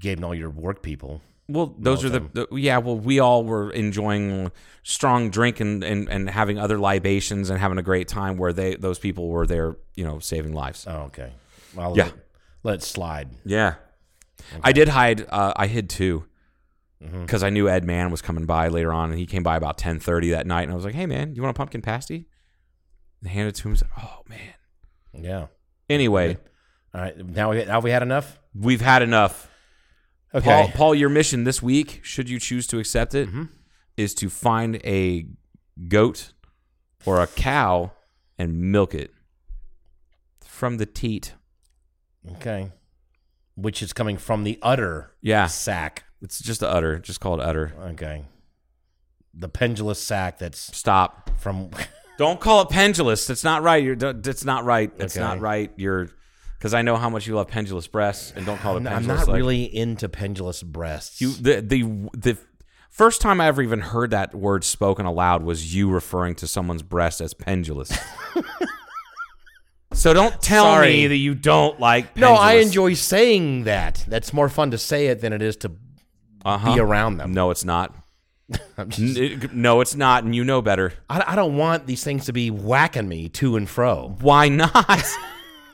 [0.00, 1.22] gave them all your work people.
[1.52, 2.78] Well, those are the, the yeah.
[2.78, 4.50] Well, we all were enjoying
[4.82, 8.36] strong drink and, and, and having other libations and having a great time.
[8.36, 10.86] Where they those people were there, you know, saving lives.
[10.88, 11.32] Oh, okay.
[11.74, 12.04] Well, Yeah.
[12.04, 12.14] let,
[12.62, 13.28] let it slide.
[13.44, 13.74] Yeah,
[14.62, 15.26] I did hide.
[15.28, 16.24] Uh, I hid too
[17.02, 17.22] Mm-hmm.
[17.22, 19.76] because I knew Ed Mann was coming by later on, and he came by about
[19.76, 22.28] ten thirty that night, and I was like, "Hey, man, you want a pumpkin pasty?"
[23.20, 23.74] And handed it to him.
[23.74, 24.54] Like, "Oh man."
[25.20, 25.46] Yeah.
[25.90, 26.38] Anyway,
[26.94, 27.16] All right.
[27.16, 28.38] Now we now we had enough.
[28.54, 29.48] we've had enough.
[30.34, 30.44] Okay.
[30.46, 33.28] Paul, Paul, your mission this week, should you choose to accept it,
[33.96, 34.26] is Mm-hmm.
[34.26, 35.26] to find a
[35.88, 36.32] goat
[37.04, 37.92] or a cow
[38.38, 39.10] and milk it
[40.44, 41.34] from the teat.
[42.36, 42.70] Okay.
[43.56, 46.04] Which is coming from the udder Yeah, sack.
[46.22, 46.98] it's just a udder.
[46.98, 47.74] Just call it udder.
[47.90, 48.24] Okay.
[49.34, 51.30] The pendulous sack that's Stop.
[51.38, 51.70] from.
[52.18, 53.26] Don't call it pendulous.
[53.26, 53.82] That's not right.
[53.82, 53.96] You're.
[53.96, 54.96] That's not right.
[54.96, 55.24] That's Okay.
[55.24, 55.70] not right.
[55.76, 56.08] You're.
[56.62, 58.94] Because I know how much you love pendulous breasts, and don't call it pendulous.
[58.94, 59.26] I'm pendulous.
[59.26, 61.20] not like- really into pendulous breasts.
[61.20, 61.82] You the the
[62.16, 62.38] the
[62.88, 66.84] first time I ever even heard that word spoken aloud was you referring to someone's
[66.84, 67.90] breast as pendulous.
[69.92, 70.92] so don't tell Sorry.
[70.92, 72.16] me that you don't like.
[72.16, 74.04] no, I enjoy saying that.
[74.06, 75.72] That's more fun to say it than it is to
[76.44, 76.74] uh-huh.
[76.74, 77.34] be around them.
[77.34, 77.92] No, it's not.
[78.78, 80.92] I'm just- no, it's not, and you know better.
[81.10, 84.14] I, I don't want these things to be whacking me to and fro.
[84.20, 85.02] Why not?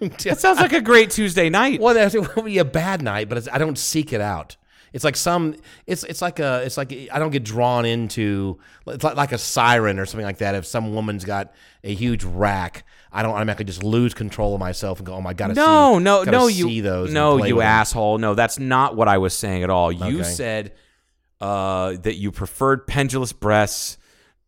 [0.01, 1.81] that sounds like a great Tuesday night.
[1.81, 4.57] Well, that's, it will be a bad night, but it's, I don't seek it out.
[4.93, 5.55] It's like some.
[5.87, 6.63] It's it's like a.
[6.65, 8.59] It's like I don't get drawn into.
[8.87, 10.55] It's like, like a siren or something like that.
[10.55, 11.53] If some woman's got
[11.85, 15.35] a huge rack, I don't automatically just lose control of myself and go, "Oh my
[15.35, 17.13] god!" No, see, no, no, you see those.
[17.13, 18.17] No, you with them." asshole.
[18.17, 19.93] No, that's not what I was saying at all.
[19.93, 20.23] You Okay.
[20.31, 20.73] said
[21.41, 23.98] uh, that you preferred pendulous breasts.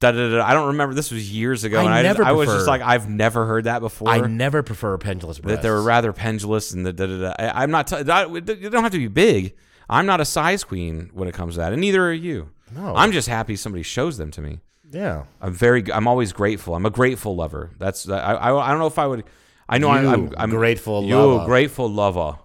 [0.01, 0.43] Da, da, da.
[0.45, 0.95] I don't remember.
[0.95, 3.65] This was years ago, I and I, never I was just like, I've never heard
[3.65, 4.09] that before.
[4.09, 5.59] I never prefer pendulous breasts.
[5.59, 7.35] that they were rather pendulous and the da, da, da.
[7.39, 7.87] I, I'm not.
[7.87, 9.55] T- that, you don't have to be big.
[9.91, 12.49] I'm not a size queen when it comes to that, and neither are you.
[12.75, 12.95] No.
[12.95, 14.61] I'm just happy somebody shows them to me.
[14.91, 15.25] Yeah.
[15.41, 15.85] I'm very.
[15.93, 16.75] I'm always grateful.
[16.75, 17.71] I'm a grateful lover.
[17.79, 18.09] That's.
[18.09, 18.19] I.
[18.19, 19.25] I, I don't know if I would.
[19.69, 21.45] I know I, You, I'm, I'm grateful You lover.
[21.45, 22.39] grateful lover.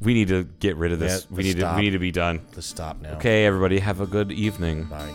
[0.00, 1.26] We need to get rid of this.
[1.30, 1.74] Yeah, we need stop.
[1.74, 1.76] to.
[1.78, 2.40] We need to be done.
[2.54, 3.14] Let's stop now.
[3.14, 4.84] Okay, everybody, have a good evening.
[4.84, 5.14] Bye.